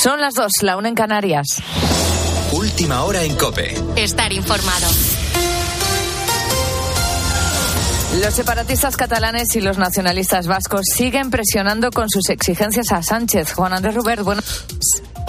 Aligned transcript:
Son 0.00 0.20
las 0.20 0.34
dos, 0.34 0.52
la 0.62 0.76
una 0.76 0.88
en 0.88 0.94
Canarias. 0.94 1.60
Última 2.52 3.02
hora 3.02 3.24
en 3.24 3.34
Cope. 3.34 3.74
Estar 3.96 4.32
informado. 4.32 4.86
Los 8.22 8.32
separatistas 8.32 8.96
catalanes 8.96 9.56
y 9.56 9.60
los 9.60 9.76
nacionalistas 9.76 10.46
vascos 10.46 10.82
siguen 10.94 11.30
presionando 11.30 11.90
con 11.90 12.08
sus 12.08 12.28
exigencias 12.30 12.92
a 12.92 13.02
Sánchez. 13.02 13.52
Juan 13.54 13.72
Andrés 13.72 13.96
Rubert, 13.96 14.22
bueno. 14.22 14.40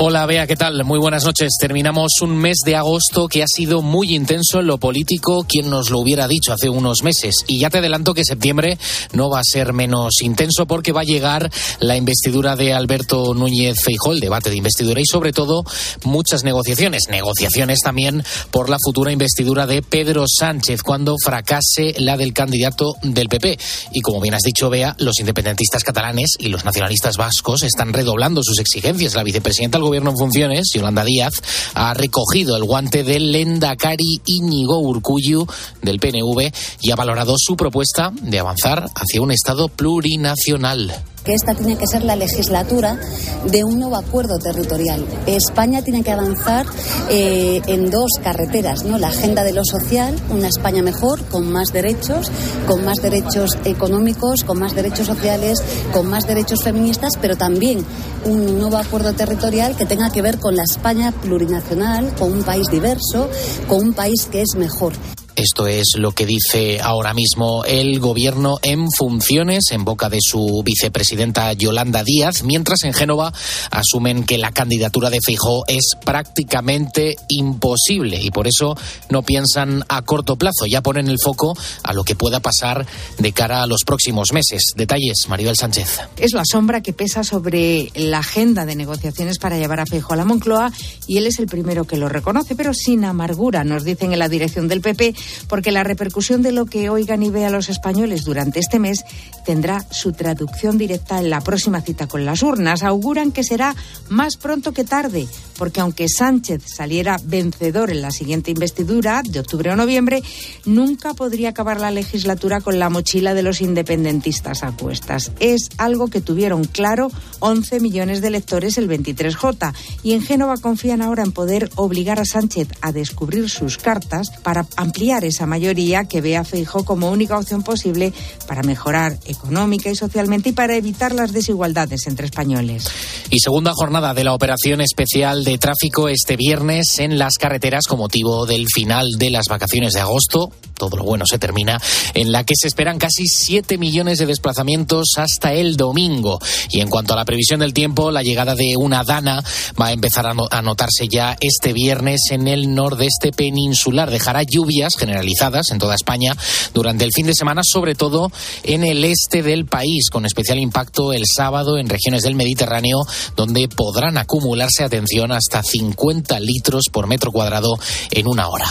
Hola, 0.01 0.25
Bea, 0.25 0.47
¿qué 0.47 0.55
tal? 0.55 0.81
Muy 0.85 0.97
buenas 0.97 1.25
noches. 1.25 1.57
Terminamos 1.59 2.21
un 2.21 2.37
mes 2.37 2.59
de 2.63 2.77
agosto 2.77 3.27
que 3.27 3.43
ha 3.43 3.47
sido 3.53 3.81
muy 3.81 4.15
intenso 4.15 4.61
en 4.61 4.67
lo 4.67 4.77
político, 4.77 5.43
quien 5.43 5.69
nos 5.69 5.89
lo 5.89 5.99
hubiera 5.99 6.25
dicho 6.25 6.53
hace 6.53 6.69
unos 6.69 7.03
meses. 7.03 7.43
Y 7.47 7.59
ya 7.59 7.69
te 7.69 7.79
adelanto 7.79 8.13
que 8.13 8.23
septiembre 8.23 8.77
no 9.11 9.29
va 9.29 9.41
a 9.41 9.43
ser 9.43 9.73
menos 9.73 10.21
intenso 10.21 10.67
porque 10.67 10.93
va 10.93 11.01
a 11.01 11.03
llegar 11.03 11.51
la 11.81 11.97
investidura 11.97 12.55
de 12.55 12.71
Alberto 12.71 13.33
Núñez 13.33 13.81
Feijóo, 13.83 14.13
el 14.13 14.21
debate 14.21 14.49
de 14.49 14.55
investidura 14.55 15.01
y 15.01 15.05
sobre 15.05 15.33
todo 15.33 15.65
muchas 16.05 16.45
negociaciones. 16.45 17.09
Negociaciones 17.09 17.79
también 17.83 18.23
por 18.51 18.69
la 18.69 18.77
futura 18.81 19.11
investidura 19.11 19.67
de 19.67 19.81
Pedro 19.81 20.23
Sánchez 20.29 20.81
cuando 20.81 21.17
fracase 21.21 21.93
la 21.97 22.15
del 22.15 22.31
candidato 22.31 22.95
del 23.01 23.27
PP. 23.27 23.59
Y 23.91 23.99
como 23.99 24.21
bien 24.21 24.33
has 24.33 24.43
dicho, 24.43 24.69
Bea, 24.69 24.95
los 24.97 25.19
independentistas 25.19 25.83
catalanes 25.83 26.37
y 26.39 26.47
los 26.47 26.63
nacionalistas 26.63 27.17
vascos 27.17 27.63
están 27.63 27.91
redoblando 27.91 28.43
sus 28.43 28.59
exigencias. 28.59 29.13
La 29.13 29.23
vicepresidenta 29.23 29.77
gobierno 29.89 30.11
en 30.11 30.17
funciones, 30.17 30.69
Yolanda 30.73 31.03
Díaz, 31.03 31.33
ha 31.73 31.93
recogido 31.95 32.55
el 32.55 32.63
guante 32.63 33.03
del 33.03 33.31
Lendakari 33.31 34.21
Íñigo 34.25 34.79
Urcuyu 34.79 35.47
del 35.81 35.99
PNV 35.99 36.51
y 36.81 36.91
ha 36.91 36.95
valorado 36.95 37.33
su 37.37 37.57
propuesta 37.57 38.11
de 38.21 38.39
avanzar 38.39 38.85
hacia 38.95 39.21
un 39.21 39.31
Estado 39.31 39.67
plurinacional 39.67 40.93
que 41.23 41.33
esta 41.33 41.53
tiene 41.53 41.77
que 41.77 41.85
ser 41.85 42.03
la 42.03 42.15
legislatura 42.15 42.97
de 43.45 43.63
un 43.63 43.79
nuevo 43.79 43.97
acuerdo 43.97 44.39
territorial. 44.39 45.05
España 45.27 45.81
tiene 45.81 46.03
que 46.03 46.11
avanzar 46.11 46.65
eh, 47.09 47.61
en 47.67 47.91
dos 47.91 48.11
carreteras, 48.23 48.83
¿no? 48.83 48.97
La 48.97 49.09
agenda 49.09 49.43
de 49.43 49.53
lo 49.53 49.63
social, 49.63 50.15
una 50.29 50.47
España 50.47 50.81
mejor, 50.81 51.23
con 51.25 51.51
más 51.51 51.73
derechos, 51.73 52.31
con 52.67 52.85
más 52.85 53.01
derechos 53.01 53.57
económicos, 53.65 54.43
con 54.43 54.59
más 54.59 54.73
derechos 54.75 55.07
sociales, 55.07 55.59
con 55.93 56.07
más 56.07 56.25
derechos 56.25 56.63
feministas, 56.63 57.13
pero 57.21 57.35
también 57.35 57.85
un 58.25 58.59
nuevo 58.59 58.77
acuerdo 58.77 59.13
territorial 59.13 59.75
que 59.79 59.85
tenga 59.85 60.09
que 60.09 60.21
ver 60.21 60.39
con 60.39 60.57
la 60.57 60.63
España 60.63 61.13
plurinacional, 61.13 62.13
con 62.15 62.33
un 62.33 62.43
país 62.43 62.67
diverso, 62.69 63.29
con 63.69 63.79
un 63.79 63.93
país 63.93 64.27
que 64.29 64.41
es 64.41 64.55
mejor. 64.57 64.91
Esto 65.39 65.67
es 65.67 65.93
lo 65.95 66.11
que 66.11 66.25
dice 66.25 66.81
ahora 66.81 67.13
mismo 67.13 67.63
el 67.63 68.01
gobierno 68.01 68.59
en 68.61 68.91
funciones 68.91 69.71
en 69.71 69.85
boca 69.85 70.09
de 70.09 70.17
su 70.19 70.63
vicepresidenta 70.65 71.53
Yolanda 71.53 72.03
Díaz, 72.03 72.43
mientras 72.43 72.83
en 72.83 72.91
Génova 72.91 73.31
asumen 73.71 74.25
que 74.25 74.37
la 74.37 74.51
candidatura 74.51 75.09
de 75.09 75.19
Feijó 75.25 75.63
es 75.69 75.95
prácticamente 76.03 77.15
imposible 77.29 78.21
y 78.21 78.31
por 78.31 78.47
eso 78.47 78.75
no 79.09 79.21
piensan 79.21 79.85
a 79.87 80.01
corto 80.01 80.35
plazo, 80.35 80.65
ya 80.65 80.81
ponen 80.81 81.07
el 81.07 81.19
foco 81.23 81.57
a 81.83 81.93
lo 81.93 82.03
que 82.03 82.15
pueda 82.15 82.41
pasar 82.41 82.85
de 83.17 83.31
cara 83.31 83.63
a 83.63 83.67
los 83.67 83.85
próximos 83.85 84.33
meses. 84.33 84.73
Detalles, 84.75 85.29
Maribel 85.29 85.55
Sánchez. 85.55 86.01
Es 86.17 86.33
la 86.33 86.43
sombra 86.43 86.81
que 86.81 86.91
pesa 86.91 87.23
sobre 87.23 87.93
la 87.95 88.19
agenda 88.19 88.65
de 88.65 88.75
negociaciones 88.75 89.39
para 89.39 89.57
llevar 89.57 89.79
a 89.79 89.85
Feijó 89.85 90.15
a 90.15 90.17
la 90.17 90.25
Moncloa 90.25 90.73
y 91.07 91.15
él 91.15 91.27
es 91.27 91.39
el 91.39 91.47
primero 91.47 91.85
que 91.85 91.95
lo 91.95 92.09
reconoce, 92.09 92.55
pero 92.55 92.73
sin 92.73 93.05
amargura, 93.05 93.63
nos 93.63 93.85
dicen 93.85 94.11
en 94.11 94.19
la 94.19 94.27
dirección 94.27 94.67
del 94.67 94.81
PP 94.81 95.15
porque 95.47 95.71
la 95.71 95.83
repercusión 95.83 96.41
de 96.41 96.51
lo 96.51 96.65
que 96.65 96.89
oigan 96.89 97.23
y 97.23 97.29
vean 97.29 97.51
los 97.51 97.69
españoles 97.69 98.23
durante 98.23 98.59
este 98.59 98.79
mes 98.79 99.03
tendrá 99.45 99.85
su 99.89 100.13
traducción 100.13 100.77
directa 100.77 101.19
en 101.19 101.29
la 101.29 101.41
próxima 101.41 101.81
cita 101.81 102.07
con 102.07 102.25
las 102.25 102.43
urnas. 102.43 102.83
Auguran 102.83 103.31
que 103.31 103.43
será 103.43 103.75
más 104.09 104.37
pronto 104.37 104.73
que 104.73 104.83
tarde, 104.83 105.27
porque 105.57 105.81
aunque 105.81 106.07
Sánchez 106.09 106.63
saliera 106.65 107.17
vencedor 107.23 107.91
en 107.91 108.01
la 108.01 108.11
siguiente 108.11 108.51
investidura 108.51 109.21
de 109.23 109.39
octubre 109.39 109.71
o 109.71 109.75
noviembre, 109.75 110.23
nunca 110.65 111.13
podría 111.13 111.49
acabar 111.49 111.79
la 111.79 111.91
legislatura 111.91 112.61
con 112.61 112.79
la 112.79 112.89
mochila 112.89 113.33
de 113.33 113.43
los 113.43 113.61
independentistas 113.61 114.63
a 114.63 114.71
cuestas. 114.71 115.31
Es 115.39 115.69
algo 115.77 116.07
que 116.07 116.21
tuvieron 116.21 116.63
claro 116.63 117.11
11 117.39 117.79
millones 117.79 118.21
de 118.21 118.27
electores 118.27 118.77
el 118.77 118.89
23J 118.89 119.73
y 120.03 120.13
en 120.13 120.21
Génova 120.21 120.57
confían 120.57 121.01
ahora 121.01 121.23
en 121.23 121.31
poder 121.31 121.69
obligar 121.75 122.19
a 122.19 122.25
Sánchez 122.25 122.69
a 122.81 122.91
descubrir 122.91 123.49
sus 123.49 123.77
cartas 123.77 124.29
para 124.43 124.65
ampliar 124.75 125.18
esa 125.25 125.45
mayoría 125.45 126.05
que 126.05 126.21
ve 126.21 126.37
a 126.37 126.43
Feijóo 126.43 126.83
como 126.83 127.09
única 127.09 127.37
opción 127.37 127.63
posible 127.63 128.13
para 128.47 128.63
mejorar 128.63 129.17
económica 129.25 129.89
y 129.89 129.95
socialmente 129.95 130.49
y 130.49 130.53
para 130.53 130.75
evitar 130.75 131.13
las 131.13 131.31
desigualdades 131.31 132.07
entre 132.07 132.25
españoles. 132.25 132.89
Y 133.29 133.39
segunda 133.39 133.73
jornada 133.73 134.13
de 134.13 134.23
la 134.23 134.33
operación 134.33 134.81
especial 134.81 135.43
de 135.43 135.57
tráfico 135.57 136.09
este 136.09 136.35
viernes 136.35 136.99
en 136.99 137.17
las 137.19 137.33
carreteras 137.37 137.85
con 137.87 137.99
motivo 137.99 138.45
del 138.45 138.67
final 138.73 139.07
de 139.17 139.29
las 139.29 139.45
vacaciones 139.49 139.93
de 139.93 139.99
agosto 139.99 140.51
todo 140.79 140.97
lo 140.97 141.03
bueno 141.03 141.25
se 141.27 141.37
termina, 141.37 141.79
en 142.15 142.31
la 142.31 142.43
que 142.43 142.55
se 142.59 142.67
esperan 142.67 142.97
casi 142.97 143.27
7 143.27 143.77
millones 143.77 144.17
de 144.17 144.25
desplazamientos 144.25 145.09
hasta 145.17 145.53
el 145.53 145.77
domingo. 145.77 146.39
Y 146.71 146.81
en 146.81 146.89
cuanto 146.89 147.13
a 147.13 147.17
la 147.17 147.25
previsión 147.25 147.59
del 147.59 147.73
tiempo, 147.73 148.09
la 148.09 148.23
llegada 148.23 148.55
de 148.55 148.73
una 148.77 149.03
dana 149.03 149.43
va 149.79 149.87
a 149.87 149.91
empezar 149.91 150.25
a 150.25 150.61
notarse 150.63 151.07
ya 151.07 151.37
este 151.39 151.73
viernes 151.73 152.31
en 152.31 152.47
el 152.47 152.73
nordeste 152.73 153.31
peninsular. 153.31 154.09
Dejará 154.09 154.41
lluvias 154.41 154.95
generalizadas 154.95 155.69
en 155.69 155.77
toda 155.77 155.93
España 155.93 156.35
durante 156.73 157.05
el 157.05 157.11
fin 157.13 157.27
de 157.27 157.35
semana, 157.35 157.61
sobre 157.63 157.93
todo 157.93 158.31
en 158.63 158.83
el 158.83 159.03
este 159.03 159.43
del 159.43 159.65
país, 159.65 160.09
con 160.09 160.25
especial 160.25 160.57
impacto 160.57 161.13
el 161.13 161.23
sábado 161.25 161.77
en 161.77 161.89
regiones 161.89 162.23
del 162.23 162.35
Mediterráneo, 162.35 162.99
donde 163.35 163.67
podrán 163.67 164.17
acumularse, 164.17 164.83
atención, 164.83 165.31
hasta 165.31 165.61
50 165.61 166.39
litros 166.39 166.85
por 166.91 167.07
metro 167.07 167.31
cuadrado 167.31 167.77
en 168.11 168.27
una 168.27 168.47
hora. 168.47 168.69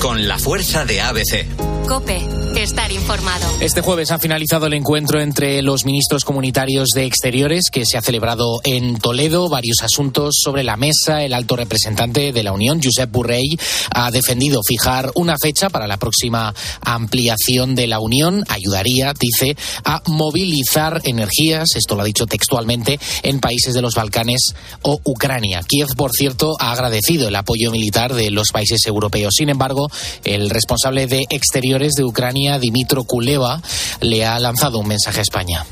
Con 0.00 0.26
la 0.26 0.38
fuerza 0.38 0.84
de 0.84 1.00
ABC. 1.00 1.43
Cope, 1.88 2.18
estar 2.56 2.90
informado. 2.92 3.46
Este 3.60 3.82
jueves 3.82 4.10
ha 4.10 4.18
finalizado 4.18 4.66
el 4.66 4.72
encuentro 4.72 5.20
entre 5.20 5.60
los 5.60 5.84
ministros 5.84 6.24
comunitarios 6.24 6.88
de 6.94 7.04
Exteriores 7.04 7.68
que 7.70 7.84
se 7.84 7.98
ha 7.98 8.02
celebrado 8.02 8.60
en 8.64 8.96
Toledo. 8.98 9.50
Varios 9.50 9.82
asuntos 9.82 10.36
sobre 10.42 10.64
la 10.64 10.78
mesa. 10.78 11.22
El 11.22 11.34
alto 11.34 11.56
representante 11.56 12.32
de 12.32 12.42
la 12.42 12.52
Unión, 12.52 12.80
Josep 12.82 13.10
Burrell, 13.10 13.58
ha 13.90 14.10
defendido 14.10 14.62
fijar 14.66 15.10
una 15.14 15.36
fecha 15.38 15.68
para 15.68 15.86
la 15.86 15.98
próxima 15.98 16.54
ampliación 16.80 17.74
de 17.74 17.86
la 17.86 18.00
Unión. 18.00 18.44
Ayudaría, 18.48 19.12
dice, 19.12 19.54
a 19.84 20.02
movilizar 20.06 21.02
energías, 21.04 21.76
esto 21.76 21.96
lo 21.96 22.00
ha 22.00 22.06
dicho 22.06 22.26
textualmente, 22.26 22.98
en 23.22 23.40
países 23.40 23.74
de 23.74 23.82
los 23.82 23.94
Balcanes 23.94 24.54
o 24.80 25.00
Ucrania. 25.04 25.60
Kiev, 25.68 25.88
por 25.96 26.12
cierto, 26.12 26.56
ha 26.58 26.72
agradecido 26.72 27.28
el 27.28 27.36
apoyo 27.36 27.70
militar 27.70 28.14
de 28.14 28.30
los 28.30 28.48
países 28.52 28.86
europeos. 28.86 29.34
Sin 29.36 29.50
embargo, 29.50 29.90
el 30.24 30.48
responsable 30.48 31.06
de 31.06 31.26
Exteriores 31.34 31.92
de 31.92 32.04
Ucrania, 32.04 32.58
Dimitro 32.58 33.04
Kuleva, 33.04 33.60
le 34.00 34.24
ha 34.24 34.38
lanzado 34.38 34.78
un 34.78 34.88
mensaje 34.88 35.20
a 35.20 35.22
España. 35.22 35.66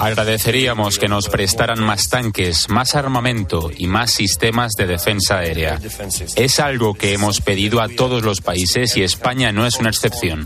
Agradeceríamos 0.00 0.98
que 0.98 1.08
nos 1.08 1.28
prestaran 1.28 1.80
más 1.80 2.08
tanques, 2.08 2.68
más 2.68 2.94
armamento 2.94 3.70
y 3.76 3.86
más 3.86 4.12
sistemas 4.12 4.72
de 4.76 4.86
defensa 4.86 5.38
aérea. 5.38 5.80
Es 6.36 6.60
algo 6.60 6.94
que 6.94 7.12
hemos 7.14 7.40
pedido 7.40 7.80
a 7.80 7.88
todos 7.88 8.22
los 8.22 8.40
países 8.40 8.96
y 8.96 9.02
España 9.02 9.52
no 9.52 9.66
es 9.66 9.76
una 9.76 9.90
excepción. 9.90 10.44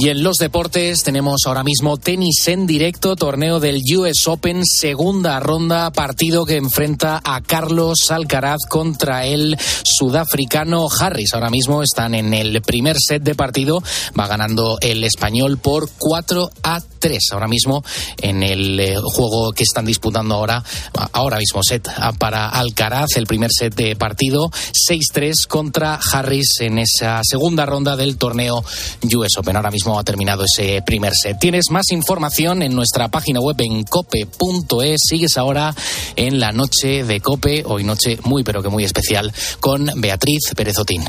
Y 0.00 0.08
en 0.08 0.22
los 0.22 0.38
deportes 0.38 1.02
tenemos 1.02 1.42
ahora 1.44 1.62
mismo 1.62 1.98
tenis 1.98 2.48
en 2.48 2.66
directo, 2.66 3.16
torneo 3.16 3.60
del 3.60 3.82
US 3.98 4.28
Open, 4.28 4.64
segunda 4.64 5.38
ronda, 5.40 5.90
partido 5.90 6.46
que 6.46 6.56
enfrenta 6.56 7.20
a 7.22 7.42
Carlos 7.42 8.10
Alcaraz 8.10 8.60
contra 8.66 9.26
el 9.26 9.58
sudafricano 9.84 10.88
Harris. 10.88 11.34
Ahora 11.34 11.50
mismo 11.50 11.82
están 11.82 12.14
en 12.14 12.32
el 12.32 12.62
primer 12.62 12.96
set 12.98 13.22
de 13.22 13.34
partido, 13.34 13.82
va 14.18 14.26
ganando 14.26 14.78
el 14.80 15.04
español 15.04 15.58
por 15.58 15.90
4 15.98 16.50
a 16.62 16.80
3. 16.80 17.18
Ahora 17.32 17.48
mismo 17.48 17.84
en 18.22 18.42
el 18.42 18.80
eh, 18.80 18.96
juego 19.02 19.52
que 19.52 19.64
están 19.64 19.84
disputando 19.84 20.34
ahora, 20.34 20.64
ahora 21.12 21.36
mismo 21.36 21.62
set 21.62 21.90
para 22.18 22.48
Alcaraz, 22.48 23.16
el 23.16 23.26
primer 23.26 23.50
set 23.52 23.74
de 23.74 23.96
partido, 23.96 24.50
6-3 24.50 25.46
contra 25.46 25.96
Harris 25.96 26.60
en 26.60 26.78
esa 26.78 27.20
segunda 27.22 27.66
ronda 27.66 27.96
del 27.96 28.16
torneo 28.16 28.64
US 29.02 29.36
Open. 29.36 29.56
Ahora 29.56 29.70
mismo 29.70 29.89
ha 29.98 30.04
terminado 30.04 30.44
ese 30.44 30.82
primer 30.82 31.12
set. 31.14 31.38
Tienes 31.38 31.70
más 31.70 31.90
información 31.90 32.62
en 32.62 32.74
nuestra 32.74 33.08
página 33.08 33.40
web 33.40 33.56
en 33.60 33.84
cope.es. 33.84 35.00
Sigues 35.08 35.36
ahora 35.36 35.74
en 36.16 36.40
la 36.40 36.52
noche 36.52 37.04
de 37.04 37.20
Cope, 37.20 37.64
hoy 37.66 37.84
noche 37.84 38.18
muy 38.24 38.42
pero 38.42 38.62
que 38.62 38.68
muy 38.68 38.84
especial, 38.84 39.32
con 39.60 39.90
Beatriz 39.96 40.52
Perezotín. 40.54 41.04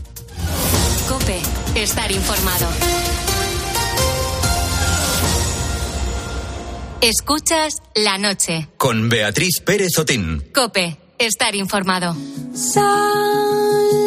Cope, 1.07 1.39
estar 1.75 2.11
informado. 2.11 2.67
Escuchas 7.01 7.81
la 7.95 8.19
noche. 8.19 8.67
Con 8.77 9.09
Beatriz 9.09 9.59
Pérez 9.65 9.97
Otín. 9.97 10.43
Cope, 10.53 10.99
estar 11.17 11.55
informado. 11.55 12.15
Sálvame 12.53 14.00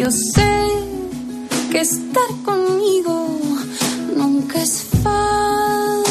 Yo 0.00 0.10
sé 0.10 0.50
que 1.70 1.80
estar 1.80 2.30
conmigo 2.42 3.38
nunca 4.16 4.62
es 4.62 4.82
fácil, 5.04 6.06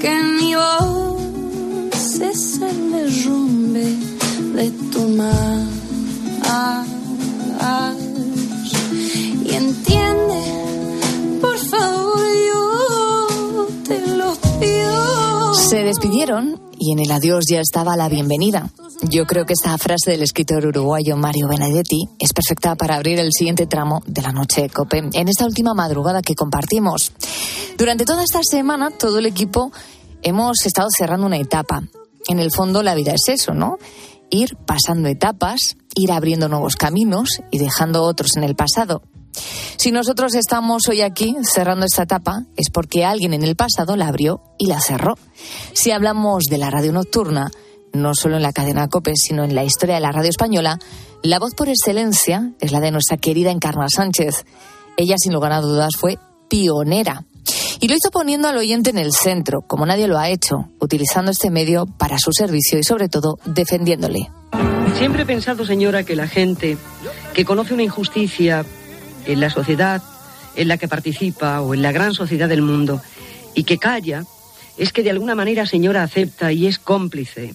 que 0.00 0.22
mi 0.40 0.56
voz 0.56 2.20
es 2.20 2.60
el 2.60 2.90
derrumbe 2.90 3.94
de 4.56 4.70
tu 4.90 5.02
mar. 5.10 5.50
Se 15.70 15.84
despidieron 15.84 16.60
y 16.80 16.90
en 16.90 16.98
el 16.98 17.12
adiós 17.12 17.44
ya 17.48 17.60
estaba 17.60 17.96
la 17.96 18.08
bienvenida. 18.08 18.72
Yo 19.02 19.24
creo 19.24 19.46
que 19.46 19.52
esta 19.52 19.78
frase 19.78 20.10
del 20.10 20.24
escritor 20.24 20.66
uruguayo 20.66 21.16
Mario 21.16 21.46
Benedetti 21.46 22.08
es 22.18 22.32
perfecta 22.32 22.74
para 22.74 22.96
abrir 22.96 23.20
el 23.20 23.30
siguiente 23.30 23.68
tramo 23.68 24.02
de 24.04 24.20
la 24.20 24.32
noche 24.32 24.62
de 24.62 24.68
COPE, 24.68 25.10
en 25.12 25.28
esta 25.28 25.46
última 25.46 25.72
madrugada 25.72 26.22
que 26.22 26.34
compartimos. 26.34 27.12
Durante 27.78 28.04
toda 28.04 28.24
esta 28.24 28.40
semana, 28.42 28.90
todo 28.90 29.20
el 29.20 29.26
equipo 29.26 29.70
hemos 30.22 30.66
estado 30.66 30.88
cerrando 30.90 31.28
una 31.28 31.38
etapa. 31.38 31.84
En 32.26 32.40
el 32.40 32.50
fondo, 32.50 32.82
la 32.82 32.96
vida 32.96 33.12
es 33.12 33.28
eso, 33.28 33.54
¿no? 33.54 33.78
Ir 34.28 34.56
pasando 34.66 35.08
etapas, 35.08 35.76
ir 35.94 36.10
abriendo 36.10 36.48
nuevos 36.48 36.74
caminos 36.74 37.42
y 37.52 37.58
dejando 37.58 38.02
otros 38.02 38.36
en 38.36 38.42
el 38.42 38.56
pasado. 38.56 39.02
Si 39.32 39.92
nosotros 39.92 40.34
estamos 40.34 40.88
hoy 40.88 41.00
aquí 41.00 41.36
cerrando 41.42 41.86
esta 41.86 42.02
etapa 42.02 42.44
es 42.56 42.70
porque 42.70 43.04
alguien 43.04 43.32
en 43.32 43.42
el 43.42 43.56
pasado 43.56 43.96
la 43.96 44.08
abrió 44.08 44.42
y 44.58 44.66
la 44.66 44.80
cerró. 44.80 45.16
Si 45.72 45.90
hablamos 45.90 46.44
de 46.44 46.58
la 46.58 46.70
radio 46.70 46.92
nocturna, 46.92 47.50
no 47.92 48.14
solo 48.14 48.36
en 48.36 48.42
la 48.42 48.52
cadena 48.52 48.88
COPE, 48.88 49.12
sino 49.16 49.44
en 49.44 49.54
la 49.54 49.64
historia 49.64 49.96
de 49.96 50.00
la 50.00 50.12
radio 50.12 50.30
española, 50.30 50.78
la 51.22 51.38
voz 51.38 51.54
por 51.54 51.68
excelencia 51.68 52.52
es 52.60 52.72
la 52.72 52.80
de 52.80 52.90
nuestra 52.90 53.16
querida 53.16 53.50
Encarna 53.50 53.86
Sánchez. 53.88 54.44
Ella, 54.96 55.16
sin 55.18 55.32
lugar 55.32 55.52
a 55.52 55.60
dudas, 55.60 55.92
fue 55.98 56.18
pionera. 56.48 57.24
Y 57.80 57.88
lo 57.88 57.94
hizo 57.94 58.10
poniendo 58.10 58.48
al 58.48 58.58
oyente 58.58 58.90
en 58.90 58.98
el 58.98 59.12
centro, 59.12 59.62
como 59.62 59.86
nadie 59.86 60.06
lo 60.06 60.18
ha 60.18 60.28
hecho, 60.28 60.68
utilizando 60.80 61.30
este 61.30 61.50
medio 61.50 61.86
para 61.86 62.18
su 62.18 62.32
servicio 62.32 62.78
y, 62.78 62.84
sobre 62.84 63.08
todo, 63.08 63.38
defendiéndole. 63.46 64.30
Siempre 64.98 65.22
he 65.22 65.26
pensado, 65.26 65.64
señora, 65.64 66.02
que 66.02 66.16
la 66.16 66.28
gente 66.28 66.76
que 67.32 67.44
conoce 67.44 67.72
una 67.72 67.82
injusticia 67.82 68.66
en 69.26 69.40
la 69.40 69.50
sociedad 69.50 70.02
en 70.56 70.68
la 70.68 70.76
que 70.76 70.88
participa 70.88 71.60
o 71.60 71.74
en 71.74 71.82
la 71.82 71.92
gran 71.92 72.14
sociedad 72.14 72.48
del 72.48 72.62
mundo 72.62 73.00
y 73.54 73.64
que 73.64 73.78
calla, 73.78 74.24
es 74.76 74.92
que 74.92 75.02
de 75.02 75.10
alguna 75.10 75.34
manera, 75.34 75.66
señora, 75.66 76.02
acepta 76.02 76.52
y 76.52 76.66
es 76.66 76.78
cómplice 76.78 77.54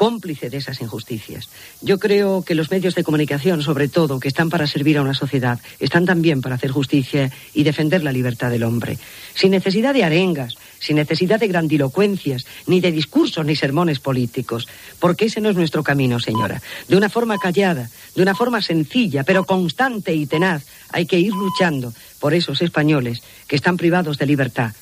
cómplice 0.00 0.48
de 0.48 0.56
esas 0.56 0.80
injusticias. 0.80 1.50
Yo 1.82 1.98
creo 1.98 2.42
que 2.42 2.54
los 2.54 2.70
medios 2.70 2.94
de 2.94 3.04
comunicación, 3.04 3.62
sobre 3.62 3.86
todo, 3.86 4.18
que 4.18 4.28
están 4.28 4.48
para 4.48 4.66
servir 4.66 4.96
a 4.96 5.02
una 5.02 5.12
sociedad, 5.12 5.60
están 5.78 6.06
también 6.06 6.40
para 6.40 6.54
hacer 6.54 6.70
justicia 6.70 7.30
y 7.52 7.64
defender 7.64 8.02
la 8.02 8.10
libertad 8.10 8.50
del 8.50 8.62
hombre. 8.62 8.96
Sin 9.34 9.50
necesidad 9.50 9.92
de 9.92 10.04
arengas, 10.04 10.56
sin 10.80 10.96
necesidad 10.96 11.38
de 11.38 11.46
grandilocuencias, 11.46 12.46
ni 12.66 12.80
de 12.80 12.90
discursos 12.90 13.46
ni 13.46 13.54
sermones 13.54 14.00
políticos, 14.00 14.66
porque 14.98 15.26
ese 15.26 15.40
no 15.40 15.50
es 15.50 15.56
nuestro 15.56 15.84
camino, 15.84 16.18
señora. 16.18 16.60
De 16.88 16.96
una 16.96 17.08
forma 17.08 17.38
callada, 17.38 17.88
de 18.16 18.22
una 18.22 18.34
forma 18.34 18.60
sencilla, 18.62 19.22
pero 19.22 19.44
constante 19.44 20.12
y 20.12 20.26
tenaz, 20.26 20.64
hay 20.90 21.06
que 21.06 21.20
ir 21.20 21.32
luchando 21.32 21.92
por 22.18 22.34
esos 22.34 22.62
españoles 22.62 23.22
que 23.46 23.56
están 23.56 23.76
privados 23.76 24.18
de 24.18 24.26
libertad 24.26 24.72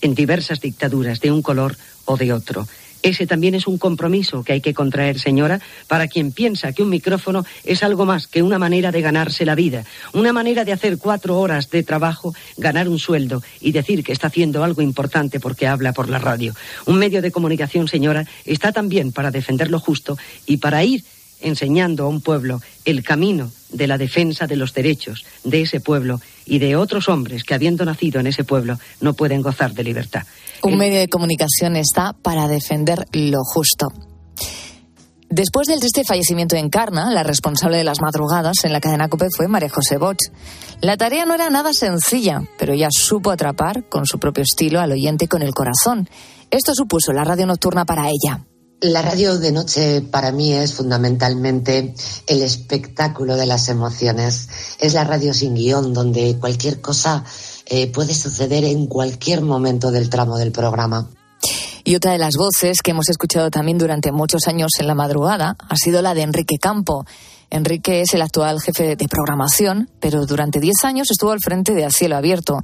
en 0.00 0.14
diversas 0.14 0.60
dictaduras 0.60 1.20
de 1.20 1.32
un 1.32 1.42
color 1.42 1.76
o 2.04 2.16
de 2.16 2.32
otro. 2.32 2.68
Ese 3.02 3.26
también 3.26 3.54
es 3.54 3.66
un 3.66 3.78
compromiso 3.78 4.42
que 4.42 4.52
hay 4.52 4.60
que 4.60 4.74
contraer, 4.74 5.18
señora, 5.18 5.60
para 5.86 6.08
quien 6.08 6.32
piensa 6.32 6.72
que 6.72 6.82
un 6.82 6.88
micrófono 6.88 7.44
es 7.64 7.82
algo 7.82 8.04
más 8.04 8.26
que 8.26 8.42
una 8.42 8.58
manera 8.58 8.90
de 8.92 9.02
ganarse 9.02 9.44
la 9.44 9.54
vida, 9.54 9.84
una 10.12 10.32
manera 10.32 10.64
de 10.64 10.72
hacer 10.72 10.98
cuatro 10.98 11.38
horas 11.38 11.70
de 11.70 11.82
trabajo, 11.82 12.34
ganar 12.56 12.88
un 12.88 12.98
sueldo 12.98 13.42
y 13.60 13.72
decir 13.72 14.02
que 14.02 14.12
está 14.12 14.28
haciendo 14.28 14.64
algo 14.64 14.82
importante 14.82 15.40
porque 15.40 15.66
habla 15.66 15.92
por 15.92 16.08
la 16.08 16.18
radio. 16.18 16.54
Un 16.86 16.98
medio 16.98 17.22
de 17.22 17.30
comunicación, 17.30 17.88
señora, 17.88 18.26
está 18.44 18.72
también 18.72 19.12
para 19.12 19.30
defender 19.30 19.70
lo 19.70 19.80
justo 19.80 20.18
y 20.46 20.56
para 20.56 20.84
ir 20.84 21.04
enseñando 21.40 22.04
a 22.04 22.08
un 22.08 22.20
pueblo 22.20 22.60
el 22.84 23.02
camino 23.02 23.50
de 23.76 23.86
la 23.86 23.98
defensa 23.98 24.46
de 24.46 24.56
los 24.56 24.72
derechos 24.72 25.24
de 25.44 25.62
ese 25.62 25.80
pueblo 25.80 26.20
y 26.44 26.58
de 26.58 26.76
otros 26.76 27.08
hombres 27.08 27.44
que, 27.44 27.54
habiendo 27.54 27.84
nacido 27.84 28.20
en 28.20 28.26
ese 28.26 28.44
pueblo, 28.44 28.78
no 29.00 29.14
pueden 29.14 29.42
gozar 29.42 29.72
de 29.72 29.84
libertad. 29.84 30.22
Un 30.62 30.78
medio 30.78 30.98
de 30.98 31.08
comunicación 31.08 31.76
está 31.76 32.14
para 32.14 32.48
defender 32.48 33.06
lo 33.12 33.44
justo. 33.44 33.88
Después 35.28 35.66
del 35.66 35.80
triste 35.80 36.04
fallecimiento 36.04 36.54
de 36.54 36.62
Encarna, 36.62 37.10
la 37.10 37.24
responsable 37.24 37.76
de 37.76 37.84
las 37.84 38.00
madrugadas 38.00 38.64
en 38.64 38.72
la 38.72 38.80
cadena 38.80 39.08
COPE 39.08 39.26
fue 39.36 39.48
María 39.48 39.68
José 39.68 39.96
Boch. 39.98 40.16
La 40.80 40.96
tarea 40.96 41.26
no 41.26 41.34
era 41.34 41.50
nada 41.50 41.72
sencilla, 41.72 42.42
pero 42.58 42.74
ella 42.74 42.88
supo 42.90 43.32
atrapar 43.32 43.88
con 43.88 44.06
su 44.06 44.18
propio 44.18 44.44
estilo 44.44 44.80
al 44.80 44.92
oyente 44.92 45.26
con 45.26 45.42
el 45.42 45.52
corazón. 45.52 46.08
Esto 46.50 46.74
supuso 46.74 47.12
la 47.12 47.24
radio 47.24 47.46
nocturna 47.46 47.84
para 47.84 48.08
ella. 48.08 48.46
La 48.80 49.00
radio 49.00 49.38
de 49.38 49.52
noche 49.52 50.02
para 50.02 50.32
mí 50.32 50.52
es 50.52 50.74
fundamentalmente 50.74 51.94
el 52.26 52.42
espectáculo 52.42 53.36
de 53.36 53.46
las 53.46 53.70
emociones. 53.70 54.48
Es 54.78 54.92
la 54.92 55.04
radio 55.04 55.32
sin 55.32 55.54
guion, 55.54 55.94
donde 55.94 56.36
cualquier 56.38 56.82
cosa 56.82 57.24
eh, 57.64 57.90
puede 57.90 58.12
suceder 58.12 58.64
en 58.64 58.86
cualquier 58.86 59.40
momento 59.40 59.90
del 59.90 60.10
tramo 60.10 60.36
del 60.36 60.52
programa. 60.52 61.08
Y 61.84 61.94
otra 61.94 62.12
de 62.12 62.18
las 62.18 62.34
voces 62.36 62.82
que 62.82 62.90
hemos 62.90 63.08
escuchado 63.08 63.50
también 63.50 63.78
durante 63.78 64.12
muchos 64.12 64.46
años 64.46 64.72
en 64.78 64.88
la 64.88 64.94
madrugada 64.94 65.56
ha 65.58 65.76
sido 65.76 66.02
la 66.02 66.12
de 66.12 66.22
Enrique 66.22 66.58
Campo. 66.58 67.06
Enrique 67.48 68.02
es 68.02 68.12
el 68.12 68.22
actual 68.22 68.60
jefe 68.60 68.96
de 68.96 69.08
programación, 69.08 69.88
pero 70.00 70.26
durante 70.26 70.60
10 70.60 70.84
años 70.84 71.10
estuvo 71.10 71.30
al 71.30 71.40
frente 71.40 71.72
de 71.74 71.84
A 71.84 71.90
Cielo 71.90 72.16
Abierto. 72.16 72.58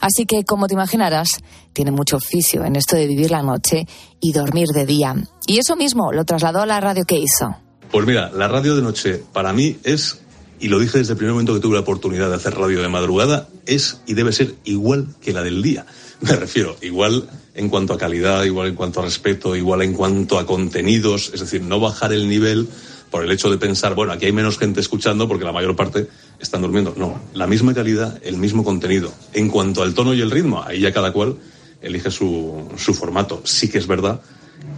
Así 0.00 0.26
que, 0.26 0.44
como 0.44 0.66
te 0.66 0.74
imaginarás, 0.74 1.28
tiene 1.72 1.90
mucho 1.90 2.16
oficio 2.16 2.64
en 2.64 2.76
esto 2.76 2.96
de 2.96 3.06
vivir 3.06 3.30
la 3.30 3.42
noche 3.42 3.86
y 4.20 4.32
dormir 4.32 4.68
de 4.68 4.86
día. 4.86 5.14
Y 5.46 5.58
eso 5.58 5.76
mismo 5.76 6.12
lo 6.12 6.24
trasladó 6.24 6.60
a 6.60 6.66
la 6.66 6.80
radio 6.80 7.04
que 7.04 7.18
hizo. 7.18 7.56
Pues 7.90 8.06
mira, 8.06 8.30
la 8.30 8.48
radio 8.48 8.76
de 8.76 8.82
noche 8.82 9.22
para 9.32 9.52
mí 9.52 9.78
es, 9.84 10.20
y 10.58 10.68
lo 10.68 10.78
dije 10.78 10.98
desde 10.98 11.12
el 11.12 11.18
primer 11.18 11.34
momento 11.34 11.54
que 11.54 11.60
tuve 11.60 11.74
la 11.74 11.80
oportunidad 11.80 12.28
de 12.28 12.36
hacer 12.36 12.54
radio 12.54 12.82
de 12.82 12.88
madrugada, 12.88 13.48
es 13.66 14.00
y 14.06 14.14
debe 14.14 14.32
ser 14.32 14.54
igual 14.64 15.08
que 15.20 15.32
la 15.32 15.42
del 15.42 15.62
día. 15.62 15.86
Me 16.20 16.34
refiero, 16.34 16.76
igual 16.82 17.28
en 17.54 17.68
cuanto 17.68 17.94
a 17.94 17.98
calidad, 17.98 18.44
igual 18.44 18.68
en 18.68 18.74
cuanto 18.74 19.00
a 19.00 19.04
respeto, 19.04 19.54
igual 19.56 19.82
en 19.82 19.94
cuanto 19.94 20.38
a 20.38 20.46
contenidos, 20.46 21.30
es 21.32 21.40
decir, 21.40 21.62
no 21.62 21.80
bajar 21.80 22.12
el 22.12 22.28
nivel 22.28 22.68
por 23.10 23.24
el 23.24 23.30
hecho 23.30 23.50
de 23.50 23.58
pensar, 23.58 23.94
bueno, 23.94 24.12
aquí 24.12 24.26
hay 24.26 24.32
menos 24.32 24.58
gente 24.58 24.80
escuchando 24.80 25.28
porque 25.28 25.44
la 25.44 25.52
mayor 25.52 25.76
parte 25.76 26.08
están 26.40 26.62
durmiendo. 26.62 26.94
No, 26.96 27.20
la 27.34 27.46
misma 27.46 27.74
calidad, 27.74 28.20
el 28.22 28.36
mismo 28.36 28.64
contenido. 28.64 29.12
En 29.32 29.48
cuanto 29.48 29.82
al 29.82 29.94
tono 29.94 30.14
y 30.14 30.20
el 30.20 30.30
ritmo, 30.30 30.62
ahí 30.62 30.80
ya 30.80 30.92
cada 30.92 31.12
cual 31.12 31.36
elige 31.80 32.10
su, 32.10 32.68
su 32.76 32.94
formato. 32.94 33.42
Sí 33.44 33.68
que 33.68 33.78
es 33.78 33.86
verdad 33.86 34.20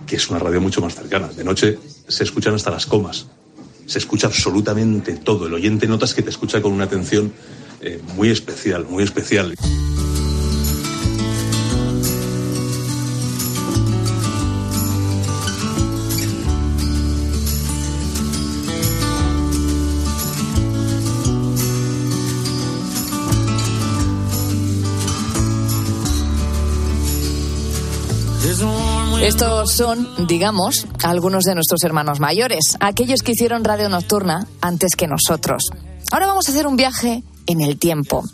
que 0.06 0.16
es 0.16 0.30
una 0.30 0.38
radio 0.38 0.60
mucho 0.60 0.80
más 0.80 0.94
cercana. 0.94 1.28
De 1.28 1.44
noche 1.44 1.78
se 2.06 2.24
escuchan 2.24 2.54
hasta 2.54 2.70
las 2.70 2.86
comas. 2.86 3.26
Se 3.86 3.98
escucha 3.98 4.26
absolutamente 4.26 5.14
todo. 5.14 5.46
El 5.46 5.54
oyente 5.54 5.86
notas 5.86 6.14
que 6.14 6.22
te 6.22 6.30
escucha 6.30 6.60
con 6.60 6.72
una 6.72 6.84
atención 6.84 7.32
eh, 7.80 8.00
muy 8.16 8.30
especial, 8.30 8.86
muy 8.88 9.04
especial. 9.04 9.54
Estos 29.28 29.72
son, 29.72 30.08
digamos, 30.26 30.86
algunos 31.04 31.44
de 31.44 31.54
nuestros 31.54 31.84
hermanos 31.84 32.18
mayores, 32.18 32.78
aquellos 32.80 33.20
que 33.20 33.32
hicieron 33.32 33.62
radio 33.62 33.90
nocturna 33.90 34.46
antes 34.62 34.96
que 34.96 35.06
nosotros. 35.06 35.68
Ahora 36.10 36.26
vamos 36.26 36.48
a 36.48 36.52
hacer 36.52 36.66
un 36.66 36.76
viaje 36.76 37.22
en 37.46 37.60
el 37.60 37.78
tiempo. 37.78 38.24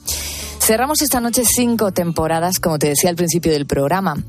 Cerramos 0.60 1.02
esta 1.02 1.18
noche 1.18 1.42
cinco 1.44 1.90
temporadas, 1.90 2.60
como 2.60 2.78
te 2.78 2.90
decía 2.90 3.10
al 3.10 3.16
principio 3.16 3.50
del 3.50 3.66
programa. 3.66 4.22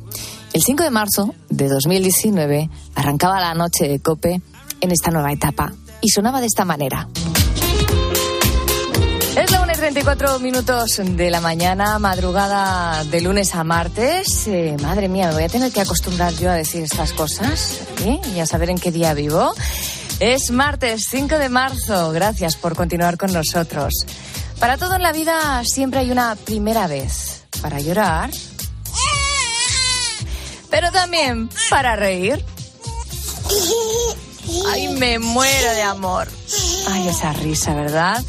El 0.53 0.63
5 0.63 0.81
de 0.81 0.89
marzo 0.89 1.36
de 1.51 1.69
2019 1.69 2.72
arrancaba 2.95 3.39
la 3.39 3.53
noche 3.53 3.88
de 3.88 4.00
Cope 4.00 4.41
en 4.81 4.91
esta 4.91 5.12
nueva 5.12 5.31
etapa 5.31 5.72
y 6.01 6.10
sonaba 6.10 6.41
de 6.41 6.48
esta 6.48 6.65
manera. 6.65 7.07
Es 9.86 9.94
la 9.94 10.00
1 10.00 10.00
y 10.00 10.04
34 10.04 10.39
minutos 10.39 11.01
de 11.04 11.30
la 11.30 11.42
mañana, 11.42 12.00
madrugada 12.00 13.04
de 13.04 13.22
lunes 13.22 13.54
a 13.54 13.63
martes. 13.63 14.48
Eh, 14.48 14.75
madre 14.82 15.08
mía, 15.08 15.27
me 15.27 15.34
voy 15.36 15.44
a 15.44 15.50
tener 15.50 15.72
que 15.72 15.82
acostumbrar 15.82 16.34
yo 16.34 16.50
a 16.50 16.56
decir 16.56 16.84
estas 16.84 17.13
cosas 17.13 17.82
y 18.04 18.39
a 18.39 18.48
saber 18.48 18.72
en 18.72 18.80
qué 18.80 18.92
día 18.92 19.13
vivo. 19.13 19.54
Es 20.20 20.50
martes 20.50 21.06
5 21.12 21.38
de 21.38 21.50
marzo. 21.50 22.12
Gracias 22.12 22.56
por 22.56 22.75
continuar 22.75 23.18
con 23.18 23.32
nosotros. 23.32 23.94
Para 24.60 24.77
todo 24.77 24.96
en 24.96 25.04
la 25.04 25.12
vida 25.12 25.63
siempre 25.63 26.00
hay 26.00 26.10
una 26.10 26.36
primera 26.36 26.88
vez. 26.88 27.44
Para 27.62 27.80
llorar. 27.80 28.32
Pero 30.72 30.92
también 30.92 31.48
para 31.70 31.96
reír. 31.96 32.44
Ay, 34.68 34.88
me 34.98 35.20
muero 35.20 35.72
de 35.74 35.84
amor. 35.84 36.27
Ay, 36.89 37.08
esa 37.08 37.34
risa, 37.34 37.75
¿verdad? 37.75 38.24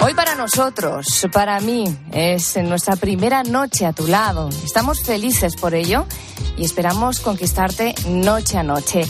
Hoy 0.00 0.14
para 0.14 0.34
nosotros, 0.34 1.26
para 1.32 1.60
mí, 1.60 1.84
es 2.12 2.56
nuestra 2.56 2.96
primera 2.96 3.42
noche 3.42 3.86
a 3.86 3.92
tu 3.92 4.06
lado. 4.06 4.48
Estamos 4.64 5.00
felices 5.02 5.56
por 5.56 5.74
ello 5.74 6.06
y 6.56 6.64
esperamos 6.64 7.20
conquistarte 7.20 7.94
noche 8.08 8.58
a 8.58 8.62
noche. 8.62 9.02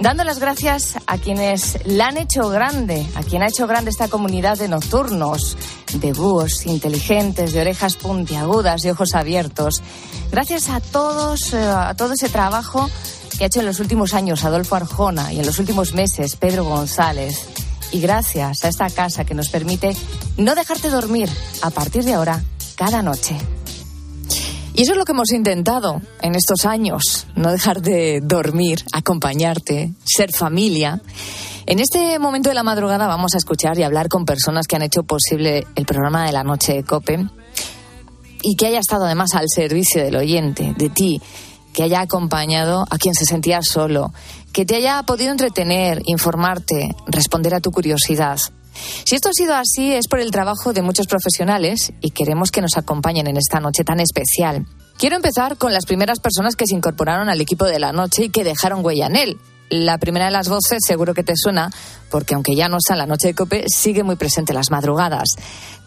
Dando 0.00 0.24
las 0.24 0.40
gracias 0.40 0.96
a 1.06 1.16
quienes 1.18 1.78
la 1.86 2.08
han 2.08 2.16
hecho 2.16 2.48
grande, 2.48 3.06
a 3.14 3.22
quien 3.22 3.42
ha 3.42 3.48
hecho 3.48 3.66
grande 3.66 3.90
esta 3.90 4.08
comunidad 4.08 4.58
de 4.58 4.68
nocturnos, 4.68 5.56
de 5.94 6.12
búhos 6.12 6.66
inteligentes, 6.66 7.52
de 7.52 7.60
orejas 7.60 7.96
puntiagudas, 7.96 8.82
de 8.82 8.90
ojos 8.90 9.14
abiertos. 9.14 9.82
Gracias 10.30 10.68
a 10.70 10.80
todos, 10.80 11.54
eh, 11.54 11.58
a 11.58 11.94
todo 11.94 12.14
ese 12.14 12.28
trabajo 12.28 12.90
que 13.38 13.44
ha 13.44 13.46
hecho 13.46 13.60
en 13.60 13.66
los 13.66 13.80
últimos 13.80 14.12
años 14.12 14.44
Adolfo 14.44 14.74
Arjona 14.74 15.32
y 15.32 15.38
en 15.40 15.46
los 15.46 15.58
últimos 15.58 15.94
meses 15.94 16.36
Pedro 16.36 16.64
González. 16.64 17.46
Y 17.92 18.00
gracias 18.00 18.64
a 18.64 18.68
esta 18.68 18.88
casa 18.90 19.24
que 19.24 19.34
nos 19.34 19.50
permite 19.50 19.94
no 20.38 20.54
dejarte 20.54 20.88
dormir 20.88 21.28
a 21.60 21.70
partir 21.70 22.04
de 22.04 22.14
ahora 22.14 22.42
cada 22.76 23.02
noche. 23.02 23.36
Y 24.74 24.82
eso 24.82 24.92
es 24.92 24.98
lo 24.98 25.04
que 25.04 25.12
hemos 25.12 25.30
intentado 25.32 26.00
en 26.22 26.34
estos 26.34 26.64
años, 26.64 27.26
no 27.36 27.52
dejar 27.52 27.82
de 27.82 28.20
dormir, 28.22 28.82
acompañarte, 28.92 29.92
ser 30.02 30.32
familia. 30.32 31.02
En 31.66 31.78
este 31.78 32.18
momento 32.18 32.48
de 32.48 32.54
la 32.54 32.62
madrugada 32.62 33.06
vamos 33.06 33.34
a 33.34 33.38
escuchar 33.38 33.78
y 33.78 33.82
hablar 33.82 34.08
con 34.08 34.24
personas 34.24 34.66
que 34.66 34.76
han 34.76 34.82
hecho 34.82 35.02
posible 35.02 35.66
el 35.74 35.84
programa 35.84 36.24
de 36.24 36.32
la 36.32 36.42
noche 36.42 36.72
de 36.72 36.84
Cope 36.84 37.28
y 38.42 38.56
que 38.56 38.66
haya 38.66 38.80
estado 38.80 39.04
además 39.04 39.34
al 39.34 39.48
servicio 39.48 40.02
del 40.02 40.16
oyente, 40.16 40.74
de 40.76 40.88
ti, 40.88 41.20
que 41.72 41.82
haya 41.82 42.00
acompañado 42.00 42.84
a 42.90 42.98
quien 42.98 43.14
se 43.14 43.24
sentía 43.24 43.60
solo, 43.62 44.12
que 44.52 44.64
te 44.64 44.76
haya 44.76 45.02
podido 45.02 45.32
entretener, 45.32 46.02
informarte, 46.06 46.94
responder 47.06 47.54
a 47.54 47.60
tu 47.60 47.70
curiosidad. 47.70 48.38
Si 49.04 49.14
esto 49.14 49.28
ha 49.28 49.32
sido 49.32 49.54
así 49.54 49.92
es 49.92 50.08
por 50.08 50.20
el 50.20 50.30
trabajo 50.30 50.72
de 50.72 50.82
muchos 50.82 51.06
profesionales 51.06 51.92
y 52.00 52.10
queremos 52.10 52.50
que 52.50 52.62
nos 52.62 52.76
acompañen 52.76 53.26
en 53.26 53.36
esta 53.36 53.60
noche 53.60 53.84
tan 53.84 54.00
especial. 54.00 54.66
Quiero 54.98 55.16
empezar 55.16 55.56
con 55.56 55.72
las 55.72 55.86
primeras 55.86 56.20
personas 56.20 56.56
que 56.56 56.66
se 56.66 56.74
incorporaron 56.74 57.28
al 57.28 57.40
equipo 57.40 57.64
de 57.64 57.80
la 57.80 57.92
noche 57.92 58.24
y 58.24 58.30
que 58.30 58.44
dejaron 58.44 58.84
huella 58.84 59.06
en 59.06 59.16
él. 59.16 59.38
La 59.72 59.96
primera 59.96 60.26
de 60.26 60.32
las 60.32 60.50
voces 60.50 60.80
seguro 60.86 61.14
que 61.14 61.22
te 61.22 61.32
suena, 61.34 61.70
porque 62.10 62.34
aunque 62.34 62.54
ya 62.54 62.68
no 62.68 62.76
está 62.76 62.94
la 62.94 63.06
noche 63.06 63.28
de 63.28 63.34
cope, 63.34 63.64
sigue 63.68 64.02
muy 64.02 64.16
presente 64.16 64.52
las 64.52 64.70
madrugadas. 64.70 65.30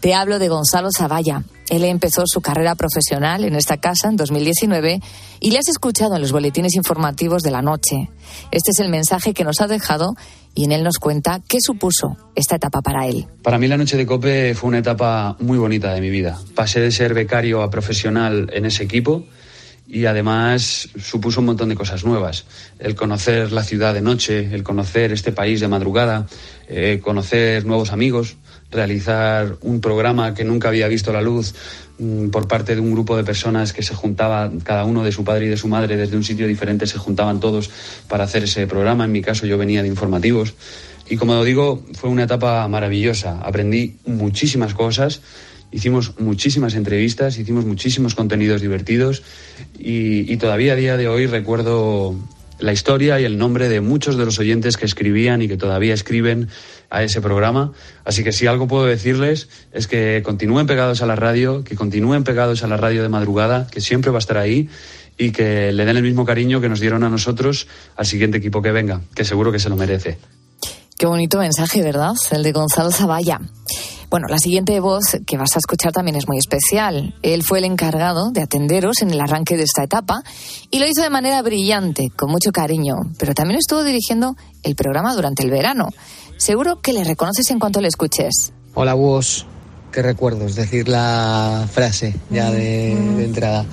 Te 0.00 0.12
hablo 0.12 0.40
de 0.40 0.48
Gonzalo 0.48 0.88
Zavalla. 0.90 1.44
Él 1.68 1.84
empezó 1.84 2.24
su 2.26 2.40
carrera 2.40 2.74
profesional 2.74 3.44
en 3.44 3.54
esta 3.54 3.76
casa 3.76 4.08
en 4.08 4.16
2019 4.16 4.98
y 5.38 5.50
le 5.52 5.58
has 5.60 5.68
escuchado 5.68 6.16
en 6.16 6.22
los 6.22 6.32
boletines 6.32 6.74
informativos 6.74 7.44
de 7.44 7.52
la 7.52 7.62
noche. 7.62 8.10
Este 8.50 8.72
es 8.72 8.80
el 8.80 8.88
mensaje 8.88 9.34
que 9.34 9.44
nos 9.44 9.60
ha 9.60 9.68
dejado 9.68 10.16
y 10.52 10.64
en 10.64 10.72
él 10.72 10.82
nos 10.82 10.98
cuenta 10.98 11.40
qué 11.46 11.58
supuso 11.60 12.16
esta 12.34 12.56
etapa 12.56 12.82
para 12.82 13.06
él. 13.06 13.28
Para 13.44 13.56
mí 13.56 13.68
la 13.68 13.76
noche 13.76 13.96
de 13.96 14.04
Cope 14.04 14.56
fue 14.56 14.66
una 14.66 14.78
etapa 14.78 15.36
muy 15.38 15.58
bonita 15.58 15.94
de 15.94 16.00
mi 16.00 16.10
vida. 16.10 16.36
Pasé 16.56 16.80
de 16.80 16.90
ser 16.90 17.14
becario 17.14 17.62
a 17.62 17.70
profesional 17.70 18.50
en 18.52 18.66
ese 18.66 18.82
equipo 18.82 19.26
y 19.88 20.06
además 20.06 20.88
supuso 20.98 21.40
un 21.40 21.46
montón 21.46 21.68
de 21.68 21.74
cosas 21.74 22.04
nuevas. 22.04 22.44
El 22.78 22.94
conocer 22.94 23.52
la 23.52 23.62
ciudad 23.62 23.94
de 23.94 24.00
noche, 24.00 24.48
el 24.52 24.62
conocer 24.62 25.12
este 25.12 25.32
país 25.32 25.60
de 25.60 25.68
madrugada, 25.68 26.26
eh, 26.68 27.00
conocer 27.02 27.64
nuevos 27.64 27.92
amigos, 27.92 28.36
realizar 28.70 29.56
un 29.60 29.80
programa 29.80 30.34
que 30.34 30.44
nunca 30.44 30.68
había 30.68 30.88
visto 30.88 31.12
la 31.12 31.22
luz 31.22 31.54
mm, 31.98 32.28
por 32.28 32.48
parte 32.48 32.74
de 32.74 32.80
un 32.80 32.92
grupo 32.92 33.16
de 33.16 33.24
personas 33.24 33.72
que 33.72 33.82
se 33.82 33.94
juntaba, 33.94 34.50
cada 34.64 34.84
uno 34.84 35.04
de 35.04 35.12
su 35.12 35.24
padre 35.24 35.46
y 35.46 35.48
de 35.48 35.56
su 35.56 35.68
madre, 35.68 35.96
desde 35.96 36.16
un 36.16 36.24
sitio 36.24 36.48
diferente, 36.48 36.86
se 36.86 36.98
juntaban 36.98 37.38
todos 37.38 37.70
para 38.08 38.24
hacer 38.24 38.44
ese 38.44 38.66
programa. 38.66 39.04
En 39.04 39.12
mi 39.12 39.22
caso 39.22 39.46
yo 39.46 39.56
venía 39.56 39.82
de 39.82 39.88
informativos. 39.88 40.54
Y 41.08 41.16
como 41.16 41.42
digo, 41.44 41.84
fue 41.94 42.10
una 42.10 42.24
etapa 42.24 42.66
maravillosa. 42.66 43.40
Aprendí 43.40 43.94
muchísimas 44.06 44.74
cosas 44.74 45.20
hicimos 45.76 46.18
muchísimas 46.18 46.74
entrevistas, 46.74 47.36
hicimos 47.36 47.66
muchísimos 47.66 48.14
contenidos 48.14 48.62
divertidos 48.62 49.22
y, 49.78 50.34
todavía 50.38 50.72
a 50.72 50.76
día 50.76 50.96
de 50.96 51.06
hoy 51.06 51.26
recuerdo 51.26 52.16
la 52.58 52.72
historia 52.72 53.20
y 53.20 53.24
el 53.24 53.36
nombre 53.36 53.68
de 53.68 53.82
muchos 53.82 54.16
de 54.16 54.24
los 54.24 54.38
oyentes 54.38 54.78
que 54.78 54.86
escribían 54.86 55.42
y 55.42 55.48
que 55.48 55.58
todavía 55.58 55.92
escriben 55.92 56.48
a 56.88 57.02
ese 57.02 57.20
programa. 57.20 57.72
Así 58.06 58.24
que 58.24 58.32
si 58.32 58.46
algo 58.46 58.66
puedo 58.66 58.86
decirles 58.86 59.50
es 59.72 59.86
que 59.86 60.22
continúen 60.24 60.66
pegados 60.66 61.02
a 61.02 61.06
la 61.06 61.14
radio, 61.14 61.62
que 61.62 61.76
continúen 61.76 62.24
pegados 62.24 62.62
a 62.62 62.68
la 62.68 62.78
radio 62.78 63.02
de 63.02 63.10
madrugada, 63.10 63.66
que 63.66 63.82
siempre 63.82 64.10
va 64.10 64.16
a 64.16 64.20
estar 64.24 64.38
ahí 64.38 64.70
y 65.18 65.30
que 65.30 65.72
le 65.72 65.84
den 65.84 65.98
el 65.98 66.02
mismo 66.02 66.24
cariño 66.24 66.62
que 66.62 66.70
nos 66.70 66.80
dieron 66.80 67.04
a 67.04 67.10
nosotros 67.10 67.66
al 67.96 68.06
siguiente 68.06 68.38
equipo 68.38 68.62
que 68.62 68.72
venga, 68.72 69.02
que 69.14 69.26
seguro 69.26 69.52
que 69.52 69.58
se 69.58 69.68
lo 69.68 69.76
merece. 69.76 70.16
Qué 70.98 71.04
bonito 71.04 71.38
mensaje, 71.38 71.82
¿verdad? 71.82 72.14
El 72.30 72.42
de 72.42 72.52
Gonzalo 72.52 72.90
Zavalla. 72.90 73.40
Bueno, 74.08 74.28
la 74.28 74.38
siguiente 74.38 74.78
voz 74.80 75.18
que 75.26 75.36
vas 75.36 75.56
a 75.56 75.58
escuchar 75.58 75.92
también 75.92 76.16
es 76.16 76.28
muy 76.28 76.38
especial. 76.38 77.14
Él 77.22 77.42
fue 77.42 77.58
el 77.58 77.64
encargado 77.64 78.30
de 78.30 78.42
atenderos 78.42 79.02
en 79.02 79.10
el 79.10 79.20
arranque 79.20 79.56
de 79.56 79.64
esta 79.64 79.82
etapa 79.82 80.22
y 80.70 80.78
lo 80.78 80.86
hizo 80.86 81.02
de 81.02 81.10
manera 81.10 81.42
brillante, 81.42 82.10
con 82.14 82.30
mucho 82.30 82.52
cariño, 82.52 82.94
pero 83.18 83.34
también 83.34 83.58
estuvo 83.58 83.82
dirigiendo 83.82 84.36
el 84.62 84.76
programa 84.76 85.14
durante 85.14 85.42
el 85.42 85.50
verano. 85.50 85.88
Seguro 86.36 86.80
que 86.80 86.92
le 86.92 87.02
reconoces 87.02 87.50
en 87.50 87.58
cuanto 87.58 87.80
le 87.80 87.88
escuches. 87.88 88.52
Hola, 88.74 88.94
vos. 88.94 89.46
Qué 89.92 90.02
recuerdos, 90.02 90.54
decir 90.54 90.88
la 90.88 91.66
frase 91.72 92.14
ya 92.28 92.50
de, 92.50 92.94
de 92.94 93.24
entrada. 93.24 93.64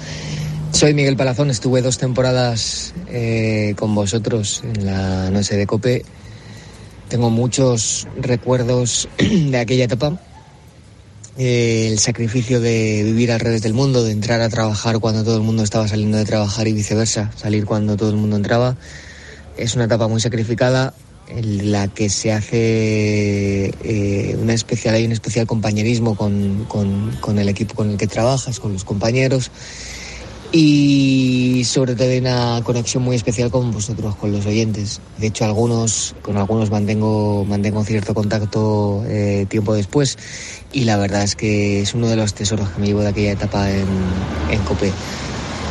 Soy 0.72 0.96
Miguel 0.96 1.16
Palazón, 1.16 1.52
estuve 1.52 1.84
dos 1.84 2.00
temporadas 2.00 2.94
eh, 3.08 3.76
con 3.78 3.94
vosotros 3.94 4.64
en 4.64 4.86
la 4.86 5.30
Noche 5.30 5.56
de 5.56 5.68
Cope. 5.68 6.04
Tengo 7.14 7.30
muchos 7.30 8.08
recuerdos 8.18 9.08
de 9.20 9.56
aquella 9.60 9.84
etapa. 9.84 10.20
Eh, 11.38 11.90
el 11.92 12.00
sacrificio 12.00 12.60
de 12.60 13.04
vivir 13.04 13.32
al 13.32 13.40
revés 13.40 13.62
del 13.62 13.76
mundo, 13.76 14.04
de 14.04 14.12
entrar 14.12 14.42
a 14.42 14.50
trabajar 14.50 14.98
cuando 14.98 15.24
todo 15.24 15.38
el 15.38 15.44
mundo 15.44 15.62
estaba 15.62 15.88
saliendo 15.88 16.18
de 16.18 16.26
trabajar 16.26 16.68
y 16.68 16.74
viceversa, 16.74 17.32
salir 17.36 17.66
cuando 17.66 17.98
todo 17.98 18.10
el 18.10 18.16
mundo 18.16 18.36
entraba. 18.36 18.78
Es 19.58 19.76
una 19.76 19.86
etapa 19.86 20.08
muy 20.08 20.22
sacrificada, 20.22 20.96
en 21.28 21.72
la 21.72 21.88
que 21.88 22.10
se 22.10 22.32
hace 22.32 23.66
eh, 23.84 24.36
una 24.42 24.56
especial, 24.56 24.96
hay 24.96 25.06
un 25.06 25.12
especial 25.12 25.46
compañerismo 25.46 26.16
con, 26.16 26.66
con, 26.68 27.16
con, 27.22 27.38
el 27.38 27.48
equipo 27.48 27.76
con 27.76 27.92
el 27.92 27.98
que 27.98 28.08
trabajas, 28.08 28.60
con 28.60 28.74
los 28.74 28.86
compañeros 28.86 29.52
y 30.56 31.64
sobre 31.66 31.96
todo 31.96 32.10
hay 32.10 32.20
una 32.20 32.62
conexión 32.64 33.02
muy 33.02 33.16
especial 33.16 33.50
con 33.50 33.72
vosotros, 33.72 34.16
con 34.16 34.32
los 34.32 34.46
oyentes. 34.46 35.02
De 35.18 35.28
hecho, 35.28 35.46
algunos, 35.46 36.16
con 36.22 36.38
algunos 36.38 36.70
mantengo, 36.70 37.44
mantengo 37.44 37.84
cierto 37.84 38.14
contacto 38.14 39.04
eh, 39.08 39.48
tiempo 39.50 39.74
después 39.74 40.16
y 40.72 40.84
la 40.84 40.98
verdad 40.98 41.24
es 41.24 41.36
que 41.36 41.82
es 41.82 41.96
uno 41.96 42.08
de 42.08 42.18
los 42.18 42.36
tesoros 42.36 42.70
que 42.70 42.80
me 42.80 42.86
llevo 42.86 43.02
de 43.02 43.08
aquella 43.08 43.32
etapa 43.32 43.72
en, 43.72 43.88
en 44.52 44.60
COPE. 44.62 44.92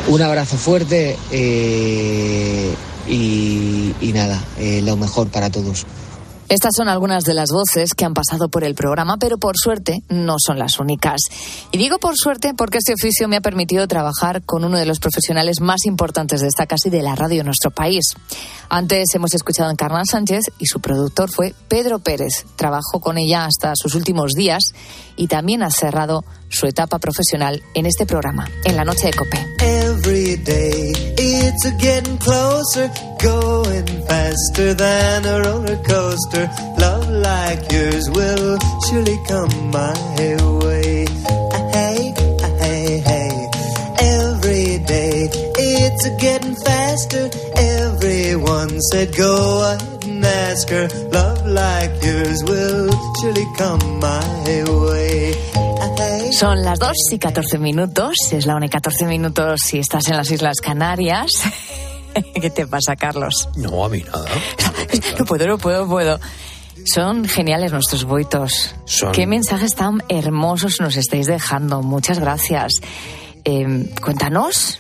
Un 0.09 0.21
abrazo 0.21 0.57
fuerte 0.57 1.17
eh, 1.31 2.75
y, 3.09 3.95
y, 4.01 4.13
nada, 4.13 4.43
eh, 4.59 4.83
lo 4.83 4.97
mejor 4.97 5.29
para 5.29 5.49
todos. 5.49 5.87
Estas 6.49 6.73
son 6.77 6.89
algunas 6.89 7.25
de 7.25 7.35
las 7.35 7.51
voces 7.51 7.95
que 7.95 8.05
han 8.05 8.15
pasado 8.15 8.49
por 8.49 8.65
el 8.65 8.75
programa, 8.75 9.17
pero 9.17 9.39
por 9.39 9.57
suerte 9.57 10.03
no 10.09 10.37
son 10.39 10.59
las 10.59 10.79
únicas. 10.79 11.21
Y 11.71 11.79
digo 11.79 11.99
por 11.99 12.17
suerte 12.17 12.53
porque 12.55 12.79
este 12.79 12.95
oficio 12.95 13.29
me 13.29 13.37
ha 13.37 13.41
permitido 13.41 13.89
trabajar 13.89 14.43
con 14.43 14.65
uno 14.65 14.77
de 14.77 14.87
los 14.87 14.99
profesionales 14.99 15.61
más 15.61 15.87
importantes 15.87 16.41
de 16.41 16.49
esta 16.49 16.67
casa 16.67 16.89
y 16.89 16.91
de 16.91 17.03
la 17.03 17.15
radio 17.15 17.41
en 17.41 17.47
nuestro 17.47 17.71
país. 17.71 18.15
Antes 18.69 19.15
hemos 19.15 19.35
escuchado 19.35 19.69
a 19.69 19.73
Encarna 19.73 20.05
Sánchez 20.05 20.45
y 20.59 20.67
su 20.67 20.81
productor 20.81 21.31
fue 21.31 21.55
Pedro 21.69 22.01
Pérez. 22.01 22.45
Trabajó 22.57 23.01
con 23.01 23.19
ella 23.19 23.47
hasta 23.47 23.73
sus 23.75 23.95
últimos 23.95 24.33
días 24.33 24.73
y 25.17 25.29
también 25.29 25.63
ha 25.63 25.71
cerrado 25.71 26.25
su 26.49 26.67
etapa 26.67 26.99
profesional 26.99 27.63
en 27.75 27.87
este 27.87 28.07
programa, 28.07 28.49
en 28.65 28.77
la 28.77 28.85
noche 28.85 29.07
de 29.09 29.13
Cope. 29.15 29.47
It's 45.55 46.07
a 46.07 46.17
getting 46.17 46.57
faster. 46.57 47.31
Everyone 47.57 48.81
said 48.91 49.15
go 49.17 49.63
ahead 49.63 50.02
and 50.23 50.27
ask 50.27 50.69
her. 50.71 50.89
Love 51.13 51.47
like 51.47 51.93
yours 52.03 52.43
will 52.45 52.91
surely 53.21 53.47
come 53.57 54.01
my 54.01 54.65
way. 54.87 55.35
Son 56.33 56.63
las 56.63 56.79
2 56.79 56.93
y 57.13 57.19
14 57.19 57.59
minutos, 57.59 58.15
es 58.33 58.47
la 58.47 58.57
1 58.57 58.67
y 58.67 58.69
14 58.69 59.05
minutos 59.07 59.61
si 59.65 59.79
estás 59.79 60.09
en 60.09 60.17
las 60.17 60.31
Islas 60.31 60.61
Canarias. 60.61 61.31
¿Qué 62.41 62.51
te 62.51 62.67
pasa, 62.67 62.97
Carlos? 62.97 63.49
No, 63.57 63.85
a 63.85 63.89
mí 63.89 64.03
nada. 64.03 64.29
No 65.19 65.25
puedo, 65.25 65.47
no 65.47 65.59
puedo, 65.59 65.85
no 65.85 65.91
puedo. 65.91 66.21
Son 66.85 67.25
geniales 67.25 67.73
nuestros 67.73 68.05
boitos. 68.05 68.75
Son... 68.85 69.13
Qué 69.13 69.27
mensajes 69.27 69.75
tan 69.75 70.03
hermosos 70.09 70.81
nos 70.81 70.97
estáis 70.97 71.27
dejando. 71.27 71.83
Muchas 71.83 72.19
gracias. 72.19 72.73
Eh, 73.45 73.91
cuéntanos. 74.03 74.79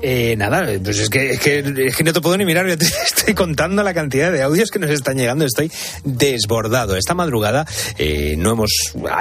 Eh, 0.00 0.36
nada, 0.36 0.64
pues 0.82 1.00
es 1.00 1.10
que, 1.10 1.32
es 1.32 1.40
que, 1.40 2.04
no 2.04 2.12
te 2.12 2.20
puedo 2.20 2.36
ni 2.36 2.44
mirar, 2.44 2.68
yo 2.68 2.78
te 2.78 2.86
estoy 3.04 3.34
contando 3.34 3.82
la 3.82 3.92
cantidad 3.94 4.30
de 4.30 4.42
audios 4.42 4.70
que 4.70 4.78
nos 4.78 4.90
están 4.90 5.16
llegando, 5.16 5.44
estoy 5.44 5.72
desbordado. 6.04 6.96
Esta 6.96 7.14
madrugada 7.14 7.66
eh, 7.98 8.36
no 8.38 8.52
hemos 8.52 8.70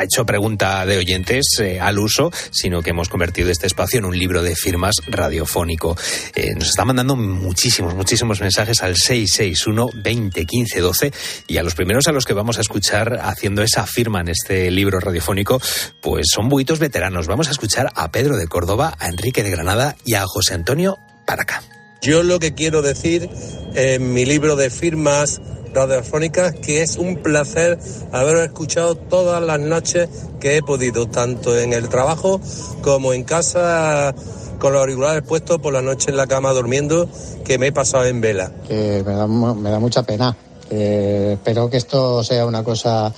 hecho 0.03 0.25
pregunta 0.25 0.85
de 0.85 0.97
oyentes 0.97 1.45
eh, 1.59 1.79
al 1.79 1.97
uso, 1.97 2.31
sino 2.51 2.83
que 2.83 2.91
hemos 2.91 3.09
convertido 3.09 3.49
este 3.49 3.65
espacio 3.65 3.97
en 3.97 4.05
un 4.05 4.17
libro 4.17 4.43
de 4.43 4.55
firmas 4.55 4.97
radiofónico. 5.07 5.97
Eh, 6.35 6.53
nos 6.53 6.69
está 6.69 6.85
mandando 6.85 7.15
muchísimos, 7.15 7.95
muchísimos 7.95 8.39
mensajes 8.39 8.83
al 8.83 8.97
661 8.97 9.89
20 9.95 10.45
15 10.45 10.79
12 10.79 11.11
y 11.47 11.57
a 11.57 11.63
los 11.63 11.73
primeros 11.73 12.07
a 12.07 12.11
los 12.11 12.25
que 12.25 12.33
vamos 12.33 12.59
a 12.59 12.61
escuchar 12.61 13.19
haciendo 13.23 13.63
esa 13.63 13.87
firma 13.87 14.21
en 14.21 14.27
este 14.27 14.69
libro 14.69 14.99
radiofónico, 14.99 15.59
pues 16.01 16.27
son 16.31 16.49
buitos 16.49 16.77
veteranos. 16.77 17.25
Vamos 17.25 17.47
a 17.47 17.51
escuchar 17.51 17.91
a 17.95 18.11
Pedro 18.11 18.37
de 18.37 18.47
Córdoba, 18.47 18.95
a 18.99 19.07
Enrique 19.07 19.41
de 19.41 19.49
Granada 19.49 19.95
y 20.05 20.13
a 20.13 20.23
José 20.27 20.53
Antonio 20.53 20.66
Antonio 20.67 20.99
para 21.25 21.43
acá. 21.43 21.63
Yo 22.01 22.23
lo 22.23 22.39
que 22.39 22.53
quiero 22.53 22.81
decir 22.81 23.29
en 23.73 24.11
mi 24.11 24.25
libro 24.25 24.57
de 24.57 24.69
firmas 24.69 25.39
radiofónicas 25.73 26.55
que 26.55 26.81
es 26.81 26.97
un 26.97 27.15
placer 27.23 27.79
haber 28.11 28.35
escuchado 28.39 28.95
todas 28.95 29.41
las 29.41 29.61
noches 29.61 30.09
que 30.41 30.57
he 30.57 30.61
podido, 30.61 31.07
tanto 31.07 31.57
en 31.57 31.71
el 31.71 31.87
trabajo 31.87 32.41
como 32.81 33.13
en 33.13 33.23
casa 33.23 34.13
con 34.59 34.73
los 34.73 34.81
auriculares 34.81 35.23
puestos 35.23 35.57
por 35.59 35.71
la 35.71 35.81
noche 35.81 36.09
en 36.11 36.17
la 36.17 36.27
cama 36.27 36.51
durmiendo, 36.51 37.07
que 37.45 37.57
me 37.57 37.67
he 37.67 37.71
pasado 37.71 38.03
en 38.03 38.19
vela. 38.19 38.51
me, 38.69 39.03
da, 39.03 39.25
me 39.25 39.69
da 39.69 39.79
mucha 39.79 40.03
pena. 40.03 40.35
espero 40.69 41.69
que 41.69 41.77
esto 41.77 42.25
sea 42.25 42.45
una 42.45 42.61
cosa 42.61 43.13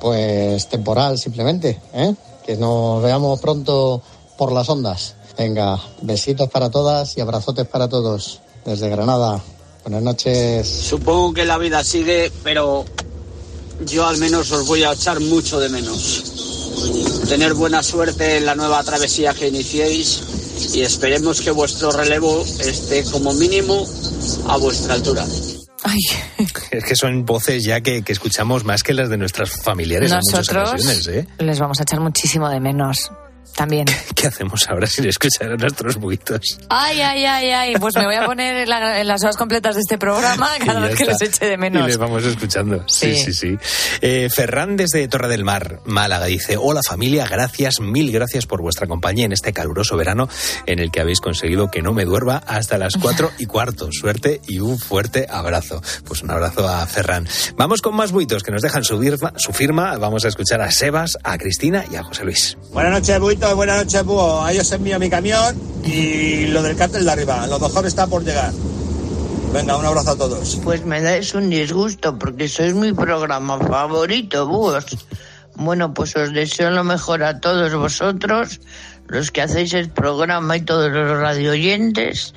pues 0.00 0.68
temporal 0.68 1.16
simplemente, 1.16 1.78
¿eh? 1.94 2.12
que 2.44 2.56
nos 2.56 3.00
veamos 3.04 3.40
pronto 3.40 4.02
por 4.36 4.50
las 4.50 4.68
ondas. 4.68 5.14
Venga, 5.38 5.78
besitos 6.02 6.50
para 6.50 6.68
todas 6.68 7.16
y 7.16 7.20
abrazotes 7.20 7.64
para 7.68 7.88
todos. 7.88 8.40
Desde 8.64 8.88
Granada. 8.88 9.40
Buenas 9.84 10.02
noches. 10.02 10.68
Supongo 10.68 11.32
que 11.32 11.44
la 11.44 11.56
vida 11.58 11.84
sigue, 11.84 12.32
pero 12.42 12.84
yo 13.86 14.06
al 14.06 14.18
menos 14.18 14.50
os 14.50 14.66
voy 14.66 14.82
a 14.82 14.92
echar 14.92 15.20
mucho 15.20 15.60
de 15.60 15.68
menos. 15.68 16.24
Tener 17.28 17.54
buena 17.54 17.84
suerte 17.84 18.38
en 18.38 18.46
la 18.46 18.56
nueva 18.56 18.82
travesía 18.82 19.32
que 19.32 19.46
iniciéis 19.46 20.22
y 20.74 20.82
esperemos 20.82 21.40
que 21.40 21.52
vuestro 21.52 21.92
relevo 21.92 22.44
esté 22.58 23.04
como 23.04 23.32
mínimo 23.32 23.86
a 24.48 24.56
vuestra 24.56 24.94
altura. 24.94 25.24
Ay. 25.84 26.00
Es 26.72 26.84
que 26.84 26.96
son 26.96 27.24
voces 27.24 27.62
ya 27.64 27.80
que, 27.80 28.02
que, 28.02 28.12
escuchamos 28.12 28.64
más 28.64 28.82
que 28.82 28.92
las 28.92 29.08
de 29.08 29.16
nuestras 29.16 29.50
familiares 29.62 30.10
Nosotros 30.10 30.48
en 30.48 30.56
muchas 30.56 30.72
ocasiones, 30.72 31.06
¿eh? 31.06 31.28
les 31.38 31.58
vamos 31.60 31.78
a 31.78 31.84
echar 31.84 32.00
muchísimo 32.00 32.48
de 32.48 32.58
menos 32.58 33.10
también. 33.54 33.86
¿Qué 34.14 34.26
hacemos 34.26 34.68
ahora 34.68 34.86
sin 34.86 35.06
escuchar 35.06 35.52
a 35.52 35.56
nuestros 35.56 35.96
buitos? 35.96 36.58
Ay, 36.68 37.00
ay, 37.00 37.24
ay, 37.24 37.50
ay. 37.50 37.74
Pues 37.78 37.94
me 37.96 38.04
voy 38.04 38.14
a 38.14 38.24
poner 38.24 38.56
en, 38.56 38.68
la, 38.68 39.00
en 39.00 39.06
las 39.06 39.22
horas 39.22 39.36
completas 39.36 39.74
de 39.74 39.80
este 39.80 39.98
programa 39.98 40.50
cada 40.64 40.80
vez 40.80 40.96
que 40.96 41.04
les 41.04 41.20
eche 41.20 41.46
de 41.46 41.56
menos. 41.56 41.84
Y 41.84 41.86
les 41.86 41.98
vamos 41.98 42.24
escuchando. 42.24 42.84
Sí, 42.88 43.14
sí, 43.16 43.32
sí. 43.32 43.32
sí. 43.32 43.58
Eh, 44.00 44.28
Ferran 44.30 44.76
desde 44.76 45.06
Torre 45.08 45.28
del 45.28 45.44
Mar, 45.44 45.80
Málaga, 45.84 46.26
dice: 46.26 46.56
Hola 46.58 46.82
familia, 46.82 47.26
gracias, 47.26 47.80
mil 47.80 48.12
gracias 48.12 48.46
por 48.46 48.62
vuestra 48.62 48.86
compañía 48.86 49.24
en 49.26 49.32
este 49.32 49.52
caluroso 49.52 49.96
verano 49.96 50.28
en 50.66 50.78
el 50.78 50.90
que 50.90 51.00
habéis 51.00 51.20
conseguido 51.20 51.70
que 51.70 51.82
no 51.82 51.92
me 51.92 52.04
duerma 52.04 52.42
hasta 52.46 52.78
las 52.78 52.94
cuatro 53.00 53.30
y 53.38 53.46
cuarto. 53.46 53.88
Suerte 53.92 54.40
y 54.46 54.60
un 54.60 54.78
fuerte 54.78 55.26
abrazo. 55.28 55.82
Pues 56.04 56.22
un 56.22 56.30
abrazo 56.30 56.68
a 56.68 56.86
Ferran. 56.86 57.28
Vamos 57.56 57.82
con 57.82 57.94
más 57.94 58.12
buitos 58.12 58.42
que 58.42 58.50
nos 58.50 58.62
dejan 58.62 58.84
su 58.84 58.98
firma. 58.98 59.32
Su 59.36 59.52
firma. 59.52 59.96
Vamos 59.98 60.24
a 60.24 60.28
escuchar 60.28 60.60
a 60.60 60.70
Sebas, 60.70 61.18
a 61.22 61.38
Cristina 61.38 61.84
y 61.90 61.96
a 61.96 62.02
José 62.02 62.24
Luis. 62.24 62.56
Buenas 62.72 62.92
noches, 62.92 63.20
buitos. 63.20 63.37
Buenas 63.38 63.84
noches, 63.84 64.04
búho. 64.04 64.42
Ahí 64.42 64.58
os 64.58 64.72
envío 64.72 64.98
mi 64.98 65.08
camión 65.08 65.56
y 65.84 66.48
lo 66.48 66.60
del 66.60 66.76
cártel 66.76 67.04
de 67.04 67.12
arriba. 67.12 67.46
Lo 67.46 67.60
mejor 67.60 67.86
está 67.86 68.06
por 68.08 68.24
llegar. 68.24 68.52
Venga, 69.52 69.76
un 69.76 69.86
abrazo 69.86 70.10
a 70.10 70.16
todos. 70.16 70.58
Pues 70.64 70.84
me 70.84 71.00
dais 71.00 71.34
un 71.34 71.48
disgusto 71.48 72.18
porque 72.18 72.48
sois 72.48 72.74
mi 72.74 72.92
programa 72.92 73.58
favorito, 73.60 74.46
búhos. 74.48 74.86
Bueno, 75.54 75.94
pues 75.94 76.16
os 76.16 76.32
deseo 76.32 76.70
lo 76.70 76.82
mejor 76.82 77.22
a 77.22 77.38
todos 77.38 77.72
vosotros, 77.74 78.60
los 79.06 79.30
que 79.30 79.42
hacéis 79.42 79.72
el 79.72 79.88
programa 79.88 80.56
y 80.56 80.62
todos 80.62 80.90
los 80.90 81.08
radioyentes. 81.08 82.34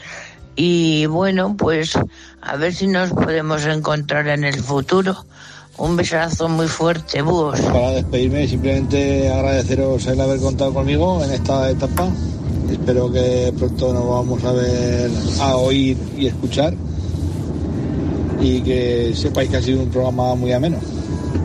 Y 0.56 1.08
bueno, 1.08 1.58
pues 1.58 1.98
a 2.42 2.56
ver 2.58 2.76
si 2.76 2.86
nos 2.86 3.10
podemos 3.10 3.66
encontrar 3.66 4.28
en 4.28 4.44
el 4.44 4.62
futuro. 4.62 5.26
Un 5.78 5.96
besazo 5.96 6.50
muy 6.50 6.68
fuerte, 6.68 7.22
búhos. 7.22 7.60
Para 7.62 7.92
despedirme, 7.92 8.48
simplemente 8.48 9.32
agradeceros 9.32 10.06
el 10.08 10.20
haber 10.20 10.40
contado 10.40 10.74
conmigo 10.74 11.24
en 11.24 11.32
esta 11.32 11.70
etapa. 11.70 12.10
Espero 12.70 13.12
que 13.12 13.54
pronto 13.58 13.94
nos 13.94 14.08
vamos 14.08 14.44
a 14.44 14.52
ver, 14.52 15.10
a 15.40 15.56
oír 15.58 15.98
y 16.18 16.28
escuchar. 16.28 16.74
Y 18.40 18.62
que 18.62 19.14
sepáis 19.16 19.50
que 19.50 19.58
ha 19.58 19.62
sido 19.62 19.82
un 19.82 19.90
programa 19.90 20.36
muy 20.36 20.52
ameno. 20.52 20.78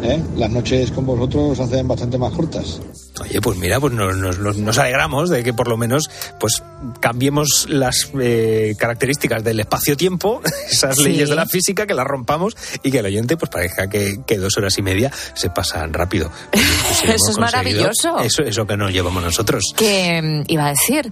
¿Eh? 0.02 0.22
Las 0.36 0.50
noches 0.50 0.90
con 0.90 1.06
vosotros 1.06 1.56
se 1.56 1.62
hacen 1.62 1.88
bastante 1.88 2.18
más 2.18 2.32
cortas. 2.32 2.80
Oye, 3.20 3.40
pues 3.40 3.56
mira, 3.58 3.80
pues 3.80 3.94
nos, 3.94 4.16
nos, 4.16 4.58
nos, 4.58 4.78
alegramos 4.78 5.30
de 5.30 5.42
que 5.42 5.54
por 5.54 5.68
lo 5.68 5.76
menos 5.76 6.10
pues 6.38 6.62
cambiemos 7.00 7.66
las 7.68 8.10
eh, 8.20 8.74
características 8.78 9.42
del 9.42 9.60
espacio-tiempo, 9.60 10.42
esas 10.70 10.96
sí. 10.96 11.04
leyes 11.04 11.30
de 11.30 11.34
la 11.34 11.46
física, 11.46 11.86
que 11.86 11.94
las 11.94 12.06
rompamos 12.06 12.56
y 12.82 12.90
que 12.90 12.98
el 12.98 13.06
oyente 13.06 13.36
pues 13.36 13.50
parezca 13.50 13.88
que, 13.88 14.20
que 14.26 14.36
dos 14.36 14.56
horas 14.58 14.76
y 14.78 14.82
media 14.82 15.10
se 15.34 15.50
pasan 15.50 15.92
rápido. 15.92 16.30
Pues, 16.86 16.98
si 16.98 17.06
eso 17.08 17.30
es 17.30 17.38
maravilloso. 17.38 18.18
Eso, 18.20 18.42
eso 18.42 18.66
que 18.66 18.76
nos 18.76 18.92
llevamos 18.92 19.22
nosotros. 19.22 19.74
Que 19.76 20.20
mm, 20.22 20.44
iba 20.46 20.66
a 20.66 20.70
decir 20.70 21.10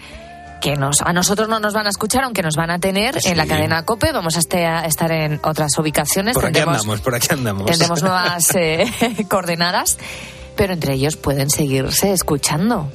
que 0.64 0.76
nos, 0.76 1.02
a 1.02 1.12
nosotros 1.12 1.46
no 1.46 1.60
nos 1.60 1.74
van 1.74 1.86
a 1.86 1.90
escuchar, 1.90 2.24
aunque 2.24 2.40
nos 2.40 2.56
van 2.56 2.70
a 2.70 2.78
tener 2.78 3.20
sí. 3.20 3.28
en 3.28 3.36
la 3.36 3.46
cadena 3.46 3.84
COPE. 3.84 4.12
Vamos 4.12 4.36
a, 4.36 4.38
este, 4.38 4.64
a, 4.64 4.86
estar 4.86 5.12
en 5.12 5.38
otras 5.42 5.76
ubicaciones. 5.76 6.32
Por 6.32 6.46
aquí 6.46 6.54
tendremos, 6.54 6.80
andamos, 6.80 7.00
por 7.02 7.14
aquí 7.14 7.26
andamos. 7.30 7.66
Tendremos 7.66 8.02
nuevas 8.02 8.50
eh, 8.54 8.86
coordenadas 9.28 9.98
pero 10.56 10.72
entre 10.72 10.94
ellos 10.94 11.16
pueden 11.16 11.50
seguirse 11.50 12.12
escuchando. 12.12 12.88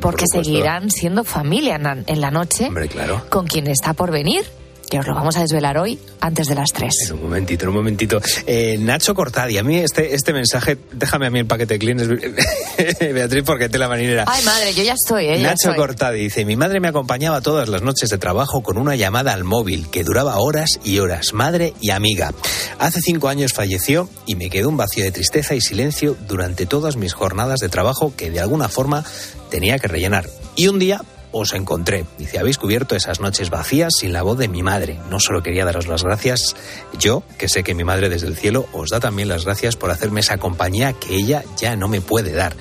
Porque 0.00 0.24
por 0.32 0.44
seguirán 0.44 0.90
siendo 0.90 1.22
familia 1.22 1.76
en 1.76 2.20
la 2.20 2.30
noche 2.30 2.66
Hombre, 2.66 2.88
claro. 2.88 3.22
con 3.28 3.46
quien 3.46 3.68
está 3.68 3.92
por 3.92 4.10
venir. 4.10 4.44
Que 4.92 4.98
os 4.98 5.06
lo 5.06 5.14
vamos 5.14 5.34
a 5.38 5.40
desvelar 5.40 5.78
hoy 5.78 5.98
antes 6.20 6.48
de 6.48 6.54
las 6.54 6.70
3. 6.70 6.92
En 7.06 7.12
un 7.14 7.22
momentito, 7.22 7.64
en 7.64 7.70
un 7.70 7.76
momentito. 7.76 8.20
Eh, 8.46 8.76
Nacho 8.78 9.14
Cortadi, 9.14 9.56
a 9.56 9.62
mí 9.62 9.78
este, 9.78 10.14
este 10.14 10.34
mensaje, 10.34 10.76
déjame 10.92 11.28
a 11.28 11.30
mí 11.30 11.38
el 11.38 11.46
paquete 11.46 11.72
de 11.72 11.78
clines, 11.78 12.08
Beatriz, 13.00 13.42
porque 13.42 13.70
te 13.70 13.78
la 13.78 13.88
marinera. 13.88 14.26
Ay, 14.26 14.44
madre, 14.44 14.74
yo 14.74 14.82
ya 14.82 14.92
estoy, 14.92 15.28
¿eh? 15.28 15.38
Nacho 15.38 15.70
estoy. 15.70 15.76
Cortadi 15.76 16.24
dice: 16.24 16.44
Mi 16.44 16.56
madre 16.56 16.78
me 16.78 16.88
acompañaba 16.88 17.40
todas 17.40 17.70
las 17.70 17.80
noches 17.80 18.10
de 18.10 18.18
trabajo 18.18 18.62
con 18.62 18.76
una 18.76 18.94
llamada 18.94 19.32
al 19.32 19.44
móvil 19.44 19.88
que 19.88 20.04
duraba 20.04 20.36
horas 20.36 20.78
y 20.84 20.98
horas, 20.98 21.32
madre 21.32 21.72
y 21.80 21.88
amiga. 21.88 22.34
Hace 22.78 23.00
cinco 23.00 23.28
años 23.28 23.54
falleció 23.54 24.10
y 24.26 24.34
me 24.34 24.50
quedó 24.50 24.68
un 24.68 24.76
vacío 24.76 25.04
de 25.04 25.10
tristeza 25.10 25.54
y 25.54 25.62
silencio 25.62 26.18
durante 26.28 26.66
todas 26.66 26.96
mis 26.96 27.14
jornadas 27.14 27.60
de 27.60 27.70
trabajo 27.70 28.12
que 28.14 28.30
de 28.30 28.40
alguna 28.40 28.68
forma 28.68 29.06
tenía 29.48 29.78
que 29.78 29.88
rellenar. 29.88 30.28
Y 30.54 30.68
un 30.68 30.78
día 30.78 31.00
os 31.32 31.52
encontré. 31.54 32.04
Dice, 32.18 32.38
habéis 32.38 32.58
cubierto 32.58 32.94
esas 32.94 33.20
noches 33.20 33.50
vacías 33.50 33.92
sin 33.98 34.12
la 34.12 34.22
voz 34.22 34.38
de 34.38 34.48
mi 34.48 34.62
madre. 34.62 34.98
No 35.10 35.18
solo 35.18 35.42
quería 35.42 35.64
daros 35.64 35.86
las 35.86 36.04
gracias, 36.04 36.54
yo, 36.98 37.22
que 37.38 37.48
sé 37.48 37.64
que 37.64 37.74
mi 37.74 37.84
madre 37.84 38.08
desde 38.08 38.26
el 38.28 38.36
cielo 38.36 38.66
os 38.72 38.90
da 38.90 39.00
también 39.00 39.28
las 39.28 39.44
gracias 39.44 39.76
por 39.76 39.90
hacerme 39.90 40.20
esa 40.20 40.38
compañía 40.38 40.92
que 40.92 41.16
ella 41.16 41.42
ya 41.56 41.76
no 41.76 41.88
me 41.88 42.00
puede 42.00 42.32
dar. 42.32 42.54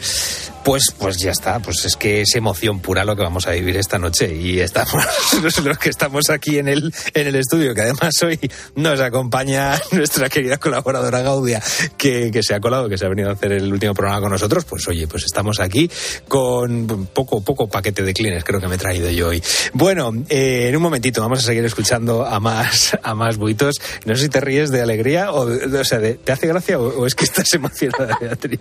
Pues, 0.64 0.94
pues 0.98 1.18
ya 1.18 1.32
está, 1.32 1.60
pues 1.60 1.86
es 1.86 1.96
que 1.96 2.22
es 2.22 2.36
emoción 2.36 2.80
pura 2.80 3.04
lo 3.04 3.16
que 3.16 3.24
vamos 3.24 3.48
a 3.48 3.52
vivir 3.52 3.78
esta 3.78 3.98
noche 3.98 4.36
y 4.36 4.60
estamos 4.60 5.04
los 5.64 5.78
que 5.80 5.90
estamos 5.90 6.30
aquí 6.30 6.60
en 6.60 6.68
el, 6.68 6.94
en 7.14 7.28
el 7.28 7.36
estudio, 7.36 7.74
que 7.74 7.82
además 7.82 8.14
hoy 8.24 8.40
nos 8.76 9.00
acompaña 9.00 9.80
nuestra 9.92 10.30
querida 10.30 10.58
colaboradora 10.58 11.22
Gaudia, 11.22 11.62
que, 11.98 12.30
que 12.32 12.44
se 12.44 12.54
ha 12.54 12.60
colado, 12.60 12.88
que 12.90 12.98
se 12.98 13.06
ha 13.06 13.10
venido 13.10 13.30
a 13.30 13.34
hacer 13.34 13.54
el 13.54 13.74
último 13.74 13.94
programa 13.96 14.22
con 14.22 14.32
nosotros, 14.32 14.66
pues 14.66 14.88
oye, 14.88 15.08
pues 15.08 15.24
estamos 15.24 15.60
aquí 15.60 15.90
con 16.28 17.08
poco, 17.08 17.42
poco 17.42 17.68
paquete 17.68 18.04
de 18.04 18.14
clines, 18.14 18.44
creo 18.44 18.60
que 18.60 18.68
me 18.68 18.76
he 18.76 18.80
traído 18.80 19.10
yo 19.10 19.30
hoy. 19.30 19.42
Bueno, 19.74 20.12
eh, 20.30 20.68
en 20.70 20.76
un 20.76 20.84
momentito 20.84 21.22
vamos 21.22 21.40
a 21.40 21.42
seguir 21.42 21.66
escuchando 21.66 22.26
a 22.26 22.40
más, 22.40 22.98
a 23.04 23.16
más 23.16 23.38
buitos. 23.38 23.82
No 24.06 24.16
sé 24.16 24.24
si 24.24 24.30
te 24.30 24.40
ríes 24.40 24.70
de 24.70 24.82
alegría 24.82 25.32
o, 25.32 25.48
o 25.48 25.84
sea, 25.84 26.00
de, 26.00 26.16
¿te 26.16 26.32
hace 26.32 26.48
gracia 26.48 26.80
o, 26.80 27.02
o 27.02 27.08
es 27.08 27.16
que 27.16 27.26
estás 27.26 27.52
emocionada, 27.54 28.18
Beatriz? 28.22 28.60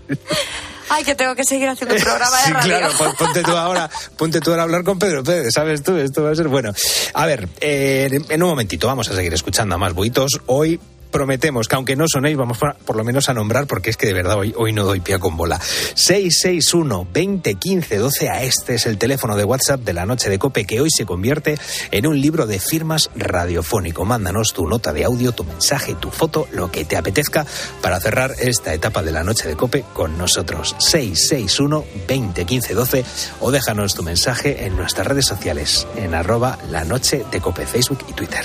Ay, 0.90 1.04
que 1.04 1.14
tengo 1.14 1.34
que 1.36 1.44
seguir 1.44 1.68
haciendo 1.68 1.94
un 1.94 2.02
programa 2.02 2.36
de 2.38 2.42
sí, 2.46 2.52
radio. 2.52 2.78
claro, 2.78 3.14
ponte 3.16 3.42
tú 3.42 3.50
ahora, 3.52 3.90
ponte 4.16 4.40
tú 4.40 4.50
ahora 4.50 4.62
a 4.62 4.64
hablar 4.64 4.82
con 4.84 4.98
Pedro 4.98 5.22
Pérez, 5.22 5.54
¿sabes 5.54 5.82
tú? 5.82 5.96
Esto 5.96 6.24
va 6.24 6.32
a 6.32 6.34
ser 6.34 6.48
bueno. 6.48 6.72
A 7.14 7.26
ver, 7.26 7.48
eh, 7.60 8.20
en 8.28 8.42
un 8.42 8.48
momentito 8.48 8.86
vamos 8.88 9.08
a 9.08 9.14
seguir 9.14 9.32
escuchando 9.32 9.74
a 9.76 9.78
más 9.78 9.94
buitos. 9.94 10.40
Hoy 10.46 10.80
prometemos 11.10 11.68
que 11.68 11.76
aunque 11.76 11.96
no 11.96 12.06
sonéis, 12.08 12.36
vamos 12.36 12.58
por 12.58 12.96
lo 12.96 13.04
menos 13.04 13.28
a 13.28 13.34
nombrar, 13.34 13.66
porque 13.66 13.90
es 13.90 13.96
que 13.96 14.06
de 14.06 14.14
verdad 14.14 14.38
hoy, 14.38 14.54
hoy 14.56 14.72
no 14.72 14.84
doy 14.84 15.00
pie 15.00 15.18
con 15.18 15.36
bola. 15.36 15.60
661 15.60 17.08
2015 17.12 17.98
12 17.98 18.28
a 18.28 18.42
este 18.42 18.74
es 18.74 18.86
el 18.86 18.98
teléfono 18.98 19.36
de 19.36 19.44
WhatsApp 19.44 19.80
de 19.80 19.92
la 19.92 20.06
noche 20.06 20.30
de 20.30 20.38
Cope 20.38 20.64
que 20.64 20.80
hoy 20.80 20.88
se 20.90 21.06
convierte 21.06 21.58
en 21.90 22.06
un 22.06 22.20
libro 22.20 22.46
de 22.46 22.58
firmas 22.58 23.10
radiofónico. 23.14 24.04
Mándanos 24.04 24.52
tu 24.52 24.66
nota 24.66 24.92
de 24.92 25.04
audio, 25.04 25.32
tu 25.32 25.44
mensaje, 25.44 25.94
tu 25.94 26.10
foto, 26.10 26.48
lo 26.52 26.70
que 26.70 26.84
te 26.84 26.96
apetezca 26.96 27.46
para 27.82 28.00
cerrar 28.00 28.34
esta 28.38 28.74
etapa 28.74 29.02
de 29.02 29.12
la 29.12 29.24
noche 29.24 29.48
de 29.48 29.56
Cope 29.56 29.84
con 29.94 30.16
nosotros. 30.18 30.76
661 30.78 31.84
2015 32.08 32.74
12 32.74 33.04
o 33.40 33.50
déjanos 33.50 33.94
tu 33.94 34.02
mensaje 34.02 34.66
en 34.66 34.76
nuestras 34.76 35.06
redes 35.06 35.26
sociales 35.26 35.86
en 35.96 36.14
arroba 36.14 36.58
la 36.70 36.84
noche 36.84 37.24
de 37.30 37.40
Cope, 37.40 37.66
Facebook 37.66 38.04
y 38.08 38.12
Twitter. 38.12 38.44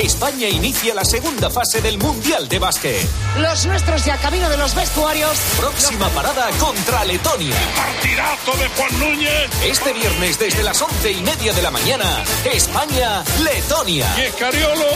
España 0.00 0.48
inicia 0.48 0.94
la 0.94 1.04
segunda 1.04 1.50
fase 1.50 1.80
del 1.80 1.98
Mundial 1.98 2.48
de 2.48 2.60
Básquet. 2.60 3.08
Los 3.38 3.66
nuestros 3.66 4.04
ya 4.04 4.16
camino 4.18 4.48
de 4.48 4.56
los 4.56 4.72
vestuarios. 4.74 5.36
Próxima 5.58 6.08
parada 6.10 6.50
contra 6.58 7.04
Letonia. 7.04 7.56
Partidazo 7.74 8.52
de 8.58 8.68
Juan 8.68 9.00
Núñez. 9.00 9.50
Este 9.64 9.92
viernes 9.92 10.38
desde 10.38 10.62
las 10.62 10.80
once 10.80 11.10
y 11.10 11.20
media 11.22 11.52
de 11.52 11.62
la 11.62 11.72
mañana, 11.72 12.22
España-Letonia. 12.44 14.06
Y 14.18 14.20
Escariolo 14.22 14.86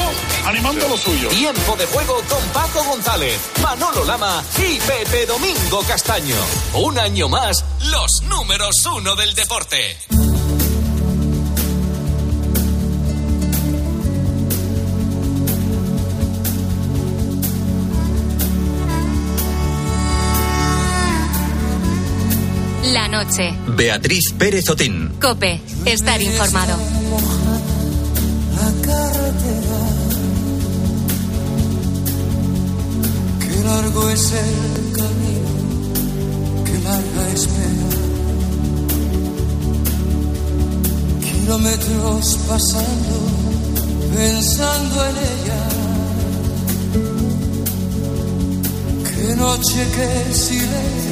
animando 0.46 0.88
lo 0.88 0.96
suyo. 0.96 1.28
Tiempo 1.30 1.74
de 1.76 1.86
juego 1.86 2.22
con 2.28 2.42
Paco 2.52 2.84
González, 2.84 3.40
Manolo 3.60 4.04
Lama 4.04 4.44
y 4.56 4.78
Pepe 4.78 5.26
Domingo 5.26 5.82
Castaño. 5.82 6.36
Un 6.74 6.98
año 6.98 7.28
más, 7.28 7.64
los 7.90 8.22
números 8.22 8.86
uno 8.86 9.16
del 9.16 9.34
deporte. 9.34 9.98
Noche. 23.24 23.54
Beatriz 23.76 24.32
Pérez 24.36 24.68
Otín. 24.70 25.12
Cope, 25.20 25.60
estar 25.86 26.20
informado. 26.20 26.76
La 28.56 28.68
carretera. 28.86 29.80
Qué 33.40 33.64
largo 33.64 34.10
es 34.10 34.32
el 34.32 34.92
camino, 34.96 35.50
qué 36.64 36.78
larga 36.84 37.28
espera. 37.34 37.90
Kilómetros 41.20 42.38
pasando, 42.48 43.16
pensando 44.14 45.04
en 45.06 45.16
ella. 45.32 45.62
Qué 49.14 49.36
noche, 49.36 49.86
qué 49.94 50.34
silencio 50.34 51.11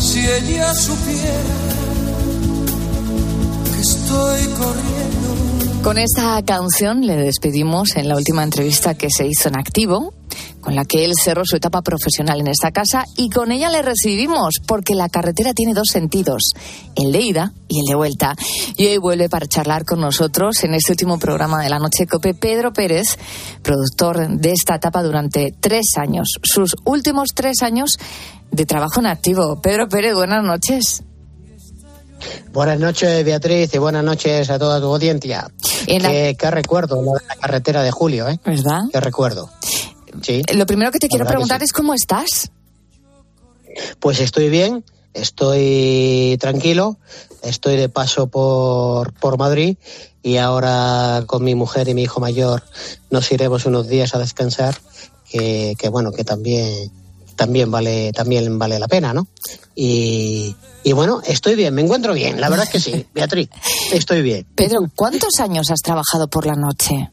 si 0.00 0.20
ella 0.20 0.74
supiera 0.74 1.56
que 3.74 3.80
estoy 3.80 4.44
corriendo. 4.58 5.82
Con 5.82 5.98
esta 5.98 6.42
canción 6.44 7.06
le 7.06 7.16
despedimos 7.16 7.96
en 7.96 8.08
la 8.08 8.16
última 8.16 8.42
entrevista 8.42 8.94
que 8.94 9.08
se 9.10 9.26
hizo 9.26 9.48
en 9.48 9.58
activo 9.58 10.12
con 10.60 10.74
la 10.74 10.84
que 10.84 11.04
él 11.04 11.12
cerró 11.20 11.44
su 11.44 11.56
etapa 11.56 11.82
profesional 11.82 12.40
en 12.40 12.48
esta 12.48 12.70
casa 12.70 13.04
y 13.16 13.30
con 13.30 13.50
ella 13.50 13.70
le 13.70 13.82
recibimos 13.82 14.56
porque 14.66 14.94
la 14.94 15.08
carretera 15.08 15.54
tiene 15.54 15.74
dos 15.74 15.88
sentidos, 15.88 16.52
el 16.96 17.12
de 17.12 17.20
ida 17.20 17.52
y 17.68 17.80
el 17.80 17.86
de 17.86 17.94
vuelta. 17.94 18.34
Y 18.76 18.86
hoy 18.86 18.98
vuelve 18.98 19.28
para 19.28 19.46
charlar 19.46 19.84
con 19.84 20.00
nosotros 20.00 20.62
en 20.64 20.74
este 20.74 20.92
último 20.92 21.18
programa 21.18 21.62
de 21.62 21.70
la 21.70 21.78
noche 21.78 22.06
COPE 22.06 22.34
Pedro 22.34 22.72
Pérez, 22.72 23.18
productor 23.62 24.28
de 24.28 24.52
esta 24.52 24.76
etapa 24.76 25.02
durante 25.02 25.54
tres 25.58 25.96
años, 25.96 26.28
sus 26.42 26.76
últimos 26.84 27.30
tres 27.34 27.62
años 27.62 27.96
de 28.50 28.66
trabajo 28.66 29.00
en 29.00 29.06
activo. 29.06 29.60
Pedro 29.60 29.88
Pérez, 29.88 30.14
buenas 30.14 30.44
noches. 30.44 31.02
Buenas 32.52 32.78
noches, 32.78 33.24
Beatriz, 33.24 33.72
y 33.74 33.78
buenas 33.78 34.04
noches 34.04 34.50
a 34.50 34.58
toda 34.58 34.80
tu 34.80 34.86
audiencia. 34.86 35.50
Qué, 35.86 36.50
recuerdo 36.50 37.02
la 37.02 37.36
carretera 37.36 37.82
de 37.82 37.90
julio, 37.90 38.28
¿eh? 38.28 38.38
¿Verdad? 38.44 38.80
Qué 38.92 39.00
recuerdo. 39.00 39.50
Lo 40.54 40.66
primero 40.66 40.90
que 40.90 40.98
te 40.98 41.08
quiero 41.08 41.24
preguntar 41.24 41.62
es 41.62 41.72
cómo 41.72 41.94
estás. 41.94 42.50
Pues 44.00 44.20
estoy 44.20 44.50
bien, 44.50 44.84
estoy 45.14 46.36
tranquilo, 46.40 46.98
estoy 47.42 47.76
de 47.76 47.88
paso 47.88 48.26
por, 48.26 49.12
por 49.14 49.38
Madrid 49.38 49.76
y 50.22 50.36
ahora 50.36 51.24
con 51.26 51.44
mi 51.44 51.54
mujer 51.54 51.88
y 51.88 51.94
mi 51.94 52.02
hijo 52.02 52.20
mayor 52.20 52.62
nos 53.10 53.30
iremos 53.32 53.64
unos 53.66 53.88
días 53.88 54.14
a 54.14 54.18
descansar, 54.18 54.76
que, 55.30 55.76
bueno, 55.90 56.12
que 56.12 56.24
también 56.24 56.90
también 57.40 57.70
vale 57.70 58.12
también 58.12 58.58
vale 58.58 58.78
la 58.78 58.86
pena, 58.86 59.14
¿no? 59.14 59.26
Y, 59.74 60.54
y, 60.84 60.92
bueno, 60.92 61.22
estoy 61.26 61.54
bien, 61.54 61.72
me 61.72 61.80
encuentro 61.80 62.12
bien, 62.12 62.38
la 62.38 62.50
verdad 62.50 62.66
es 62.66 62.70
que 62.70 62.80
sí, 62.80 63.06
Beatriz, 63.14 63.48
estoy 63.94 64.20
bien. 64.20 64.46
Pedro, 64.54 64.80
¿cuántos 64.94 65.40
años 65.40 65.70
has 65.70 65.80
trabajado 65.80 66.28
por 66.28 66.44
la 66.44 66.52
noche? 66.52 67.10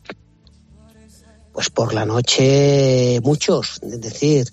Pues 1.54 1.70
por 1.70 1.94
la 1.94 2.06
noche 2.06 3.22
muchos, 3.24 3.80
es 3.82 4.02
decir, 4.02 4.52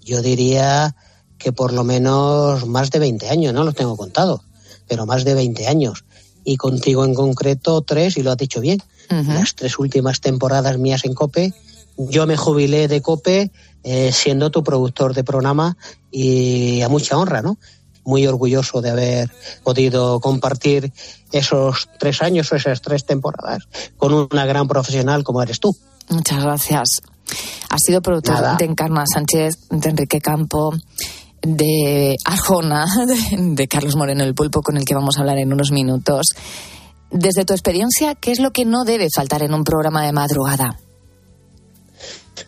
yo 0.00 0.22
diría 0.22 0.94
que 1.38 1.50
por 1.50 1.72
lo 1.72 1.82
menos 1.82 2.64
más 2.64 2.92
de 2.92 3.00
20 3.00 3.28
años, 3.28 3.52
no 3.52 3.64
los 3.64 3.74
tengo 3.74 3.96
contado, 3.96 4.44
pero 4.86 5.06
más 5.06 5.24
de 5.24 5.34
20 5.34 5.66
años. 5.66 6.04
Y 6.44 6.56
contigo 6.56 7.04
en 7.04 7.14
concreto 7.14 7.82
tres, 7.82 8.16
y 8.16 8.22
lo 8.22 8.30
has 8.30 8.38
dicho 8.38 8.60
bien, 8.60 8.80
las 9.08 9.56
tres 9.56 9.76
últimas 9.80 10.20
temporadas 10.20 10.78
mías 10.78 11.04
en 11.04 11.14
COPE, 11.14 11.52
yo 11.96 12.26
me 12.26 12.36
jubilé 12.36 12.88
de 12.88 13.02
COPE 13.02 13.50
eh, 13.82 14.12
siendo 14.12 14.50
tu 14.50 14.62
productor 14.62 15.14
de 15.14 15.24
programa 15.24 15.76
y 16.10 16.82
a 16.82 16.88
mucha 16.88 17.16
honra, 17.16 17.42
¿no? 17.42 17.58
Muy 18.04 18.26
orgulloso 18.26 18.80
de 18.82 18.90
haber 18.90 19.30
podido 19.62 20.20
compartir 20.20 20.92
esos 21.32 21.88
tres 21.98 22.22
años 22.22 22.52
o 22.52 22.56
esas 22.56 22.80
tres 22.80 23.04
temporadas 23.04 23.68
con 23.96 24.12
una 24.12 24.46
gran 24.46 24.68
profesional 24.68 25.24
como 25.24 25.42
eres 25.42 25.60
tú. 25.60 25.76
Muchas 26.08 26.42
gracias. 26.42 27.00
Ha 27.70 27.78
sido 27.78 28.00
productor 28.00 28.56
de 28.56 28.64
Encarna 28.64 29.04
Sánchez, 29.12 29.54
de 29.70 29.90
Enrique 29.90 30.20
Campo, 30.20 30.72
de 31.42 32.16
Arjona, 32.24 32.86
de, 33.30 33.68
Carlos 33.68 33.96
Moreno 33.96 34.24
el 34.24 34.34
Pulpo, 34.34 34.62
con 34.62 34.76
el 34.76 34.84
que 34.84 34.94
vamos 34.94 35.16
a 35.16 35.20
hablar 35.20 35.38
en 35.38 35.52
unos 35.52 35.72
minutos. 35.72 36.34
Desde 37.10 37.44
tu 37.44 37.52
experiencia, 37.52 38.14
¿qué 38.14 38.32
es 38.32 38.40
lo 38.40 38.50
que 38.50 38.64
no 38.64 38.84
debe 38.84 39.08
faltar 39.14 39.42
en 39.42 39.54
un 39.54 39.64
programa 39.64 40.04
de 40.04 40.12
madrugada? 40.12 40.78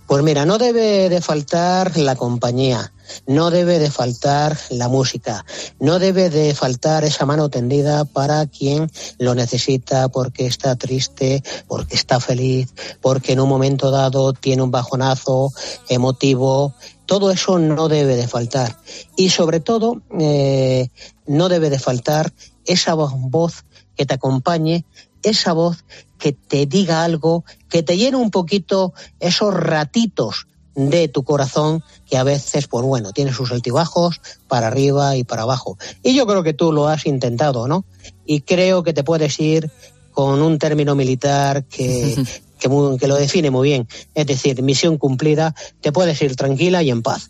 Pues 0.06 0.22
mira, 0.22 0.44
no 0.44 0.58
debe 0.58 1.08
de 1.08 1.20
faltar 1.20 1.96
la 1.96 2.16
compañía, 2.16 2.92
no 3.26 3.50
debe 3.50 3.78
de 3.78 3.90
faltar 3.90 4.58
la 4.70 4.88
música, 4.88 5.44
no 5.80 5.98
debe 5.98 6.30
de 6.30 6.54
faltar 6.54 7.04
esa 7.04 7.26
mano 7.26 7.48
tendida 7.48 8.04
para 8.04 8.46
quien 8.46 8.90
lo 9.18 9.34
necesita 9.34 10.08
porque 10.08 10.46
está 10.46 10.76
triste, 10.76 11.42
porque 11.66 11.94
está 11.94 12.20
feliz, 12.20 12.72
porque 13.00 13.32
en 13.32 13.40
un 13.40 13.48
momento 13.48 13.90
dado 13.90 14.32
tiene 14.32 14.62
un 14.62 14.70
bajonazo 14.70 15.52
emotivo. 15.88 16.74
Todo 17.06 17.30
eso 17.30 17.58
no 17.58 17.88
debe 17.88 18.16
de 18.16 18.28
faltar. 18.28 18.76
Y 19.16 19.30
sobre 19.30 19.60
todo, 19.60 20.02
eh, 20.18 20.88
no 21.26 21.48
debe 21.48 21.70
de 21.70 21.78
faltar 21.78 22.32
esa 22.66 22.94
voz 22.94 23.64
que 23.96 24.06
te 24.06 24.14
acompañe, 24.14 24.84
esa 25.22 25.52
voz 25.52 25.84
que 26.18 26.32
te 26.32 26.66
diga 26.66 27.04
algo, 27.04 27.44
que 27.68 27.82
te 27.82 27.96
llene 27.96 28.16
un 28.16 28.30
poquito 28.30 28.92
esos 29.20 29.54
ratitos 29.54 30.46
de 30.74 31.08
tu 31.08 31.24
corazón 31.24 31.82
que 32.08 32.16
a 32.16 32.22
veces, 32.22 32.68
pues 32.68 32.84
bueno, 32.84 33.12
tiene 33.12 33.32
sus 33.32 33.50
altibajos 33.50 34.20
para 34.46 34.68
arriba 34.68 35.16
y 35.16 35.24
para 35.24 35.42
abajo. 35.42 35.76
Y 36.02 36.14
yo 36.14 36.26
creo 36.26 36.42
que 36.42 36.54
tú 36.54 36.72
lo 36.72 36.86
has 36.86 37.06
intentado, 37.06 37.66
¿no? 37.66 37.84
Y 38.24 38.42
creo 38.42 38.82
que 38.82 38.92
te 38.92 39.02
puedes 39.02 39.38
ir 39.40 39.70
con 40.12 40.40
un 40.40 40.58
término 40.58 40.94
militar 40.94 41.64
que, 41.64 42.24
que, 42.58 42.68
muy- 42.68 42.98
que 42.98 43.06
lo 43.08 43.16
define 43.16 43.50
muy 43.50 43.68
bien. 43.68 43.86
Es 44.14 44.26
decir, 44.26 44.62
misión 44.62 44.98
cumplida, 44.98 45.54
te 45.80 45.92
puedes 45.92 46.20
ir 46.22 46.36
tranquila 46.36 46.82
y 46.82 46.90
en 46.90 47.02
paz. 47.02 47.28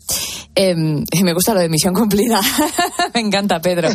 Em, 0.55 1.03
me 1.23 1.33
gusta 1.33 1.53
lo 1.53 1.59
de 1.59 1.69
misión 1.69 1.93
cumplida. 1.93 2.41
me 3.13 3.19
encanta, 3.21 3.61
Pedro. 3.61 3.89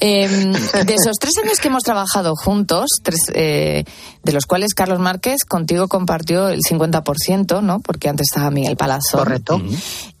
Em, 0.00 0.52
de 0.52 0.94
esos 0.94 1.16
tres 1.20 1.34
años 1.42 1.58
que 1.60 1.68
hemos 1.68 1.82
trabajado 1.82 2.34
juntos, 2.36 2.86
tres, 3.02 3.20
eh, 3.34 3.84
de 4.22 4.32
los 4.32 4.46
cuales 4.46 4.74
Carlos 4.74 4.98
Márquez 4.98 5.44
contigo 5.46 5.86
compartió 5.88 6.48
el 6.48 6.60
50%, 6.62 7.62
¿no? 7.62 7.80
Porque 7.80 8.08
antes 8.08 8.28
estaba 8.30 8.50
Miguel 8.50 8.76
Palazzo. 8.76 9.18
Correcto. 9.18 9.60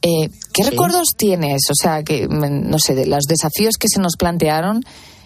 Eh, 0.02 0.28
¿Qué 0.52 0.62
Sí. 0.64 0.70
recuerdos 0.70 1.08
tienes? 1.16 1.62
O 1.70 1.74
sea, 1.74 2.02
que 2.04 2.28
no 2.28 2.78
sé, 2.78 2.94
de 2.94 3.06
los 3.06 3.24
desafíos 3.24 3.76
que 3.78 3.88
se 3.88 4.00
nos 4.00 4.16
plantearon, 4.16 4.84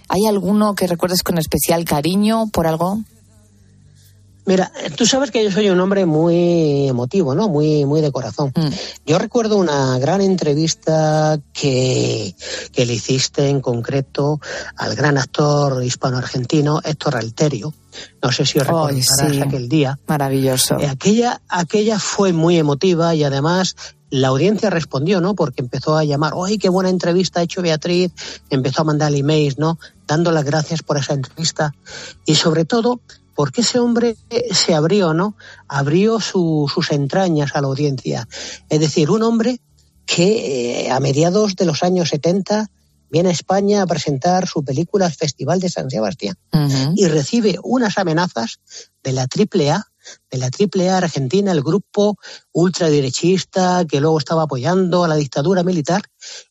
¿hay 0.09 0.27
alguno 0.27 0.75
que 0.75 0.87
recuerdes 0.87 1.23
con 1.23 1.37
especial 1.39 1.85
cariño 1.85 2.47
por 2.53 2.67
algo? 2.67 3.01
Mira, 4.49 4.73
tú 4.97 5.05
sabes 5.05 5.31
que 5.31 5.45
yo 5.45 5.53
soy 5.53 5.69
un 5.69 5.79
hombre 5.79 6.07
muy 6.07 6.89
emotivo, 6.89 7.35
¿no? 7.35 7.51
Muy, 7.51 7.85
muy 7.85 8.01
de 8.01 8.11
corazón. 8.11 8.51
Yo 9.05 9.19
recuerdo 9.19 9.59
una 9.59 9.99
gran 9.99 10.23
entrevista 10.23 11.39
que, 11.53 12.35
que 12.73 12.87
le 12.87 12.95
hiciste 12.95 13.51
en 13.51 13.61
concreto 13.61 14.41
al 14.75 14.95
gran 14.95 15.19
actor 15.19 15.85
hispano-argentino 15.85 16.81
Héctor 16.83 17.17
Alterio. 17.17 17.75
No 18.23 18.33
sé 18.33 18.47
si 18.47 18.59
os 18.59 18.67
Ay, 18.67 18.73
recordarás 19.03 19.33
sí. 19.35 19.43
aquel 19.43 19.69
día. 19.69 19.99
Maravilloso. 20.07 20.79
Eh, 20.79 20.87
aquella, 20.87 21.43
aquella 21.51 21.99
fue 21.99 22.33
muy 22.33 22.57
emotiva 22.57 23.15
y 23.15 23.25
además 23.25 23.77
la 24.09 24.29
audiencia 24.29 24.71
respondió, 24.71 25.21
¿no? 25.21 25.35
Porque 25.35 25.61
empezó 25.61 25.95
a 25.95 26.05
llamar, 26.05 26.33
¡ay, 26.43 26.57
qué 26.57 26.71
buena 26.71 26.89
entrevista 26.89 27.41
ha 27.41 27.43
hecho 27.43 27.61
Beatriz! 27.61 28.13
Empezó 28.49 28.81
a 28.81 28.85
mandar 28.85 29.15
emails, 29.15 29.59
¿no? 29.59 29.79
Dando 30.07 30.33
las 30.33 30.45
gracias 30.45 30.83
por 30.83 30.97
esa 30.97 31.13
entrevista. 31.13 31.75
Y 32.25 32.37
sobre 32.37 32.65
todo, 32.65 33.03
porque 33.39 33.61
ese 33.61 33.79
hombre 33.79 34.17
se 34.51 34.75
abrió, 34.75 35.15
¿no? 35.15 35.37
Abrió 35.69 36.19
su- 36.19 36.69
sus 36.75 36.91
entrañas 36.91 37.53
a 37.55 37.61
la 37.61 37.69
audiencia. 37.69 38.27
Es 38.69 38.81
decir, 38.81 39.11
un 39.13 39.23
hombre 39.23 39.61
que 40.07 40.87
eh, 40.87 40.91
a 40.91 40.99
mediados 40.99 41.55
de 41.55 41.65
los 41.65 41.85
años 41.85 42.09
70 42.09 42.67
viene 43.11 43.29
a 43.29 43.33
España 43.33 43.83
a 43.83 43.87
presentar 43.87 44.49
su 44.49 44.65
película 44.65 45.07
al 45.07 45.13
Festival 45.15 45.61
de 45.61 45.69
San 45.71 45.89
Sebastián 45.89 46.35
y 46.97 47.07
recibe 47.07 47.61
unas 47.63 47.97
amenazas 47.97 48.59
de 49.05 49.13
la 49.13 49.23
AAA, 49.29 49.85
de 50.33 50.39
la 50.39 50.51
AAA 50.51 50.97
Argentina, 50.99 51.53
el 51.53 51.63
grupo 51.63 52.17
ultraderechista 52.53 53.85
que 53.89 54.01
luego 54.01 54.19
estaba 54.19 54.43
apoyando 54.43 55.05
a 55.05 55.09
la 55.09 55.15
dictadura 55.15 55.63
militar. 55.63 56.03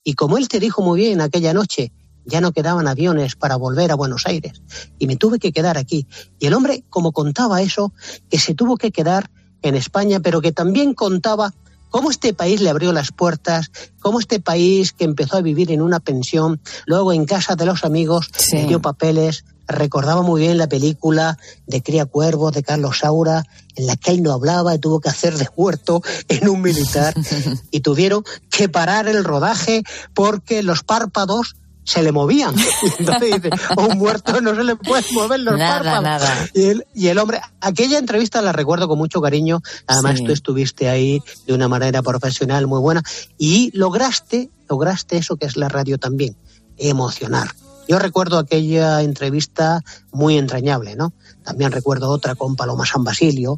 Y 0.05 0.13
como 0.13 0.37
él 0.37 0.47
te 0.47 0.61
dijo 0.61 0.81
muy 0.81 0.99
bien 1.01 1.19
aquella 1.19 1.53
noche, 1.53 1.91
ya 2.27 2.41
no 2.41 2.51
quedaban 2.51 2.87
aviones 2.87 3.35
para 3.35 3.55
volver 3.55 3.91
a 3.91 3.95
Buenos 3.95 4.27
Aires 4.27 4.61
y 4.99 5.07
me 5.07 5.15
tuve 5.15 5.39
que 5.39 5.51
quedar 5.51 5.77
aquí. 5.77 6.07
Y 6.39 6.47
el 6.47 6.53
hombre, 6.53 6.83
como 6.89 7.11
contaba 7.11 7.61
eso, 7.61 7.93
que 8.29 8.37
se 8.37 8.53
tuvo 8.53 8.77
que 8.77 8.91
quedar 8.91 9.31
en 9.61 9.75
España, 9.75 10.19
pero 10.19 10.41
que 10.41 10.51
también 10.51 10.93
contaba 10.93 11.53
cómo 11.89 12.11
este 12.11 12.33
país 12.33 12.61
le 12.61 12.69
abrió 12.69 12.91
las 12.91 13.11
puertas, 13.11 13.71
cómo 13.99 14.19
este 14.19 14.39
país 14.39 14.93
que 14.93 15.05
empezó 15.05 15.37
a 15.37 15.41
vivir 15.41 15.71
en 15.71 15.81
una 15.81 15.99
pensión, 15.99 16.59
luego 16.85 17.13
en 17.13 17.25
casa 17.25 17.55
de 17.55 17.65
los 17.65 17.83
amigos, 17.83 18.29
le 18.51 18.65
dio 18.65 18.81
papeles. 18.81 19.45
Recordaba 19.69 20.21
muy 20.21 20.41
bien 20.41 20.57
la 20.57 20.67
película 20.67 21.37
de 21.65 21.81
Cría 21.81 22.05
Cuervos 22.05 22.53
de 22.53 22.63
Carlos 22.63 22.99
Saura, 22.99 23.43
en 23.75 23.85
la 23.85 23.97
que 23.97 24.11
él 24.11 24.23
no 24.23 24.31
hablaba 24.31 24.73
y 24.73 24.79
tuvo 24.79 25.01
que 25.01 25.09
hacer 25.09 25.37
de 25.37 25.49
huerto 25.55 26.01
en 26.29 26.47
un 26.47 26.61
militar 26.61 27.13
y 27.71 27.81
tuvieron 27.81 28.23
que 28.49 28.69
parar 28.69 29.07
el 29.07 29.23
rodaje 29.23 29.83
porque 30.13 30.63
los 30.63 30.83
párpados 30.83 31.57
se 31.87 32.03
le 32.03 32.11
movían. 32.11 32.53
Y 32.59 32.63
entonces 32.99 33.41
dice, 33.41 33.49
a 33.77 33.81
un 33.81 33.97
muerto 33.97 34.41
no 34.41 34.53
se 34.53 34.63
le 34.65 34.75
pueden 34.75 35.05
mover 35.13 35.39
los 35.39 35.57
Nada, 35.57 35.75
párpados. 35.77 36.03
nada. 36.03 36.49
Y 36.53 36.63
el, 36.65 36.85
y 36.93 37.07
el 37.07 37.17
hombre, 37.17 37.39
aquella 37.61 37.97
entrevista 37.97 38.41
la 38.41 38.51
recuerdo 38.51 38.89
con 38.89 38.97
mucho 38.97 39.21
cariño. 39.21 39.61
Además, 39.87 40.17
Sí. 40.17 40.25
tú 40.25 40.33
estuviste 40.33 40.89
ahí 40.89 41.21
de 41.45 41.53
una 41.53 41.69
manera 41.69 42.01
profesional 42.03 42.67
muy 42.67 42.81
buena 42.81 43.01
y 43.37 43.71
lograste, 43.73 44.49
lograste 44.67 45.15
eso 45.17 45.37
que 45.37 45.45
es 45.45 45.55
la 45.55 45.69
radio 45.69 45.97
también, 45.97 46.35
emocionar. 46.77 47.51
Yo 47.87 47.99
recuerdo 47.99 48.37
aquella 48.37 49.01
entrevista 49.01 49.81
muy 50.11 50.37
entrañable, 50.37 50.97
¿no? 50.97 51.13
También 51.47 51.71
recuerdo 51.71 52.09
otra 52.09 52.35
con 52.35 52.57
Paloma 52.57 52.85
San 52.85 53.05
Basilio, 53.05 53.57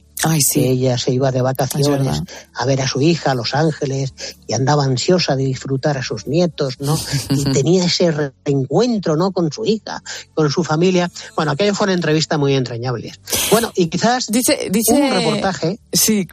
que 0.53 0.69
ella 0.69 0.95
se 0.99 1.11
iba 1.11 1.31
de 1.31 1.41
vacaciones 1.41 2.21
a 2.53 2.65
ver 2.67 2.81
a 2.81 2.87
su 2.87 3.01
hija 3.01 3.31
a 3.31 3.33
Los 3.33 3.55
Ángeles 3.55 4.13
y 4.47 4.53
andaba 4.53 4.83
ansiosa 4.83 5.35
de 5.35 5.45
disfrutar 5.45 5.97
a 5.97 6.03
sus 6.03 6.27
nietos, 6.27 6.79
¿no? 6.79 6.99
Y 7.31 7.43
tenía 7.51 7.85
ese 7.85 8.11
reencuentro, 8.45 9.15
¿no? 9.15 9.31
Con 9.31 9.51
su 9.51 9.65
hija, 9.65 10.03
con 10.35 10.51
su 10.51 10.63
familia. 10.63 11.09
Bueno, 11.35 11.49
aquellas 11.49 11.75
fueron 11.75 11.95
entrevistas 11.95 12.37
muy 12.37 12.53
entrañables. 12.53 13.19
Bueno, 13.49 13.71
y 13.75 13.87
quizás 13.87 14.27
dice, 14.27 14.69
dice 14.69 14.93
un 14.93 15.09
reportaje. 15.09 15.79
Sí, 15.91 16.27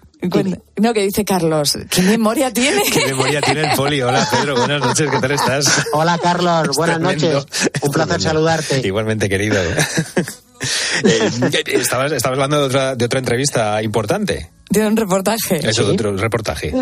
no, 0.77 0.92
que 0.92 1.05
dice 1.05 1.25
Carlos, 1.25 1.79
¿qué 1.88 2.03
memoria 2.03 2.53
tiene? 2.53 2.83
¿Qué 2.92 3.07
memoria 3.07 3.40
tiene 3.40 3.71
el 3.71 3.77
poli? 3.77 4.03
Hola, 4.03 4.29
Pedro, 4.31 4.57
buenas 4.57 4.83
noches, 4.83 5.11
¿qué 5.11 5.19
tal 5.21 5.31
estás? 5.31 5.87
Hola, 5.95 6.19
Carlos, 6.19 6.77
buenas 6.77 6.99
Tremendo. 6.99 7.33
noches. 7.33 7.71
Un 7.81 7.90
placer 7.92 8.21
saludarte. 8.21 8.87
Igualmente, 8.87 9.31
querido. 9.31 9.59
Eh, 11.05 11.62
estabas, 11.66 12.12
estabas 12.12 12.37
hablando 12.37 12.61
de 12.61 12.66
otra, 12.66 12.95
de 12.95 13.05
otra 13.05 13.19
entrevista 13.19 13.83
importante. 13.83 14.51
De 14.71 14.87
un 14.87 14.97
reportaje. 14.97 15.57
Eso, 15.69 15.85
de 15.85 15.92
otro 15.92 16.16
reportaje. 16.16 16.73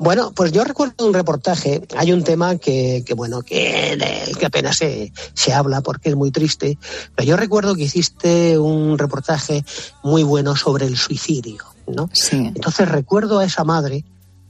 Bueno, 0.00 0.32
pues 0.34 0.50
yo 0.50 0.64
recuerdo 0.64 1.06
un 1.06 1.12
reportaje, 1.12 1.82
hay 1.94 2.12
un 2.12 2.24
tema 2.24 2.56
que, 2.56 3.02
que 3.04 3.12
bueno, 3.12 3.42
que, 3.42 3.98
que 4.38 4.46
apenas 4.46 4.78
se, 4.78 5.12
se 5.34 5.52
habla 5.52 5.82
porque 5.82 6.08
es 6.08 6.16
muy 6.16 6.30
triste, 6.30 6.78
pero 7.14 7.28
yo 7.28 7.36
recuerdo 7.36 7.74
que 7.74 7.82
hiciste 7.82 8.58
un 8.58 8.96
reportaje 8.96 9.62
muy 10.02 10.22
bueno 10.22 10.56
sobre 10.56 10.86
el 10.86 10.96
suicidio, 10.96 11.64
¿no? 11.86 12.08
Entonces 12.32 12.88
recuerdo 12.88 13.40
a 13.40 13.44
esa 13.44 13.62
madre 13.62 14.04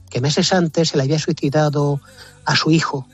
que 0.09 0.21
meses 0.21 0.53
antes 0.53 0.89
se 0.89 0.97
le 0.97 1.03
había 1.03 1.19
suicidado 1.19 1.99
a 2.45 2.55
su 2.55 2.71
hijo 2.71 3.05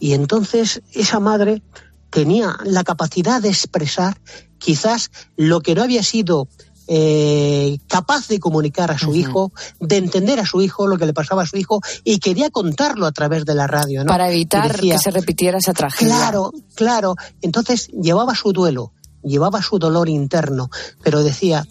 y 0.00 0.14
entonces 0.14 0.82
esa 0.92 1.20
madre 1.20 1.62
tenía 2.10 2.56
la 2.64 2.82
capacidad 2.82 3.40
de 3.40 3.50
expresar 3.50 4.18
quizás 4.66 5.12
lo 5.36 5.60
que 5.60 5.76
no 5.76 5.84
había 5.84 6.02
sido 6.02 6.48
eh, 6.88 7.78
capaz 7.86 8.26
de 8.26 8.40
comunicar 8.40 8.90
a 8.90 8.98
su 8.98 9.14
hijo, 9.14 9.52
de 9.78 9.96
entender 9.98 10.40
a 10.40 10.44
su 10.44 10.60
hijo 10.60 10.88
lo 10.88 10.98
que 10.98 11.06
le 11.06 11.14
pasaba 11.14 11.44
a 11.44 11.46
su 11.46 11.56
hijo 11.56 11.80
y 12.02 12.18
quería 12.18 12.50
contarlo 12.50 13.06
a 13.06 13.12
través 13.12 13.44
de 13.44 13.54
la 13.54 13.68
radio. 13.68 14.02
¿no? 14.02 14.08
Para 14.08 14.28
evitar 14.28 14.72
decía, 14.72 14.94
que 14.94 14.98
se 14.98 15.12
repitiera 15.12 15.58
esa 15.58 15.72
tragedia. 15.72 16.16
Claro, 16.16 16.52
claro. 16.74 17.14
Entonces 17.42 17.86
llevaba 17.90 18.34
su 18.34 18.52
duelo, 18.52 18.92
llevaba 19.22 19.62
su 19.62 19.78
dolor 19.78 20.08
interno, 20.08 20.68
pero 21.00 21.22
decía, 21.22 21.64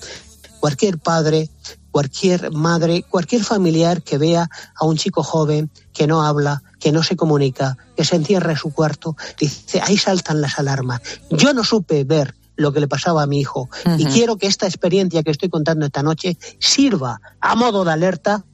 cualquier 0.61 0.97
padre, 0.97 1.49
cualquier 1.91 2.49
madre, 2.53 3.03
cualquier 3.03 3.43
familiar 3.43 4.03
que 4.03 4.17
vea 4.17 4.49
a 4.73 4.85
un 4.85 4.95
chico 4.95 5.21
joven 5.21 5.69
que 5.91 6.07
no 6.07 6.23
habla, 6.23 6.63
que 6.79 6.93
no 6.93 7.03
se 7.03 7.17
comunica, 7.17 7.77
que 7.97 8.05
se 8.05 8.15
encierra 8.15 8.51
en 8.51 8.57
su 8.57 8.71
cuarto, 8.71 9.17
dice, 9.37 9.81
ahí 9.81 9.97
saltan 9.97 10.39
las 10.39 10.59
alarmas. 10.59 11.01
Yo 11.29 11.53
no 11.53 11.65
supe 11.65 12.05
ver 12.05 12.35
lo 12.55 12.71
que 12.73 12.79
le 12.79 12.87
pasaba 12.87 13.23
a 13.23 13.27
mi 13.27 13.39
hijo 13.39 13.69
y 13.97 14.05
quiero 14.05 14.37
que 14.37 14.47
esta 14.47 14.65
experiencia 14.65 15.23
que 15.23 15.31
estoy 15.31 15.49
contando 15.49 15.85
esta 15.85 16.03
noche 16.03 16.37
sirva 16.59 17.21
a 17.39 17.55
modo 17.55 17.83
de 17.83 17.91
alerta 17.91 18.45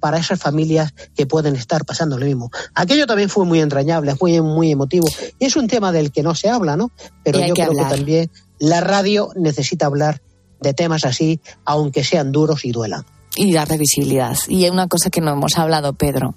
para 0.00 0.18
esas 0.18 0.38
familias 0.38 0.94
que 1.16 1.26
pueden 1.26 1.56
estar 1.56 1.84
pasando 1.84 2.18
lo 2.18 2.26
mismo. 2.26 2.50
Aquello 2.74 3.06
también 3.06 3.28
fue 3.28 3.44
muy 3.44 3.60
entrañable, 3.60 4.14
fue 4.14 4.40
muy 4.40 4.70
emotivo. 4.70 5.08
Y 5.38 5.46
es 5.46 5.56
un 5.56 5.66
tema 5.66 5.90
del 5.92 6.12
que 6.12 6.22
no 6.22 6.34
se 6.34 6.48
habla, 6.48 6.76
¿no? 6.76 6.92
Pero 7.24 7.40
yo 7.40 7.54
que 7.54 7.62
creo 7.62 7.70
hablar. 7.70 7.88
que 7.88 7.96
también 7.96 8.30
la 8.58 8.80
radio 8.80 9.30
necesita 9.34 9.86
hablar 9.86 10.20
de 10.60 10.74
temas 10.74 11.04
así, 11.04 11.40
aunque 11.64 12.04
sean 12.04 12.32
duros 12.32 12.64
y 12.64 12.72
duelan. 12.72 13.04
y 13.36 13.52
darle 13.52 13.78
visibilidad. 13.78 14.36
Y 14.46 14.64
hay 14.64 14.70
una 14.70 14.86
cosa 14.86 15.10
que 15.10 15.20
no 15.20 15.32
hemos 15.32 15.58
hablado, 15.58 15.92
Pedro, 15.94 16.36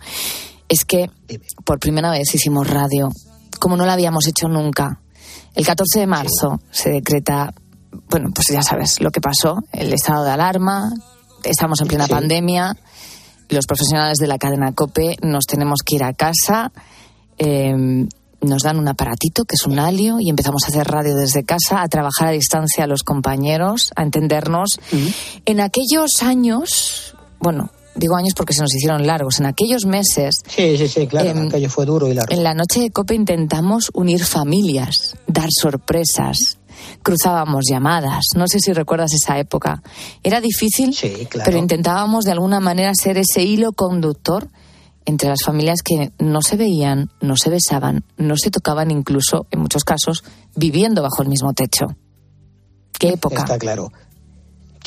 es 0.67 0.83
que 0.83 1.11
por 1.63 1.79
primera 1.79 2.09
vez 2.09 2.33
hicimos 2.33 2.67
radio, 2.67 3.09
como 3.59 3.77
no 3.77 3.85
la 3.85 3.93
habíamos 3.93 4.27
hecho 4.27 4.47
nunca. 4.47 4.99
El 5.57 5.65
14 5.65 5.99
de 5.99 6.07
marzo 6.07 6.59
se 6.69 6.91
decreta, 6.91 7.51
bueno, 8.09 8.29
pues 8.33 8.47
ya 8.51 8.61
sabes 8.61 9.01
lo 9.01 9.09
que 9.11 9.19
pasó, 9.21 9.57
el 9.71 9.91
estado 9.91 10.23
de 10.23 10.31
alarma, 10.31 10.91
estamos 11.43 11.81
en 11.81 11.87
plena 11.87 12.05
Sí. 12.05 12.11
pandemia, 12.11 12.77
los 13.49 13.65
profesionales 13.65 14.17
de 14.19 14.27
la 14.27 14.37
cadena 14.37 14.71
COPE 14.73 15.17
nos 15.23 15.45
tenemos 15.45 15.79
que 15.83 15.95
ir 15.95 16.03
a 16.03 16.13
casa, 16.13 16.71
eh, 17.39 17.73
nos 18.39 18.61
dan 18.61 18.77
un 18.77 18.87
aparatito 18.87 19.45
que 19.45 19.55
es 19.55 19.65
un 19.65 19.79
alio 19.79 20.17
y 20.19 20.29
empezamos 20.29 20.63
a 20.63 20.67
hacer 20.67 20.85
radio 20.87 21.15
desde 21.15 21.43
casa, 21.43 21.81
a 21.81 21.87
trabajar 21.87 22.27
a 22.27 22.31
distancia 22.31 22.83
a 22.83 22.87
los 22.87 23.01
compañeros, 23.01 23.91
a 23.95 24.03
entendernos. 24.03 24.79
En 25.45 25.59
aquellos 25.59 26.21
años, 26.21 27.15
bueno, 27.39 27.71
digo 27.97 28.15
años 28.15 28.33
porque 28.35 28.53
se 28.53 28.61
nos 28.61 28.73
hicieron 28.73 29.05
largos, 29.05 29.39
en 29.39 29.45
aquellos 29.47 29.85
meses, 29.85 30.35
Sí, 30.47 30.77
sí, 30.77 30.87
sí, 30.87 31.07
claro, 31.07 31.29
Em, 31.29 31.47
aquello 31.47 31.69
fue 31.69 31.85
duro 31.85 32.07
y 32.07 32.13
largo. 32.13 32.33
en 32.33 32.43
la 32.43 32.53
noche 32.53 32.79
de 32.79 32.91
COPE 32.91 33.15
intentamos 33.15 33.91
unir 33.93 34.23
familias, 34.23 35.15
dar 35.27 35.49
sorpresas, 35.51 36.57
cruzábamos 37.03 37.65
llamadas. 37.69 38.25
No 38.35 38.47
sé 38.47 38.59
si 38.59 38.71
recuerdas 38.73 39.13
esa 39.13 39.39
época. 39.39 39.81
Era 40.23 40.39
difícil, 40.41 40.95
pero 41.43 41.57
intentábamos 41.57 42.23
de 42.25 42.31
alguna 42.31 42.59
manera 42.59 42.91
ser 42.93 43.17
ese 43.17 43.43
hilo 43.43 43.73
conductor 43.73 44.47
entre 45.05 45.29
las 45.29 45.41
familias 45.43 45.81
que 45.83 46.11
no 46.19 46.41
se 46.41 46.57
veían, 46.57 47.09
no 47.21 47.37
se 47.37 47.49
besaban, 47.49 48.03
no 48.17 48.35
se 48.35 48.51
tocaban 48.51 48.91
incluso, 48.91 49.47
en 49.51 49.61
muchos 49.61 49.85
casos, 49.85 50.23
viviendo 50.55 51.01
bajo 51.01 51.21
el 51.23 51.29
mismo 51.29 51.53
techo. 51.53 51.95
Qué 52.99 53.09
época. 53.09 53.43
Está 53.43 53.57
claro. 53.57 53.91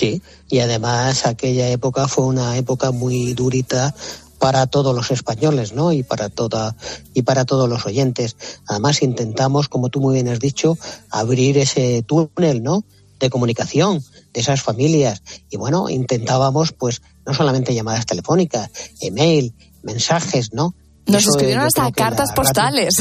Sí, 0.00 0.22
y 0.48 0.60
además 0.60 1.26
aquella 1.26 1.68
época 1.68 2.08
fue 2.08 2.24
una 2.24 2.56
época 2.56 2.90
muy 2.90 3.34
durita 3.34 3.94
para 4.38 4.66
todos 4.66 4.96
los 4.96 5.10
españoles, 5.10 5.74
¿no? 5.74 5.92
Y 5.92 6.02
para 6.02 6.30
toda 6.30 6.74
y 7.12 7.20
para 7.20 7.44
todos 7.44 7.68
los 7.68 7.84
oyentes. 7.84 8.34
Además 8.66 9.02
intentamos, 9.02 9.68
como 9.68 9.90
tú 9.90 10.00
muy 10.00 10.14
bien 10.14 10.28
has 10.28 10.40
dicho, 10.40 10.78
abrir 11.10 11.58
ese 11.58 12.02
túnel, 12.02 12.62
¿no? 12.62 12.82
De 13.18 13.28
comunicación 13.28 14.02
de 14.32 14.40
esas 14.40 14.62
familias 14.62 15.22
y 15.50 15.58
bueno, 15.58 15.90
intentábamos 15.90 16.72
pues 16.72 17.02
no 17.26 17.34
solamente 17.34 17.74
llamadas 17.74 18.06
telefónicas, 18.06 18.70
email, 19.02 19.52
mensajes, 19.82 20.54
¿no? 20.54 20.74
Nos 21.04 21.26
escribieron 21.26 21.64
hasta 21.64 21.92
cartas 21.92 22.32
postales. 22.32 22.94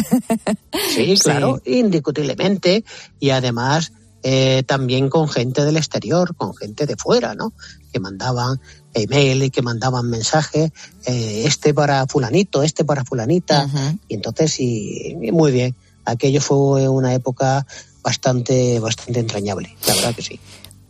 Sí, 0.93 1.15
claro, 1.23 1.61
indiscutiblemente. 1.63 2.83
Y 3.21 3.29
además 3.29 3.93
eh, 4.23 4.63
también 4.65 5.09
con 5.09 5.29
gente 5.29 5.63
del 5.65 5.77
exterior, 5.77 6.35
con 6.35 6.55
gente 6.55 6.85
de 6.85 6.95
fuera, 6.95 7.35
¿no? 7.35 7.53
Que 7.91 7.99
mandaban 7.99 8.59
email 8.93 9.43
y 9.43 9.49
que 9.49 9.61
mandaban 9.61 10.09
mensajes, 10.09 10.71
eh, 11.05 11.43
este 11.45 11.73
para 11.73 12.05
fulanito, 12.07 12.63
este 12.63 12.85
para 12.85 13.05
fulanita. 13.05 13.67
Y 14.07 14.15
entonces, 14.15 14.51
sí, 14.51 15.15
muy 15.31 15.51
bien. 15.51 15.75
Aquello 16.05 16.41
fue 16.41 16.89
una 16.89 17.13
época 17.13 17.65
bastante, 18.03 18.79
bastante 18.79 19.19
entrañable, 19.19 19.75
la 19.87 19.95
verdad 19.95 20.15
que 20.15 20.21
sí. 20.21 20.39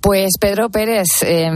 Pues 0.01 0.37
Pedro 0.39 0.69
Pérez, 0.69 1.07
eh, 1.23 1.49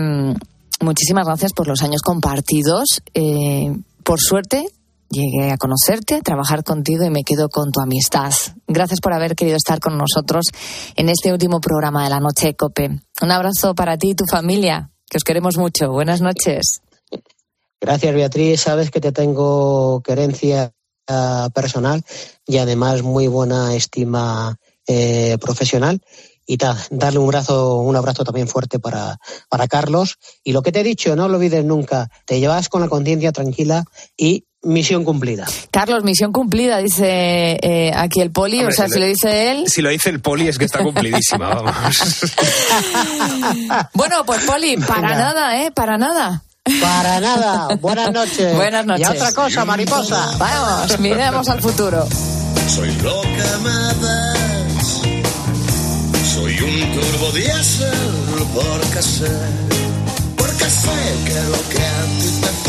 muchísimas 0.82 1.26
gracias 1.26 1.54
por 1.54 1.68
los 1.68 1.82
años 1.82 2.02
compartidos. 2.02 3.02
Eh, 3.14 3.74
por 4.04 4.20
suerte, 4.20 4.66
llegué 5.14 5.52
a 5.52 5.58
conocerte, 5.58 6.16
a 6.16 6.22
trabajar 6.22 6.64
contigo 6.64 7.06
y 7.06 7.10
me 7.10 7.24
quedo 7.24 7.48
con 7.50 7.72
tu 7.72 7.80
amistad. 7.80 8.34
Gracias 8.68 9.00
por 9.00 9.14
haber 9.14 9.36
querido 9.36 9.56
estar 9.56 9.80
con 9.80 9.98
nosotros 9.98 10.48
en 10.96 11.10
este 11.10 11.32
último 11.32 11.62
programa 11.62 12.04
de 12.04 12.10
la 12.10 12.20
Noche 12.20 12.56
Cope. 12.56 12.90
Un 13.22 13.32
abrazo 13.32 13.76
para 13.76 13.98
ti 13.98 14.10
y 14.10 14.16
tu 14.16 14.26
familia, 14.26 14.90
que 15.10 15.18
os 15.18 15.24
queremos 15.24 15.58
mucho. 15.58 15.92
Buenas 15.92 16.22
noches. 16.22 16.82
Gracias, 17.80 18.16
Beatriz. 18.16 18.62
Sabes 18.62 18.92
que 18.92 19.02
te 19.02 19.12
tengo 19.12 20.02
querencia 20.02 20.74
uh, 21.10 21.50
personal 21.52 22.04
y 22.46 22.58
además 22.58 23.04
muy 23.04 23.28
buena 23.28 23.76
estima 23.76 24.58
eh, 24.88 25.38
profesional. 25.40 26.02
Y 26.46 26.58
ta, 26.58 26.78
darle 26.92 27.20
un 27.20 27.26
abrazo, 27.26 27.78
un 27.78 27.96
abrazo 27.96 28.24
también 28.24 28.48
fuerte 28.48 28.80
para, 28.80 29.18
para 29.50 29.68
Carlos. 29.68 30.18
Y 30.44 30.52
lo 30.52 30.62
que 30.62 30.72
te 30.72 30.82
he 30.82 30.84
dicho, 30.84 31.16
no 31.16 31.28
lo 31.30 31.38
olvides 31.38 31.64
nunca. 31.64 32.10
Te 32.26 32.40
llevas 32.40 32.68
con 32.70 32.82
la 32.82 32.90
conciencia 32.90 33.32
tranquila 33.32 33.86
y 34.18 34.46
misión 34.64 35.04
cumplida. 35.04 35.46
Carlos, 35.72 36.04
misión 36.04 36.32
cumplida, 36.32 36.78
dice 36.80 37.60
eh, 37.62 37.92
aquí 37.96 38.22
el 38.22 38.32
poli. 38.32 38.60
Hombre, 38.60 38.74
o 38.74 38.76
sea, 38.76 38.88
si 38.88 39.00
lo 39.00 39.06
dice 39.06 39.52
él. 39.52 39.66
Si 39.68 39.82
lo 39.82 39.90
dice 39.90 40.10
el 40.10 40.20
poli 40.20 40.48
es 40.48 40.58
que 40.58 40.66
está 40.66 40.80
cumplidísima, 40.84 41.50
vamos. 41.50 41.74
Bueno, 43.94 44.26
pues 44.26 44.44
poli, 44.44 44.78
para 44.78 45.02
Venga. 45.02 45.18
nada, 45.18 45.62
¿eh? 45.64 45.72
Para 45.72 45.98
nada. 45.98 46.44
Para 46.82 47.20
nada. 47.20 47.76
Buenas 47.82 48.12
noches. 48.12 48.56
Buenas 48.56 48.86
noches. 48.86 49.08
Y 49.08 49.12
otra 49.12 49.34
cosa, 49.34 49.66
mariposa. 49.66 50.38
Vamos, 50.38 51.00
miremos 51.00 51.50
al 51.50 51.62
futuro. 51.62 52.08
Soy 52.68 52.92
lo 53.02 53.22
que 53.22 53.58
me. 53.64 53.84
Soy 56.34 56.60
un 56.60 56.94
turbo 56.94 57.32
diésel 57.32 58.24
porque 58.54 59.02
sé. 59.02 59.32
Porque 60.38 60.66
sé 60.66 60.98
que 61.26 61.34
lo 61.34 61.70
que 61.70 61.86
a 61.86 62.04
ti 62.20 62.30
te 62.42 62.48
falta 62.48 62.63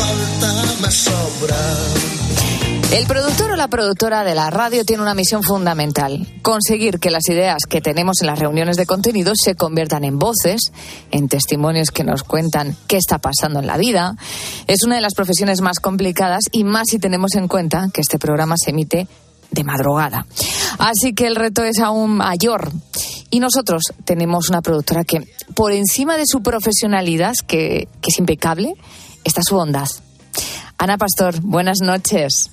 me. 0.85 1.55
El 2.93 3.07
productor 3.07 3.51
o 3.53 3.57
la 3.57 3.69
productora 3.69 4.23
de 4.23 4.35
la 4.35 4.51
radio 4.51 4.85
tiene 4.85 5.03
una 5.03 5.15
misión 5.15 5.43
fundamental, 5.43 6.29
conseguir 6.43 7.01
que 7.01 7.11
las 7.11 7.27
ideas 7.29 7.65
que 7.69 7.81
tenemos 7.81 8.21
en 8.21 8.27
las 8.27 8.39
reuniones 8.39 8.77
de 8.77 8.85
contenidos 8.85 9.39
se 9.43 9.55
conviertan 9.55 10.05
en 10.05 10.19
voces, 10.19 10.73
en 11.11 11.29
testimonios 11.29 11.91
que 11.91 12.05
nos 12.05 12.23
cuentan 12.23 12.77
qué 12.87 12.99
está 12.99 13.19
pasando 13.19 13.61
en 13.61 13.67
la 13.67 13.79
vida. 13.79 14.15
Es 14.67 14.85
una 14.85 14.97
de 14.97 15.01
las 15.01 15.15
profesiones 15.15 15.61
más 15.61 15.81
complicadas 15.81 16.45
y 16.53 16.65
más 16.65 16.85
si 16.91 16.99
tenemos 16.99 17.35
en 17.35 17.49
cuenta 17.49 17.89
que 17.93 18.03
este 18.03 18.19
programa 18.19 18.57
se 18.57 18.71
emite 18.71 19.09
de 19.51 19.65
madrugada. 19.65 20.27
Así 20.79 21.15
que 21.15 21.27
el 21.27 21.37
reto 21.37 21.65
es 21.65 21.79
aún 21.79 22.19
mayor. 22.19 22.71
Y 23.31 23.41
nosotros 23.41 23.83
tenemos 24.05 24.51
una 24.51 24.61
productora 24.61 25.03
que, 25.05 25.27
por 25.55 25.73
encima 25.73 26.17
de 26.17 26.27
su 26.27 26.43
profesionalidad, 26.43 27.33
que, 27.47 27.89
que 28.01 28.09
es 28.09 28.19
impecable, 28.19 28.75
está 29.25 29.43
su 29.43 29.57
bondad. 29.57 29.89
Ana 30.85 30.99
Pastor, 30.99 31.41
buenas 31.41 31.79
noches. 31.81 32.51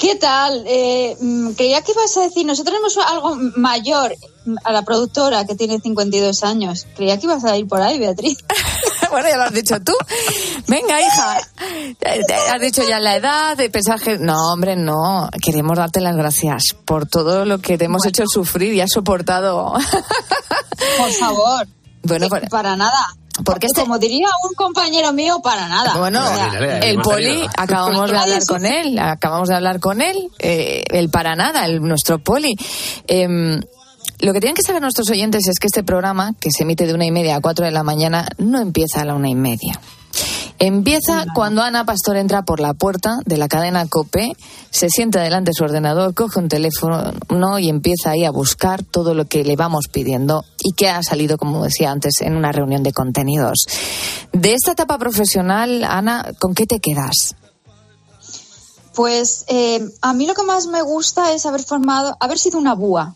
¿Qué 0.00 0.14
tal? 0.14 0.64
Eh, 0.66 1.14
mm, 1.20 1.50
creía 1.50 1.82
que 1.82 1.92
ibas 1.92 2.16
a 2.16 2.22
decir, 2.22 2.46
nosotros 2.46 2.74
tenemos 2.74 2.96
algo 2.96 3.36
mayor 3.56 4.16
a 4.64 4.72
la 4.72 4.80
productora 4.86 5.44
que 5.44 5.54
tiene 5.54 5.78
52 5.80 6.42
años. 6.44 6.86
Creía 6.96 7.18
que 7.18 7.26
ibas 7.26 7.44
a 7.44 7.58
ir 7.58 7.68
por 7.68 7.82
ahí, 7.82 7.98
Beatriz. 7.98 8.38
bueno, 9.10 9.28
ya 9.28 9.36
lo 9.36 9.42
has 9.42 9.52
dicho 9.52 9.78
tú. 9.82 9.92
Venga, 10.66 10.98
hija. 10.98 11.36
Has 12.54 12.60
dicho 12.62 12.82
ya 12.88 12.98
la 12.98 13.16
edad, 13.16 13.54
de 13.54 13.70
que... 13.70 14.16
No, 14.18 14.54
hombre, 14.54 14.76
no. 14.76 15.28
Queremos 15.44 15.76
darte 15.76 16.00
las 16.00 16.16
gracias 16.16 16.74
por 16.86 17.06
todo 17.06 17.44
lo 17.44 17.58
que 17.58 17.76
te 17.76 17.84
hemos 17.84 18.06
hecho 18.06 18.24
sufrir 18.26 18.72
y 18.72 18.80
has 18.80 18.92
soportado. 18.92 19.74
Por 20.96 21.10
favor. 21.12 21.68
Bueno, 22.02 22.28
para 22.48 22.76
nada. 22.76 23.14
Porque 23.44 23.66
este- 23.66 23.80
Como 23.82 23.98
diría 23.98 24.28
un 24.48 24.54
compañero 24.54 25.12
mío, 25.12 25.40
para 25.42 25.68
nada. 25.68 25.94
Bueno, 25.96 26.22
O 26.22 26.34
sea, 26.34 26.80
el 26.82 27.00
poli, 27.00 27.46
acabamos 27.56 28.10
de 28.10 28.18
hablar 28.18 28.44
con 28.46 28.66
él, 28.66 28.98
acabamos 28.98 29.48
de 29.48 29.54
hablar 29.54 29.80
con 29.80 30.00
él, 30.00 30.16
eh, 30.38 30.84
el 30.90 31.10
para 31.10 31.36
nada, 31.36 31.64
el, 31.66 31.80
nuestro 31.80 32.18
poli. 32.18 32.56
Em, 33.06 33.60
lo 34.20 34.32
que 34.32 34.40
tienen 34.40 34.54
que 34.54 34.62
saber 34.62 34.82
nuestros 34.82 35.08
oyentes 35.10 35.46
es 35.48 35.58
que 35.58 35.66
este 35.66 35.82
programa, 35.82 36.34
que 36.40 36.50
se 36.50 36.64
emite 36.64 36.86
de 36.86 36.94
una 36.94 37.06
y 37.06 37.10
media 37.10 37.36
a 37.36 37.40
cuatro 37.40 37.64
de 37.64 37.70
la 37.70 37.82
mañana, 37.82 38.28
no 38.38 38.60
empieza 38.60 39.00
a 39.00 39.04
la 39.04 39.14
una 39.14 39.28
y 39.28 39.34
media. 39.34 39.80
Empieza 40.62 41.24
cuando 41.34 41.62
Ana 41.62 41.86
Pastor 41.86 42.18
entra 42.18 42.42
por 42.42 42.60
la 42.60 42.74
puerta 42.74 43.20
de 43.24 43.38
la 43.38 43.48
cadena 43.48 43.86
COPE, 43.86 44.36
se 44.70 44.90
sienta 44.90 45.22
delante 45.22 45.52
de 45.52 45.54
su 45.54 45.64
ordenador, 45.64 46.12
coge 46.12 46.38
un 46.38 46.50
teléfono 46.50 47.58
y 47.58 47.70
empieza 47.70 48.10
ahí 48.10 48.26
a 48.26 48.30
buscar 48.30 48.84
todo 48.84 49.14
lo 49.14 49.24
que 49.24 49.42
le 49.42 49.56
vamos 49.56 49.86
pidiendo 49.90 50.44
y 50.62 50.74
que 50.74 50.90
ha 50.90 51.02
salido, 51.02 51.38
como 51.38 51.64
decía 51.64 51.90
antes, 51.90 52.20
en 52.20 52.36
una 52.36 52.52
reunión 52.52 52.82
de 52.82 52.92
contenidos. 52.92 53.64
De 54.34 54.52
esta 54.52 54.72
etapa 54.72 54.98
profesional, 54.98 55.82
Ana, 55.82 56.30
¿con 56.38 56.52
qué 56.52 56.66
te 56.66 56.78
quedas? 56.78 57.36
Pues 58.94 59.46
eh, 59.48 59.80
a 60.02 60.12
mí 60.12 60.26
lo 60.26 60.34
que 60.34 60.42
más 60.42 60.66
me 60.66 60.82
gusta 60.82 61.32
es 61.32 61.46
haber 61.46 61.62
formado, 61.62 62.18
haber 62.20 62.38
sido 62.38 62.58
una 62.58 62.74
búa. 62.74 63.14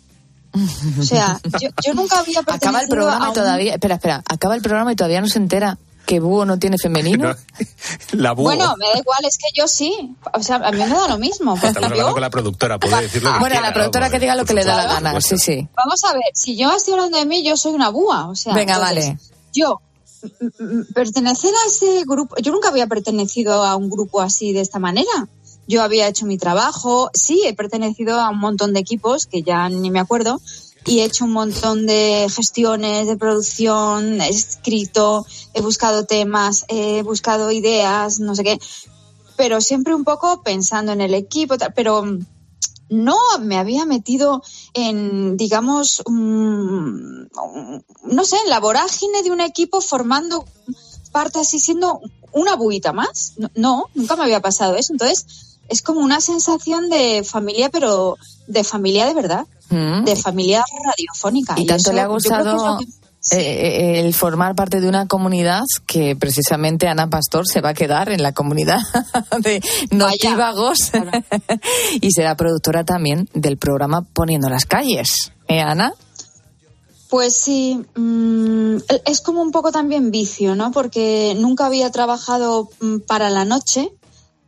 O 0.99 1.03
sea, 1.03 1.39
yo, 1.61 1.69
yo 1.85 1.93
nunca 1.93 2.21
había 2.21 2.41
Acaba 2.47 2.81
el 2.81 2.89
programa 2.89 3.27
a 3.27 3.31
y 3.31 3.35
todavía, 3.35 3.75
espera, 3.75 3.97
espera, 3.97 4.23
acaba 4.27 4.55
el 4.55 4.63
programa 4.63 4.93
y 4.93 4.97
todavía 4.97 5.21
no 5.21 5.29
se 5.29 5.39
entera 5.39 5.77
que 6.07 6.21
búho 6.21 6.45
no 6.45 6.59
tiene 6.59 6.79
femenino. 6.79 7.35
La 8.13 8.33
búho. 8.33 8.45
Bueno, 8.45 8.75
me 8.77 8.87
da 8.87 8.99
igual, 8.99 9.25
es 9.25 9.37
que 9.39 9.47
yo 9.59 9.67
sí. 9.69 10.15
O 10.33 10.43
sea, 10.43 10.57
a 10.57 10.71
mí 10.71 10.79
me 10.79 10.89
da 10.89 11.09
lo 11.09 11.19
mismo. 11.19 11.55
Estamos 11.55 11.81
yo- 11.81 11.87
hablando 11.87 12.13
con 12.13 12.21
la 12.23 12.31
productora, 12.31 12.79
puede 12.79 13.03
decir 13.03 13.23
lo 13.23 13.33
que 13.33 13.39
Bueno, 13.39 13.55
quiera, 13.55 13.69
la 13.69 13.75
productora 13.75 14.11
que 14.11 14.19
diga 14.19 14.35
lo 14.35 14.45
que 14.45 14.55
le 14.55 14.65
da 14.65 14.77
la 14.77 14.87
gana, 14.87 15.21
sí, 15.21 15.37
sí. 15.39 15.69
Vamos 15.77 16.03
a 16.05 16.13
ver, 16.13 16.23
si 16.35 16.57
yo 16.57 16.73
estoy 16.75 16.95
hablando 16.95 17.19
de 17.19 17.27
mí, 17.27 17.43
yo 17.43 17.57
soy 17.57 17.73
una 17.73 17.89
búa. 17.91 18.29
O 18.29 18.35
sea, 18.37 18.55
Venga, 18.55 18.75
entonces, 18.75 19.07
vale. 19.07 19.19
Yo, 19.53 19.81
mm, 20.23 20.65
mm, 20.81 20.85
pertenecer 20.95 21.53
a 21.55 21.67
ese 21.69 22.03
grupo, 22.07 22.37
yo 22.41 22.53
nunca 22.53 22.69
había 22.69 22.87
pertenecido 22.87 23.65
a 23.65 23.77
un 23.77 23.89
grupo 23.91 24.21
así 24.21 24.53
de 24.53 24.61
esta 24.61 24.79
manera. 24.79 25.29
Yo 25.67 25.83
había 25.83 26.09
hecho 26.09 26.27
mi 26.27 26.37
trabajo, 26.37 27.11
sí, 27.15 27.41
he 27.47 27.55
pertenecido 27.55 28.21
a 28.21 28.29
un 28.29 28.39
montón 28.39 28.75
de 28.75 28.81
equipos 28.81 29.25
que 29.27 29.43
ya 29.43 29.67
ni 29.71 29.91
me 29.91 29.99
acuerdo, 30.01 30.39
y 30.87 31.01
he 31.01 31.05
hecho 31.05 31.25
un 31.25 31.33
montón 31.33 31.87
de 31.87 32.27
gestiones 32.35 33.07
de 33.07 33.17
producción, 33.17 34.21
he 34.21 34.29
escrito, 34.29 35.27
he 35.55 35.61
buscado 35.61 36.05
temas, 36.05 36.65
he 36.69 37.03
buscado 37.03 37.51
ideas, 37.51 38.21
no 38.21 38.35
sé 38.35 38.45
qué, 38.45 38.59
pero 39.37 39.61
siempre 39.61 39.95
un 39.95 40.05
poco 40.05 40.43
pensando 40.43 40.93
en 40.93 41.01
el 41.01 41.15
equipo, 41.15 41.57
pero 41.75 42.03
mm, 42.05 42.27
no 42.91 43.17
me 43.41 43.57
había 43.57 43.87
metido 43.87 44.43
en, 44.75 45.37
digamos, 45.37 46.03
un- 46.07 47.29
un- 47.35 47.85
no 48.05 48.25
sé, 48.25 48.37
en 48.45 48.51
la 48.51 48.61
vorágine 48.61 49.23
de 49.23 49.31
un 49.31 49.41
equipo 49.41 49.81
formando 49.81 50.45
parte 51.13 51.41
así, 51.41 51.59
siendo 51.61 52.01
una 52.33 52.57
buita 52.57 52.93
más. 52.93 53.35
No, 53.55 53.87
nunca 53.95 54.17
me 54.17 54.25
había 54.25 54.41
pasado 54.41 54.75
eso. 54.77 54.93
Entonces, 54.93 55.54
es 55.69 55.83
como 55.83 56.01
una 56.01 56.21
sensación 56.21 56.89
de 56.91 57.23
familia, 57.25 57.69
pero 57.71 58.17
de 58.47 58.65
familia 58.65 59.07
de 59.07 59.15
verdad, 59.15 59.47
Mm. 59.71 60.05
de 60.05 60.15
familia 60.17 60.63
radiofónica. 60.85 61.55
Y 61.57 61.65
tanto 61.67 61.91
eso 61.91 61.93
le 61.95 62.01
ha 62.03 62.05
que 62.07 62.13
gustado 62.13 62.79
que- 62.79 62.85
eh, 63.33 63.39
eh, 63.39 64.01
el 64.01 64.13
formar 64.13 64.55
parte 64.55 64.83
de 64.83 64.89
una 64.89 65.07
comunidad 65.09 65.63
que 65.87 66.15
precisamente 66.15 66.87
Ana 66.89 67.09
Pastor 67.09 67.47
se 67.49 67.63
va 67.63 67.71
a 67.71 67.75
quedar 67.75 68.11
en 68.11 68.23
la 68.23 68.33
comunidad 68.33 68.81
de 69.41 69.63
Notívagos 69.91 70.91
y 72.03 72.11
será 72.11 72.37
productora 72.37 72.85
también 72.85 73.29
del 73.33 73.57
programa 73.57 74.03
Poniendo 74.13 74.51
las 74.51 74.67
calles. 74.67 75.33
¿Eh, 75.49 75.61
Ana? 75.63 75.95
Pues 77.09 77.35
sí, 77.35 77.81
mm, 77.97 78.77
es 79.07 79.21
como 79.23 79.41
un 79.41 79.53
poco 79.53 79.73
también 79.73 80.11
vicio, 80.11 80.55
¿no? 80.57 80.73
Porque 80.73 81.35
nunca 81.39 81.67
había 81.67 81.91
trabajado 81.91 82.69
mm, 82.81 82.99
para 83.07 83.31
la 83.31 83.45
noche 83.45 83.91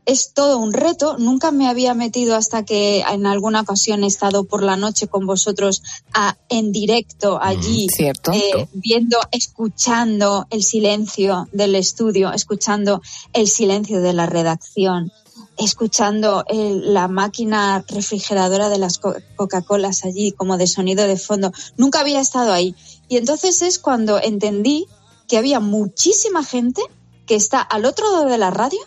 es 0.06 0.32
todo 0.32 0.58
un 0.58 0.72
reto. 0.72 1.18
Nunca 1.18 1.50
me 1.50 1.68
había 1.68 1.92
metido 1.92 2.36
hasta 2.36 2.64
que 2.64 3.00
en 3.00 3.26
alguna 3.26 3.60
ocasión 3.60 4.04
he 4.04 4.06
estado 4.06 4.44
por 4.44 4.62
la 4.62 4.76
noche 4.76 5.08
con 5.08 5.26
vosotros 5.26 5.82
a, 6.14 6.36
en 6.48 6.72
directo 6.72 7.38
allí, 7.42 7.88
cierto. 7.88 8.32
eh, 8.32 8.68
viendo, 8.72 9.18
escuchando 9.32 10.46
el 10.50 10.62
silencio 10.62 11.48
del 11.52 11.74
estudio, 11.74 12.32
escuchando 12.32 13.02
el 13.32 13.48
silencio 13.48 14.00
de 14.00 14.12
la 14.12 14.26
redacción, 14.26 15.12
escuchando 15.58 16.44
eh, 16.48 16.78
la 16.82 17.08
máquina 17.08 17.84
refrigeradora 17.88 18.68
de 18.68 18.78
las 18.78 18.98
Co- 18.98 19.16
Coca-Colas 19.36 20.04
allí 20.04 20.32
como 20.32 20.56
de 20.56 20.66
sonido 20.66 21.06
de 21.06 21.16
fondo. 21.16 21.52
Nunca 21.76 22.00
había 22.00 22.20
estado 22.20 22.52
ahí. 22.52 22.74
Y 23.08 23.16
entonces 23.16 23.60
es 23.62 23.78
cuando 23.78 24.20
entendí 24.22 24.86
que 25.28 25.38
había 25.38 25.60
muchísima 25.60 26.44
gente 26.44 26.80
que 27.26 27.34
está 27.34 27.60
al 27.60 27.84
otro 27.84 28.10
lado 28.12 28.26
de 28.26 28.38
la 28.38 28.50
radio 28.50 28.78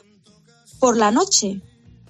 por 0.79 0.97
la 0.97 1.11
noche, 1.11 1.61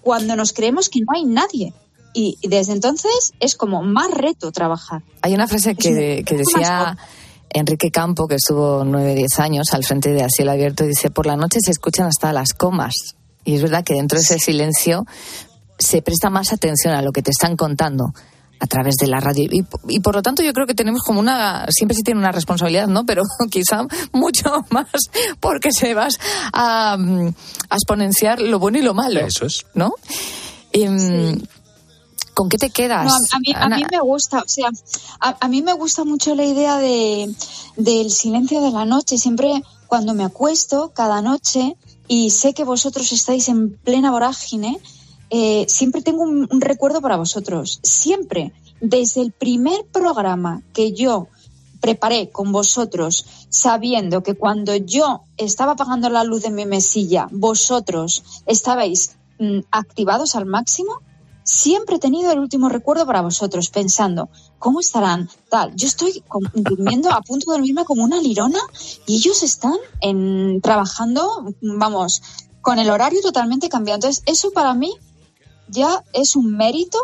cuando 0.01 0.35
nos 0.35 0.53
creemos 0.53 0.89
que 0.89 0.99
no 1.01 1.07
hay 1.15 1.25
nadie. 1.25 1.73
Y, 2.13 2.37
y 2.41 2.47
desde 2.47 2.73
entonces 2.73 3.33
es 3.39 3.55
como 3.55 3.83
más 3.83 4.09
reto 4.11 4.51
trabajar. 4.51 5.03
Hay 5.21 5.33
una 5.33 5.47
frase 5.47 5.75
que, 5.75 6.23
que 6.25 6.35
decía 6.37 6.97
Enrique 7.51 7.91
Campo, 7.91 8.27
que 8.27 8.35
estuvo 8.35 8.83
nueve, 8.83 9.15
diez 9.15 9.39
años 9.39 9.73
al 9.73 9.83
frente 9.83 10.11
de 10.11 10.23
A 10.23 10.29
Cielo 10.29 10.51
Abierto, 10.51 10.85
dice, 10.85 11.11
por 11.11 11.25
la 11.25 11.35
noche 11.35 11.59
se 11.63 11.71
escuchan 11.71 12.07
hasta 12.07 12.33
las 12.33 12.53
comas. 12.53 12.93
Y 13.45 13.55
es 13.55 13.61
verdad 13.61 13.83
que 13.83 13.93
dentro 13.93 14.17
de 14.17 14.23
ese 14.23 14.39
silencio 14.39 15.05
se 15.77 16.01
presta 16.01 16.29
más 16.29 16.51
atención 16.51 16.93
a 16.93 17.01
lo 17.01 17.11
que 17.11 17.21
te 17.21 17.31
están 17.31 17.55
contando 17.55 18.13
a 18.59 18.67
través 18.67 18.95
de 18.95 19.07
la 19.07 19.19
radio. 19.19 19.47
Y, 19.51 19.65
y 19.87 19.99
por 20.01 20.15
lo 20.15 20.21
tanto 20.21 20.43
yo 20.43 20.53
creo 20.53 20.67
que 20.67 20.73
tenemos 20.73 21.01
como 21.01 21.19
una, 21.19 21.65
siempre 21.69 21.95
se 21.95 22.03
tiene 22.03 22.19
una 22.19 22.31
responsabilidad, 22.31 22.87
¿no? 22.87 23.05
Pero 23.05 23.23
quizá 23.51 23.83
mucho 24.11 24.65
más 24.69 24.87
porque 25.39 25.71
se 25.71 25.93
vas 25.93 26.15
a, 26.53 26.93
a 26.93 27.75
exponenciar 27.75 28.41
lo 28.41 28.59
bueno 28.59 28.77
y 28.77 28.81
lo 28.81 28.93
malo. 28.93 29.19
Eso 29.21 29.45
es. 29.45 29.65
¿No? 29.73 29.93
Em, 30.71 31.39
¿Con 32.33 32.47
qué 32.47 32.57
te 32.57 32.69
quedas? 32.69 33.05
No, 33.05 33.13
a, 33.13 33.17
a 33.35 33.39
mí, 33.39 33.53
a 33.53 33.63
Ana? 33.63 33.77
mí 33.77 33.85
me 33.91 33.99
gusta, 33.99 34.39
o 34.39 34.47
sea, 34.47 34.69
a, 35.19 35.37
a 35.41 35.47
mí 35.49 35.61
me 35.61 35.73
gusta 35.73 36.05
mucho 36.05 36.35
la 36.35 36.45
idea 36.45 36.77
de, 36.77 37.33
del 37.75 38.11
silencio 38.11 38.61
de 38.61 38.71
la 38.71 38.85
noche. 38.85 39.17
Siempre 39.17 39.61
cuando 39.87 40.13
me 40.13 40.23
acuesto 40.23 40.91
cada 40.93 41.21
noche 41.21 41.75
y 42.07 42.29
sé 42.29 42.53
que 42.53 42.63
vosotros 42.63 43.11
estáis 43.11 43.49
en 43.49 43.75
plena 43.77 44.11
vorágine, 44.11 44.79
eh, 45.29 45.65
siempre 45.67 46.01
tengo 46.01 46.23
un, 46.23 46.47
un 46.49 46.61
recuerdo 46.61 47.01
para 47.01 47.17
vosotros. 47.17 47.79
Siempre, 47.83 48.53
desde 48.81 49.21
el 49.21 49.31
primer 49.31 49.85
programa 49.85 50.61
que 50.73 50.93
yo 50.93 51.27
preparé 51.79 52.29
con 52.29 52.51
vosotros, 52.51 53.25
sabiendo 53.49 54.21
que 54.23 54.35
cuando 54.35 54.75
yo 54.75 55.21
estaba 55.37 55.73
apagando 55.73 56.09
la 56.09 56.23
luz 56.23 56.43
de 56.43 56.49
mi 56.49 56.65
mesilla, 56.65 57.27
vosotros 57.31 58.23
estabais 58.45 59.17
mm, 59.39 59.59
activados 59.71 60.35
al 60.35 60.45
máximo, 60.45 60.99
siempre 61.43 61.95
he 61.95 61.99
tenido 61.99 62.31
el 62.31 62.39
último 62.39 62.69
recuerdo 62.69 63.05
para 63.05 63.21
vosotros, 63.21 63.69
pensando, 63.69 64.29
¿cómo 64.59 64.79
estarán? 64.79 65.29
Tal, 65.49 65.73
yo 65.75 65.87
estoy 65.87 66.23
durmiendo 66.53 67.11
a 67.11 67.21
punto 67.21 67.51
de 67.51 67.57
dormirme 67.57 67.85
como 67.85 68.03
una 68.03 68.21
lirona 68.21 68.59
y 69.07 69.17
ellos 69.17 69.43
están 69.43 69.77
en, 70.01 70.61
trabajando, 70.61 71.53
vamos, 71.61 72.21
con 72.61 72.77
el 72.77 72.89
horario 72.89 73.21
totalmente 73.21 73.69
cambiado. 73.69 73.97
Entonces, 73.97 74.23
eso 74.25 74.51
para 74.51 74.73
mí 74.73 74.93
ya 75.69 76.03
es 76.13 76.35
un 76.35 76.55
mérito 76.55 76.99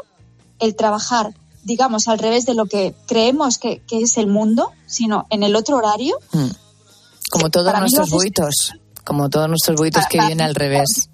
el 0.60 0.76
trabajar, 0.76 1.34
digamos, 1.64 2.08
al 2.08 2.20
revés 2.20 2.46
de 2.46 2.54
lo 2.54 2.66
que 2.66 2.96
creemos 3.08 3.58
que, 3.58 3.82
que 3.88 4.02
es 4.02 4.18
el 4.18 4.28
mundo, 4.28 4.72
sino 4.86 5.26
en 5.30 5.44
el 5.44 5.56
otro 5.56 5.78
horario. 5.78 6.18
Mm. 6.32 6.50
Como 7.32 7.50
todos 7.50 7.66
Para 7.68 7.80
nuestros 7.80 8.10
buitos, 8.10 8.74
como 9.04 9.30
todos 9.30 9.50
nuestros 9.50 9.78
buitos 9.78 10.06
que 10.10 10.18
Para- 10.18 10.28
vienen 10.30 10.46
al 10.46 10.56
revés. 10.56 11.10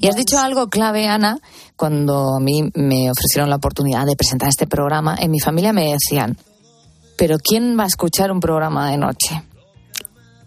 Y 0.00 0.08
has 0.08 0.16
dicho 0.16 0.38
algo 0.38 0.68
clave, 0.68 1.06
Ana, 1.06 1.38
cuando 1.76 2.36
a 2.36 2.40
mí 2.40 2.70
me 2.74 3.10
ofrecieron 3.10 3.50
la 3.50 3.56
oportunidad 3.56 4.06
de 4.06 4.16
presentar 4.16 4.48
este 4.48 4.66
programa. 4.66 5.16
En 5.20 5.30
mi 5.30 5.38
familia 5.38 5.72
me 5.72 5.92
decían, 5.92 6.38
pero 7.16 7.36
¿quién 7.38 7.78
va 7.78 7.84
a 7.84 7.86
escuchar 7.86 8.32
un 8.32 8.40
programa 8.40 8.90
de 8.90 8.96
noche? 8.96 9.42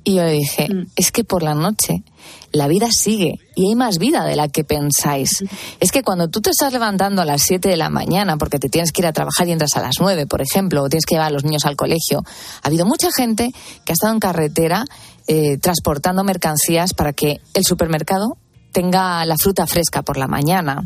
Y 0.03 0.15
yo 0.15 0.25
dije, 0.27 0.67
es 0.95 1.11
que 1.11 1.23
por 1.23 1.43
la 1.43 1.55
noche 1.55 2.03
la 2.51 2.67
vida 2.67 2.89
sigue 2.91 3.39
y 3.55 3.69
hay 3.69 3.75
más 3.75 3.97
vida 3.97 4.25
de 4.25 4.35
la 4.35 4.47
que 4.47 4.63
pensáis. 4.63 5.43
Es 5.79 5.91
que 5.91 6.03
cuando 6.03 6.27
tú 6.27 6.41
te 6.41 6.49
estás 6.49 6.71
levantando 6.73 7.21
a 7.21 7.25
las 7.25 7.41
7 7.43 7.69
de 7.69 7.77
la 7.77 7.89
mañana 7.89 8.37
porque 8.37 8.59
te 8.59 8.69
tienes 8.69 8.91
que 8.91 9.01
ir 9.01 9.07
a 9.07 9.13
trabajar 9.13 9.47
y 9.47 9.53
entras 9.53 9.75
a 9.75 9.81
las 9.81 9.95
9, 9.99 10.27
por 10.27 10.41
ejemplo, 10.41 10.83
o 10.83 10.89
tienes 10.89 11.05
que 11.05 11.15
llevar 11.15 11.29
a 11.29 11.33
los 11.33 11.43
niños 11.43 11.65
al 11.65 11.75
colegio, 11.75 12.23
ha 12.61 12.67
habido 12.67 12.85
mucha 12.85 13.09
gente 13.11 13.51
que 13.85 13.91
ha 13.91 13.93
estado 13.93 14.13
en 14.13 14.19
carretera 14.19 14.85
eh, 15.27 15.57
transportando 15.57 16.23
mercancías 16.23 16.93
para 16.93 17.13
que 17.13 17.39
el 17.53 17.65
supermercado 17.65 18.37
tenga 18.73 19.25
la 19.25 19.37
fruta 19.37 19.65
fresca 19.65 20.01
por 20.01 20.17
la 20.17 20.27
mañana. 20.27 20.83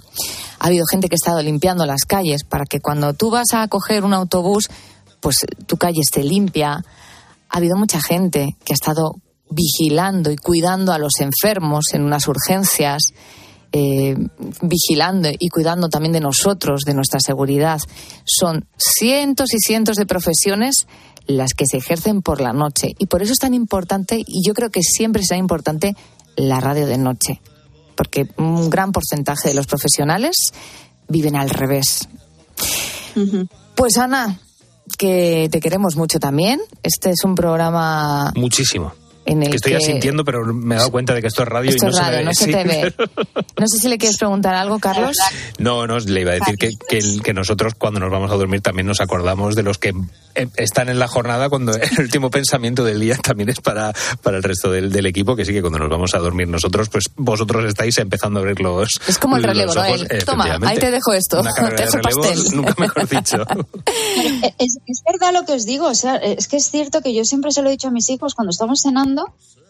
Ha 0.59 0.67
habido 0.67 0.85
gente 0.85 1.09
que 1.09 1.15
ha 1.15 1.21
estado 1.23 1.41
limpiando 1.41 1.85
las 1.85 2.05
calles 2.05 2.43
para 2.43 2.65
que 2.65 2.79
cuando 2.79 3.13
tú 3.13 3.31
vas 3.31 3.53
a 3.53 3.67
coger 3.67 4.03
un 4.03 4.13
autobús, 4.13 4.69
pues 5.21 5.45
tu 5.65 5.77
calle 5.77 6.01
esté 6.01 6.23
limpia. 6.23 6.85
Ha 7.49 7.57
habido 7.57 7.77
mucha 7.77 8.01
gente 8.01 8.57
que 8.65 8.73
ha 8.73 8.75
estado 8.75 9.15
vigilando 9.49 10.31
y 10.31 10.37
cuidando 10.37 10.91
a 10.91 10.99
los 10.99 11.19
enfermos 11.19 11.85
en 11.93 12.03
unas 12.03 12.27
urgencias, 12.27 13.13
eh, 13.71 14.15
vigilando 14.61 15.29
y 15.37 15.49
cuidando 15.49 15.89
también 15.89 16.13
de 16.13 16.19
nosotros, 16.19 16.81
de 16.85 16.93
nuestra 16.93 17.19
seguridad. 17.19 17.79
Son 18.25 18.67
cientos 18.77 19.53
y 19.53 19.59
cientos 19.59 19.95
de 19.97 20.05
profesiones 20.05 20.87
las 21.27 21.53
que 21.53 21.65
se 21.69 21.77
ejercen 21.77 22.21
por 22.21 22.41
la 22.41 22.53
noche. 22.53 22.95
Y 22.97 23.07
por 23.07 23.21
eso 23.21 23.33
es 23.33 23.39
tan 23.39 23.53
importante, 23.53 24.23
y 24.25 24.45
yo 24.45 24.53
creo 24.53 24.69
que 24.69 24.81
siempre 24.81 25.23
será 25.23 25.37
importante, 25.37 25.95
la 26.35 26.59
radio 26.59 26.85
de 26.85 26.97
noche. 26.97 27.41
Porque 27.95 28.27
un 28.37 28.69
gran 28.69 28.91
porcentaje 28.91 29.49
de 29.49 29.55
los 29.55 29.67
profesionales 29.67 30.53
viven 31.07 31.35
al 31.35 31.49
revés. 31.49 32.07
Pues 33.75 33.97
Ana, 33.97 34.39
que 34.97 35.49
te 35.51 35.59
queremos 35.59 35.95
mucho 35.95 36.19
también. 36.19 36.59
Este 36.83 37.11
es 37.11 37.23
un 37.23 37.35
programa 37.35 38.31
Muchísimo. 38.35 38.93
En 39.27 39.43
el 39.43 39.49
Que 39.51 39.55
estoy 39.57 39.71
que... 39.73 39.77
asintiendo, 39.77 40.23
pero 40.25 40.43
me 40.53 40.75
he 40.75 40.77
dado 40.77 40.89
cuenta 40.91 41.13
de 41.13 41.21
que 41.21 41.27
esto 41.27 41.43
es 41.43 41.47
radio 41.49 41.69
Esto 41.69 41.85
y 41.85 41.89
no 41.89 41.89
es 41.91 41.95
se 41.97 42.01
radio, 42.01 42.17
me 42.17 42.19
ve. 42.19 42.25
no 42.25 42.33
se 42.33 42.47
te 42.47 42.63
ve. 42.63 42.93
No 43.59 43.67
sé 43.67 43.77
si 43.79 43.87
le 43.87 43.97
quieres 43.97 44.17
preguntar 44.17 44.55
algo, 44.55 44.79
Carlos. 44.79 45.17
No, 45.59 45.85
no, 45.87 45.99
le 45.99 46.21
iba 46.21 46.31
a 46.31 46.35
decir 46.35 46.57
que, 46.57 46.71
que, 46.89 46.97
el- 46.97 47.21
que 47.21 47.33
nosotros 47.33 47.73
cuando 47.77 47.99
nos 47.99 48.09
vamos 48.11 48.31
a 48.31 48.35
dormir 48.35 48.61
también 48.61 48.87
nos 48.87 49.01
acordamos 49.01 49.55
de 49.55 49.63
los 49.63 49.77
que 49.77 49.93
eh, 50.35 50.47
están 50.55 50.89
en 50.89 50.97
la 50.99 51.07
jornada 51.07 51.49
cuando 51.49 51.73
el 51.75 51.99
último 51.99 52.29
pensamiento 52.31 52.83
del 52.83 52.99
día 52.99 53.17
también 53.17 53.49
es 53.49 53.59
para, 53.61 53.93
para 54.23 54.37
el 54.37 54.43
resto 54.43 54.71
del, 54.71 54.91
del 54.91 55.05
equipo, 55.05 55.35
que 55.35 55.45
sí 55.45 55.53
que 55.53 55.61
cuando 55.61 55.79
nos 55.79 55.89
vamos 55.89 56.15
a 56.15 56.19
dormir 56.19 56.47
nosotros, 56.47 56.89
pues 56.89 57.05
vosotros 57.15 57.65
estáis 57.65 57.97
empezando 57.97 58.39
a 58.39 58.43
ver 58.43 58.59
los 58.59 58.89
Es 59.07 59.17
como 59.17 59.37
el 59.37 59.43
relevo, 59.43 59.73
¿no? 59.75 59.83
Toma, 60.25 60.57
ahí 60.63 60.77
te 60.77 60.89
dejo 60.91 61.13
esto. 61.13 61.41
Una 61.41 61.53
Te 61.53 61.61
de 61.61 61.71
dejo 61.85 61.97
relevos, 61.97 62.27
pastel. 62.27 62.43
nunca 62.55 62.75
mejor 62.77 63.07
dicho. 63.09 63.43
Es, 64.59 64.77
es 64.87 65.03
verdad 65.05 65.33
lo 65.33 65.45
que 65.45 65.53
os 65.53 65.65
digo, 65.65 65.87
o 65.87 65.95
sea, 65.95 66.15
es 66.17 66.47
que 66.47 66.57
es 66.57 66.69
cierto 66.69 67.01
que 67.01 67.13
yo 67.13 67.25
siempre 67.25 67.51
se 67.51 67.61
lo 67.61 67.69
he 67.69 67.71
dicho 67.71 67.87
a 67.87 67.91
mis 67.91 68.09
hijos 68.09 68.33
cuando 68.35 68.51
estamos 68.51 68.79
cenando, 68.81 69.16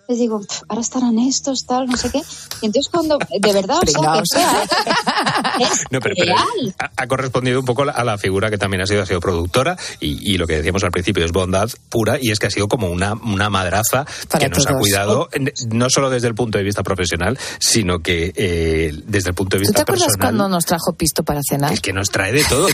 les 0.10 0.20
digo, 0.20 0.40
"Pf, 0.40 0.62
ahora 0.70 0.82
estarán 0.82 1.20
estos, 1.20 1.66
tal, 1.66 1.86
no 1.88 1.98
sé 1.98 2.10
qué. 2.10 2.20
Y 2.62 2.68
entonces 2.68 2.90
cuando, 2.90 3.18
de 3.20 3.52
verdad, 3.54 3.80
o 3.84 3.86
sea, 3.86 4.14
que 4.14 4.22
sea, 4.26 4.64
es 5.60 5.84
No, 5.92 6.00
pero, 6.00 6.16
pero 6.18 6.34
real. 6.34 6.76
ha, 6.80 6.92
ha 6.96 7.08
correspondido 7.08 7.60
un 7.60 7.66
poco 7.66 7.84
a 7.84 8.04
la 8.06 8.18
figura 8.18 8.50
que 8.50 8.58
también 8.58 8.82
ha 8.82 8.88
sido, 8.88 9.02
ha 9.04 9.06
sido 9.06 9.20
productora 9.20 9.76
y, 10.00 10.32
y 10.34 10.38
lo 10.38 10.48
que 10.48 10.56
decíamos 10.56 10.84
al 10.86 10.92
principio 10.92 11.26
es 11.26 11.34
bondad 11.34 11.70
pura 11.90 12.18
y 12.22 12.32
es 12.32 12.40
que 12.40 12.48
ha 12.48 12.52
sido 12.52 12.70
como 12.70 12.88
una, 12.90 13.16
una 13.16 13.50
madraza 13.50 14.06
Para 14.30 14.46
que 14.48 14.50
nos 14.56 14.66
ha 14.68 14.76
cuidado 14.76 15.28
en- 15.34 15.52
no 15.72 15.90
solo 15.90 16.10
desde 16.10 16.30
el 16.30 16.36
punto 16.36 16.58
de 16.58 16.64
vista 16.64 16.84
profesional, 16.84 17.38
sino 17.60 18.00
que 18.00 18.32
eh, 18.34 18.94
desde 19.08 19.30
el 19.32 19.36
punto 19.36 19.58
de 19.58 19.64
¿Tú 19.64 19.66
te 19.66 19.72
vista 19.72 19.82
acuerdas 19.82 20.06
personal 20.08 20.28
cuando 20.30 20.48
nos 20.48 20.66
trajo 20.66 20.94
pisto 20.94 21.24
para 21.24 21.42
cenar? 21.48 21.74
es 21.74 21.82
que 21.82 21.92
nos 21.92 22.08
trae 22.10 22.32
de 22.32 22.46
todo. 22.46 22.68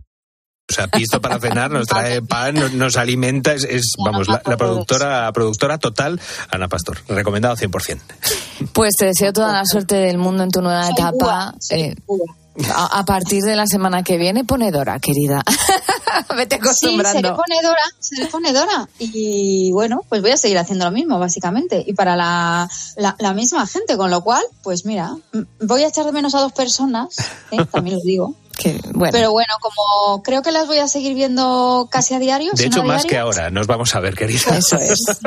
O 0.74 0.76
sea, 0.76 0.88
pisto 0.88 1.22
para 1.22 1.40
cenar, 1.40 1.70
nos 1.70 1.86
trae 1.86 2.24
pan, 2.24 2.56
nos, 2.56 2.74
nos 2.74 2.98
alimenta, 2.98 3.54
es, 3.54 3.64
es, 3.64 3.94
vamos, 4.04 4.28
la, 4.28 4.42
la 4.44 4.58
productora 4.58 5.32
productora 5.32 5.78
total, 5.78 6.20
Ana 6.50 6.68
Pastor, 6.68 6.98
recomendado 7.08 7.56
100%. 7.56 8.00
Pues 8.74 8.94
te 8.98 9.06
deseo 9.06 9.32
toda 9.32 9.54
la 9.54 9.66
suerte 9.66 9.94
del 9.96 10.18
mundo 10.18 10.42
en 10.42 10.50
tu 10.50 10.64
nueva 10.64 10.90
etapa. 10.90 11.54
Eh, 11.70 11.94
a, 12.72 13.00
a 13.00 13.06
partir 13.06 13.42
de 13.44 13.56
la 13.56 13.66
semana 13.68 14.04
que 14.04 14.18
viene, 14.18 14.44
ponedora, 14.46 15.00
querida. 15.00 15.44
Vete 16.36 16.56
Sí, 16.58 16.62
acostumbrando. 16.62 17.20
seré 17.20 17.34
ponedora, 17.36 17.82
seré 18.00 18.26
ponedora. 18.28 18.90
Y 19.00 19.72
bueno, 19.74 20.02
pues 20.10 20.22
voy 20.22 20.32
a 20.32 20.38
seguir 20.38 20.58
haciendo 20.58 20.86
lo 20.86 20.92
mismo, 20.92 21.20
básicamente. 21.20 21.84
Y 21.86 21.94
para 21.94 22.16
la, 22.16 22.68
la, 22.98 23.16
la 23.20 23.34
misma 23.34 23.66
gente, 23.68 23.96
con 23.98 24.10
lo 24.12 24.22
cual, 24.24 24.44
pues 24.64 24.86
mira, 24.86 25.16
voy 25.62 25.84
a 25.84 25.88
echar 25.88 26.06
de 26.06 26.12
menos 26.12 26.34
a 26.36 26.42
dos 26.42 26.54
personas, 26.54 27.16
¿eh? 27.52 27.58
también 27.72 27.98
lo 27.98 28.02
digo. 28.04 28.36
Que, 28.64 28.80
bueno. 28.94 29.12
Pero 29.12 29.32
bueno, 29.34 29.54
como 29.62 30.24
creo 30.24 30.42
que 30.42 30.54
las 30.54 30.68
voy 30.68 30.78
a 30.78 30.88
seguir 30.88 31.16
viendo 31.16 31.90
casi 31.92 32.14
a 32.14 32.20
diario. 32.20 32.54
De 32.54 32.66
hecho, 32.66 32.82
a 32.82 32.86
más 32.86 33.06
que 33.06 33.18
ahora, 33.18 33.50
nos 33.50 33.68
vamos 33.68 33.94
a 33.94 34.00
ver, 34.00 34.16
querida. 34.16 34.58
Eso 34.58 34.78
es. 34.78 35.00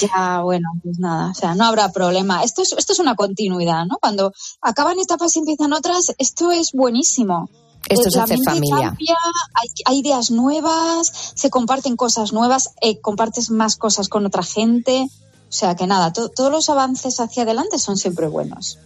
Ya, 0.00 0.40
bueno, 0.42 0.68
pues 0.82 0.98
nada, 0.98 1.30
o 1.30 1.34
sea, 1.34 1.54
no 1.54 1.64
habrá 1.64 1.92
problema. 1.92 2.42
Esto 2.42 2.60
es, 2.60 2.74
esto 2.76 2.92
es 2.92 2.98
una 2.98 3.14
continuidad, 3.14 3.86
¿no? 3.86 3.98
Cuando 4.00 4.32
acaban 4.60 4.98
etapas 4.98 5.36
y 5.36 5.38
empiezan 5.38 5.72
otras, 5.72 6.12
esto 6.18 6.50
es 6.50 6.72
buenísimo. 6.72 7.48
Esto 7.88 8.08
es 8.08 8.16
la 8.16 8.24
hacer 8.24 8.40
familia. 8.44 8.88
cambia, 8.88 9.16
hay, 9.54 9.68
hay 9.86 9.98
ideas 10.00 10.32
nuevas, 10.32 11.32
se 11.36 11.50
comparten 11.50 11.94
cosas 11.94 12.32
nuevas, 12.32 12.74
eh, 12.80 13.00
compartes 13.00 13.50
más 13.50 13.76
cosas 13.76 14.08
con 14.08 14.26
otra 14.26 14.42
gente. 14.42 15.06
O 15.50 15.52
sea 15.52 15.74
que 15.74 15.86
nada, 15.86 16.12
to- 16.12 16.28
todos 16.28 16.50
los 16.52 16.68
avances 16.68 17.18
hacia 17.20 17.42
adelante 17.42 17.78
son 17.78 17.96
siempre 17.96 18.28
buenos. 18.28 18.78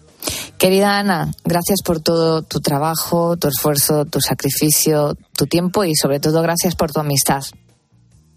Querida 0.57 0.99
Ana, 0.99 1.31
gracias 1.45 1.83
por 1.83 2.01
todo 2.01 2.41
tu 2.43 2.61
trabajo, 2.61 3.37
tu 3.37 3.49
esfuerzo, 3.49 4.07
tu 4.07 4.21
sacrificio, 4.21 5.15
tu 5.37 5.47
tiempo 5.47 5.85
y 5.85 5.95
sobre 5.95 6.21
todo 6.21 6.41
gracias 6.41 6.75
por 6.75 6.91
tu 6.91 7.01
amistad. 7.01 7.45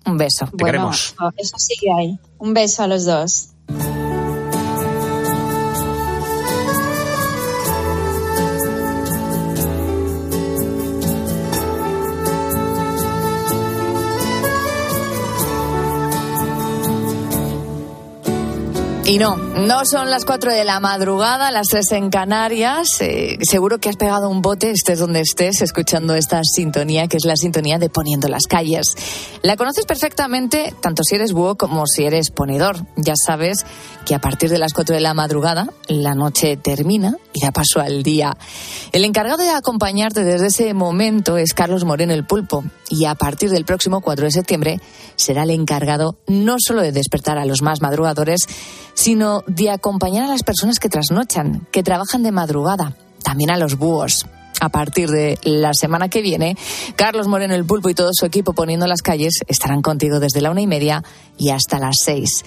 Un 0.05 0.17
beso. 0.17 0.49
bueno, 0.53 0.91
Eso 0.91 1.57
sigue 1.57 1.91
ahí. 1.97 2.19
Un 2.37 2.53
beso 2.53 2.83
a 2.83 2.87
los 2.87 3.05
dos. 3.05 3.49
Y 19.07 19.19
no, 19.19 19.37
no 19.37 19.85
son 19.85 20.09
las 20.09 20.25
4 20.25 20.51
de 20.51 20.65
la 20.65 20.81
madrugada, 20.81 21.49
las 21.49 21.69
3 21.69 21.93
en 21.93 22.09
Canarias. 22.09 22.99
Eh, 22.99 23.37
seguro 23.41 23.77
que 23.77 23.87
has 23.87 23.95
pegado 23.95 24.27
un 24.27 24.41
bote, 24.41 24.69
estés 24.69 24.99
donde 24.99 25.21
estés, 25.21 25.61
escuchando 25.61 26.13
esta 26.13 26.41
sintonía, 26.43 27.07
que 27.07 27.15
es 27.15 27.23
la 27.23 27.37
sintonía 27.37 27.79
de 27.79 27.89
Poniendo 27.89 28.27
las 28.27 28.47
calles. 28.47 28.97
La 29.43 29.55
conoces 29.55 29.85
perfectamente, 29.85 30.73
tanto 30.81 31.03
si 31.05 31.15
eres 31.15 31.31
búho 31.31 31.55
como 31.55 31.87
si 31.87 32.03
eres 32.03 32.31
ponedor. 32.31 32.85
Ya 32.97 33.13
sabes 33.15 33.65
que 34.05 34.13
a 34.13 34.19
partir 34.19 34.49
de 34.49 34.57
las 34.57 34.73
4 34.73 34.95
de 34.95 35.01
la 35.01 35.13
madrugada, 35.13 35.69
la 35.87 36.13
noche 36.13 36.57
termina 36.57 37.15
y 37.31 37.39
da 37.39 37.51
paso 37.51 37.79
al 37.79 38.03
día. 38.03 38.35
El 38.91 39.05
encargado 39.05 39.37
de 39.37 39.51
acompañarte 39.51 40.25
desde 40.25 40.47
ese 40.47 40.73
momento 40.73 41.37
es 41.37 41.53
Carlos 41.53 41.85
Moreno 41.85 42.13
el 42.13 42.25
Pulpo. 42.25 42.65
Y 42.89 43.05
a 43.05 43.15
partir 43.15 43.49
del 43.49 43.65
próximo 43.65 44.01
4 44.01 44.25
de 44.25 44.31
septiembre 44.31 44.81
será 45.15 45.43
el 45.43 45.51
encargado 45.51 46.17
no 46.27 46.55
solo 46.59 46.81
de 46.81 46.91
despertar 46.91 47.37
a 47.37 47.45
los 47.45 47.61
más 47.61 47.81
madrugadores, 47.81 48.47
sino 48.93 49.43
de 49.47 49.69
acompañar 49.69 50.23
a 50.23 50.29
las 50.29 50.43
personas 50.43 50.79
que 50.79 50.89
trasnochan, 50.89 51.67
que 51.71 51.83
trabajan 51.83 52.23
de 52.23 52.31
madrugada, 52.31 52.95
también 53.23 53.51
a 53.51 53.57
los 53.57 53.77
búhos. 53.77 54.25
A 54.59 54.69
partir 54.69 55.09
de 55.09 55.37
la 55.43 55.73
semana 55.73 56.09
que 56.09 56.21
viene, 56.21 56.57
Carlos 56.95 57.27
Moreno 57.27 57.53
el 57.53 57.65
Pulpo 57.65 57.89
y 57.89 57.93
todo 57.93 58.09
su 58.11 58.25
equipo 58.25 58.53
poniendo 58.53 58.87
las 58.87 59.03
calles 59.03 59.41
estarán 59.47 59.81
contigo 59.81 60.19
desde 60.19 60.41
la 60.41 60.49
una 60.49 60.61
y 60.61 60.67
media 60.67 61.03
y 61.37 61.49
hasta 61.49 61.77
las 61.77 61.97
seis. 62.03 62.43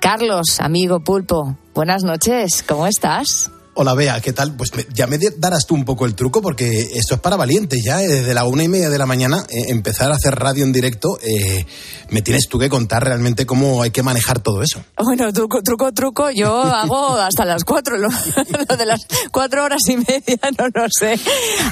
Carlos, 0.00 0.60
amigo 0.60 1.00
Pulpo, 1.00 1.56
buenas 1.74 2.02
noches, 2.02 2.64
¿cómo 2.66 2.86
estás? 2.88 3.50
Hola 3.76 3.94
Bea, 3.94 4.20
¿qué 4.20 4.32
tal? 4.32 4.54
Pues 4.54 4.70
ya 4.94 5.08
me 5.08 5.18
darás 5.36 5.66
tú 5.66 5.74
un 5.74 5.84
poco 5.84 6.06
el 6.06 6.14
truco 6.14 6.40
porque 6.40 6.90
esto 6.94 7.16
es 7.16 7.20
para 7.20 7.34
valientes 7.34 7.82
ya. 7.84 8.00
eh, 8.00 8.06
Desde 8.06 8.32
la 8.32 8.44
una 8.44 8.62
y 8.62 8.68
media 8.68 8.88
de 8.88 8.98
la 8.98 9.06
mañana 9.06 9.44
eh, 9.48 9.64
empezar 9.70 10.12
a 10.12 10.14
hacer 10.14 10.36
radio 10.36 10.62
en 10.62 10.72
directo, 10.72 11.18
eh, 11.20 11.66
me 12.10 12.22
tienes 12.22 12.48
tú 12.48 12.60
que 12.60 12.68
contar 12.68 13.02
realmente 13.02 13.46
cómo 13.46 13.82
hay 13.82 13.90
que 13.90 14.04
manejar 14.04 14.38
todo 14.38 14.62
eso. 14.62 14.84
Bueno, 14.96 15.32
truco, 15.32 15.60
truco, 15.62 15.92
truco, 15.92 16.30
yo 16.30 16.62
hago 16.62 17.16
hasta 17.16 17.44
las 17.44 17.64
cuatro, 17.64 17.96
lo, 17.98 18.08
lo 18.68 18.76
de 18.76 18.86
las 18.86 19.00
cuatro 19.32 19.64
horas 19.64 19.82
y 19.88 19.96
media, 19.96 20.38
no 20.58 20.68
lo 20.72 20.86
sé. 20.88 21.18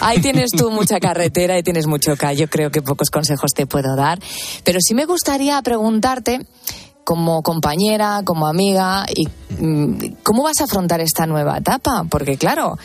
Ahí 0.00 0.20
tienes 0.20 0.50
tú 0.50 0.72
mucha 0.72 0.98
carretera 0.98 1.56
y 1.56 1.62
tienes 1.62 1.86
mucho 1.86 2.16
callo, 2.16 2.48
creo 2.48 2.72
que 2.72 2.82
pocos 2.82 3.10
consejos 3.10 3.52
te 3.54 3.66
puedo 3.66 3.94
dar. 3.94 4.18
Pero 4.64 4.80
sí 4.82 4.94
me 4.94 5.04
gustaría 5.04 5.62
preguntarte, 5.62 6.40
como 7.04 7.42
compañera, 7.42 8.22
como 8.24 8.46
amiga, 8.46 9.04
y 9.08 9.26
mm, 9.62 10.16
¿cómo 10.22 10.42
vas 10.42 10.60
a 10.60 10.64
afrontar 10.64 11.00
esta 11.00 11.26
nueva 11.26 11.58
etapa? 11.58 12.04
Porque 12.08 12.36
claro, 12.36 12.76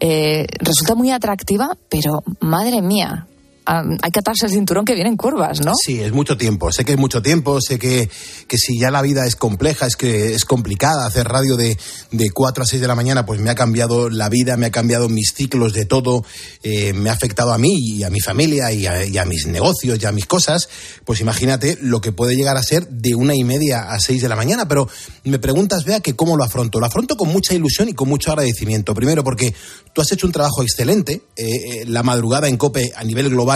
eh, 0.00 0.46
resulta 0.58 0.94
muy 0.94 1.10
atractiva, 1.10 1.76
pero 1.88 2.22
madre 2.40 2.82
mía, 2.82 3.26
hay 3.64 4.10
que 4.10 4.20
atarse 4.20 4.46
el 4.46 4.52
cinturón 4.52 4.84
que 4.84 4.94
vienen 4.94 5.16
curvas, 5.16 5.60
¿no? 5.60 5.72
Sí, 5.74 6.00
es 6.00 6.12
mucho 6.12 6.36
tiempo. 6.36 6.72
Sé 6.72 6.84
que 6.84 6.92
es 6.92 6.98
mucho 6.98 7.22
tiempo. 7.22 7.60
Sé 7.60 7.78
que, 7.78 8.08
que 8.48 8.58
si 8.58 8.78
ya 8.78 8.90
la 8.90 9.02
vida 9.02 9.26
es 9.26 9.36
compleja, 9.36 9.86
es 9.86 9.96
que 9.96 10.34
es 10.34 10.44
complicada 10.44 11.06
hacer 11.06 11.28
radio 11.28 11.56
de, 11.56 11.78
de 12.10 12.30
4 12.30 12.64
a 12.64 12.66
6 12.66 12.80
de 12.82 12.88
la 12.88 12.94
mañana, 12.94 13.24
pues 13.24 13.40
me 13.40 13.50
ha 13.50 13.54
cambiado 13.54 14.10
la 14.10 14.28
vida, 14.28 14.56
me 14.56 14.66
ha 14.66 14.70
cambiado 14.70 15.08
mis 15.08 15.32
ciclos 15.34 15.72
de 15.72 15.84
todo, 15.84 16.24
eh, 16.62 16.92
me 16.92 17.10
ha 17.10 17.12
afectado 17.12 17.52
a 17.52 17.58
mí 17.58 17.78
y 17.78 18.02
a 18.02 18.10
mi 18.10 18.20
familia 18.20 18.72
y 18.72 18.86
a, 18.86 19.04
y 19.04 19.16
a 19.18 19.24
mis 19.24 19.46
negocios 19.46 19.98
y 20.02 20.06
a 20.06 20.12
mis 20.12 20.26
cosas. 20.26 20.68
Pues 21.04 21.20
imagínate 21.20 21.78
lo 21.80 22.00
que 22.00 22.12
puede 22.12 22.34
llegar 22.34 22.56
a 22.56 22.62
ser 22.62 22.88
de 22.88 23.14
una 23.14 23.34
y 23.34 23.44
media 23.44 23.92
a 23.92 24.00
6 24.00 24.22
de 24.22 24.28
la 24.28 24.36
mañana. 24.36 24.66
Pero 24.66 24.88
me 25.24 25.38
preguntas, 25.38 25.84
vea, 25.84 26.00
que 26.00 26.16
cómo 26.16 26.36
lo 26.36 26.44
afronto. 26.44 26.80
Lo 26.80 26.86
afronto 26.86 27.16
con 27.16 27.28
mucha 27.28 27.54
ilusión 27.54 27.88
y 27.88 27.92
con 27.92 28.08
mucho 28.08 28.30
agradecimiento. 28.32 28.94
Primero, 28.94 29.22
porque 29.22 29.54
tú 29.92 30.00
has 30.00 30.10
hecho 30.10 30.26
un 30.26 30.32
trabajo 30.32 30.62
excelente. 30.62 31.22
Eh, 31.36 31.46
eh, 31.46 31.84
la 31.86 32.02
madrugada 32.02 32.48
en 32.48 32.56
COPE 32.56 32.92
a 32.96 33.04
nivel 33.04 33.30
global 33.30 33.51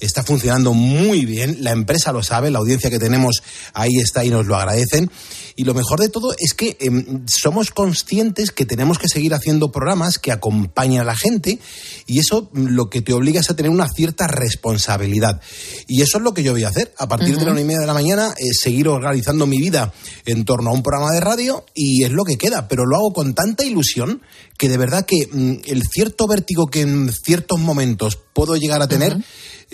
está 0.00 0.22
funcionando 0.22 0.72
muy 0.74 1.24
bien. 1.24 1.58
La 1.60 1.72
empresa 1.72 2.12
lo 2.12 2.22
sabe, 2.22 2.50
la 2.50 2.58
audiencia 2.58 2.90
que 2.90 2.98
tenemos 2.98 3.42
ahí 3.72 3.96
está 3.98 4.24
y 4.24 4.30
nos 4.30 4.46
lo 4.46 4.56
agradecen. 4.56 5.10
Y 5.56 5.64
lo 5.64 5.74
mejor 5.74 6.00
de 6.00 6.08
todo 6.08 6.34
es 6.36 6.54
que 6.54 6.76
em, 6.80 7.24
somos 7.26 7.70
conscientes 7.70 8.50
que 8.50 8.66
tenemos 8.66 8.98
que 8.98 9.08
seguir 9.08 9.34
haciendo 9.34 9.70
programas 9.70 10.18
que 10.18 10.32
acompañen 10.32 11.00
a 11.00 11.04
la 11.04 11.16
gente 11.16 11.58
y 12.06 12.18
eso 12.18 12.50
mm, 12.52 12.66
lo 12.68 12.90
que 12.90 13.02
te 13.02 13.12
obliga 13.12 13.40
es 13.40 13.50
a 13.50 13.56
tener 13.56 13.70
una 13.70 13.88
cierta 13.88 14.26
responsabilidad. 14.26 15.40
Y 15.86 16.02
eso 16.02 16.18
es 16.18 16.24
lo 16.24 16.34
que 16.34 16.42
yo 16.42 16.52
voy 16.52 16.64
a 16.64 16.68
hacer. 16.68 16.92
A 16.98 17.08
partir 17.08 17.38
de 17.38 17.44
la 17.44 17.52
una 17.52 17.60
y 17.60 17.64
media 17.64 17.80
de 17.80 17.86
la 17.86 17.94
mañana, 17.94 18.34
eh, 18.36 18.52
seguir 18.52 18.88
organizando 18.88 19.46
mi 19.46 19.58
vida 19.58 19.92
en 20.26 20.44
torno 20.44 20.70
a 20.70 20.74
un 20.74 20.82
programa 20.82 21.12
de 21.12 21.20
radio 21.20 21.64
y 21.74 22.04
es 22.04 22.10
lo 22.10 22.24
que 22.24 22.36
queda. 22.36 22.68
Pero 22.68 22.84
lo 22.84 22.96
hago 22.96 23.12
con 23.12 23.34
tanta 23.34 23.64
ilusión 23.64 24.22
que 24.58 24.68
de 24.68 24.76
verdad 24.76 25.06
que 25.06 25.28
mm, 25.30 25.54
el 25.66 25.82
cierto 25.86 26.26
vértigo 26.26 26.66
que 26.66 26.80
en 26.80 27.12
ciertos 27.12 27.60
momentos 27.60 28.18
puedo 28.32 28.56
llegar 28.56 28.82
a 28.82 28.88
tener 28.88 29.16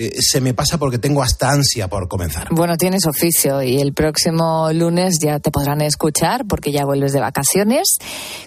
eh, 0.07 0.17
se 0.21 0.41
me 0.41 0.55
pasa 0.55 0.79
porque 0.79 0.99
tengo 0.99 1.23
hasta 1.23 1.51
ansia 1.51 1.89
por 1.89 2.09
comenzar. 2.09 2.49
Bueno, 2.51 2.77
tienes 2.77 3.07
oficio 3.07 3.63
y 3.63 3.81
el 3.81 3.93
próximo 3.93 4.73
lunes 4.73 5.19
ya 5.21 5.39
te 5.41 5.51
podrán 5.51 5.81
escuchar 5.83 6.45
porque 6.49 6.73
ya 6.73 6.85
vuelves 6.85 7.13
de 7.13 7.21
vacaciones. 7.21 7.87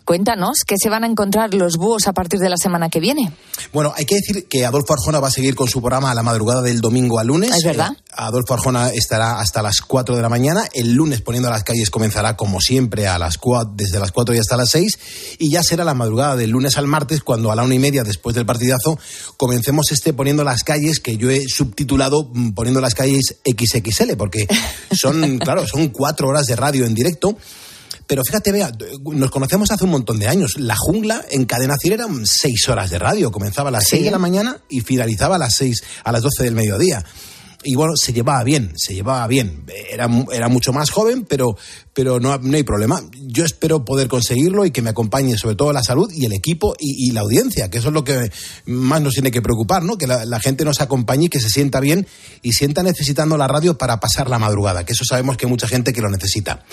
Cuéntanos 0.06 0.60
qué 0.66 0.76
se 0.82 0.90
van 0.90 1.04
a 1.04 1.08
encontrar 1.08 1.54
los 1.54 1.78
búhos 1.78 2.08
a 2.08 2.14
partir 2.14 2.40
de 2.40 2.50
la 2.50 2.58
semana 2.58 2.90
que 2.90 3.00
viene. 3.00 3.32
Bueno, 3.72 3.94
hay 3.96 4.06
que 4.06 4.16
decir 4.16 4.48
que 4.48 4.66
Adolfo 4.66 4.94
Arjona 4.94 5.20
va 5.20 5.28
a 5.28 5.32
seguir 5.32 5.56
con 5.56 5.68
su 5.68 5.82
programa 5.82 6.12
a 6.12 6.16
la 6.16 6.24
madrugada 6.24 6.62
del 6.62 6.82
domingo 6.82 7.20
al 7.20 7.28
lunes. 7.28 7.52
Es 7.56 7.64
verdad. 7.64 7.92
Eh, 7.94 8.04
Adolfo 8.16 8.54
Arjona 8.54 8.90
estará 8.90 9.40
hasta 9.40 9.62
las 9.62 9.82
4 9.82 10.16
de 10.16 10.22
la 10.22 10.30
mañana. 10.30 10.64
El 10.74 10.94
lunes 10.94 11.22
poniendo 11.22 11.48
a 11.50 11.52
las 11.52 11.64
calles 11.64 11.90
comenzará 11.90 12.36
como 12.36 12.60
siempre 12.62 13.08
a 13.08 13.18
las 13.18 13.40
cua- 13.40 13.70
desde 13.76 14.00
las 14.00 14.12
4 14.12 14.36
y 14.36 14.40
hasta 14.40 14.58
las 14.58 14.70
6. 14.72 15.00
Y 15.40 15.52
ya 15.52 15.64
será 15.64 15.84
la 15.84 15.94
madrugada 15.94 16.36
del 16.36 16.50
lunes 16.50 16.78
al 16.78 16.88
martes 16.88 17.22
cuando 17.24 17.52
a 17.52 17.56
la 17.56 17.64
una 17.64 17.76
y 17.76 17.80
media 17.80 18.04
después 18.04 18.36
del 18.36 18.46
partidazo 18.46 18.98
comencemos 19.38 19.92
este 19.92 20.14
poniendo 20.14 20.44
las 20.44 20.64
calles 20.64 21.00
que 21.00 21.18
yo 21.18 21.30
he 21.30 21.43
subtitulado 21.48 22.30
mm, 22.34 22.52
poniendo 22.52 22.82
las 22.82 22.96
calles 22.96 23.38
XXL 23.46 24.16
porque 24.18 24.48
son, 24.92 25.38
claro, 25.40 25.66
son 25.68 25.90
cuatro 25.90 26.28
horas 26.28 26.46
de 26.48 26.56
radio 26.56 26.86
en 26.86 26.94
directo. 26.94 27.38
Pero 28.06 28.22
fíjate, 28.26 28.52
vea, 28.52 28.70
nos 29.14 29.32
conocemos 29.32 29.72
hace 29.72 29.86
un 29.86 29.92
montón 29.92 30.20
de 30.20 30.28
años. 30.28 30.56
La 30.58 30.76
jungla 30.78 31.24
en 31.32 31.46
cadena 31.46 31.76
Cier 31.80 31.94
eran 31.94 32.26
seis 32.26 32.68
horas 32.68 32.90
de 32.90 33.00
radio. 33.00 33.32
Comenzaba 33.32 33.70
a 33.70 33.72
las 33.72 33.86
Sí. 33.86 33.92
seis 33.92 34.04
de 34.04 34.12
la 34.12 34.20
mañana 34.20 34.60
y 34.70 34.82
finalizaba 34.82 35.38
a 35.38 35.40
las 35.40 35.56
seis, 35.56 35.82
a 36.04 36.12
las 36.12 36.22
doce 36.22 36.44
del 36.44 36.54
mediodía. 36.54 37.04
Y 37.64 37.76
bueno, 37.76 37.94
se 37.96 38.14
llevaba 38.14 38.44
bien, 38.44 38.74
se 38.76 38.94
llevaba 38.94 39.26
bien. 39.28 39.64
Era, 39.90 40.10
era 40.32 40.48
mucho 40.50 40.74
más 40.74 40.90
joven, 40.90 41.26
pero, 41.26 41.58
pero 41.94 42.20
no, 42.20 42.38
no 42.38 42.56
hay 42.56 42.64
problema. 42.64 43.02
Yo 43.28 43.46
espero 43.46 43.86
poder 43.86 44.08
conseguirlo 44.08 44.66
y 44.66 44.72
que 44.72 44.82
me 44.82 44.90
acompañe 44.90 45.38
sobre 45.38 45.56
todo 45.56 45.74
la 45.74 45.84
salud 45.84 46.12
y 46.14 46.26
el 46.26 46.34
equipo 46.34 46.76
y, 46.80 47.08
y 47.08 47.12
la 47.12 47.22
audiencia, 47.22 47.70
que 47.70 47.78
eso 47.78 47.90
es 47.90 47.94
lo 47.94 48.04
que 48.04 48.32
más 48.66 49.02
nos 49.02 49.14
tiene 49.14 49.32
que 49.32 49.42
preocupar, 49.42 49.84
¿no? 49.84 49.98
Que 49.98 50.08
la, 50.08 50.26
la 50.26 50.40
gente 50.40 50.66
nos 50.66 50.82
acompañe 50.82 51.26
y 51.26 51.30
que 51.30 51.40
se 51.40 51.50
sienta 51.50 51.80
bien 51.80 52.08
y 52.42 52.54
sienta 52.54 52.84
necesitando 52.84 53.38
la 53.38 53.48
radio 53.48 53.78
para 53.78 54.00
pasar 54.00 54.30
la 54.30 54.40
madrugada, 54.40 54.86
que 54.86 54.94
eso 54.94 55.06
sabemos 55.06 55.38
que 55.38 55.46
hay 55.46 55.50
mucha 55.50 55.68
gente 55.68 55.94
que 55.94 56.02
lo 56.02 56.10
necesita. 56.10 56.64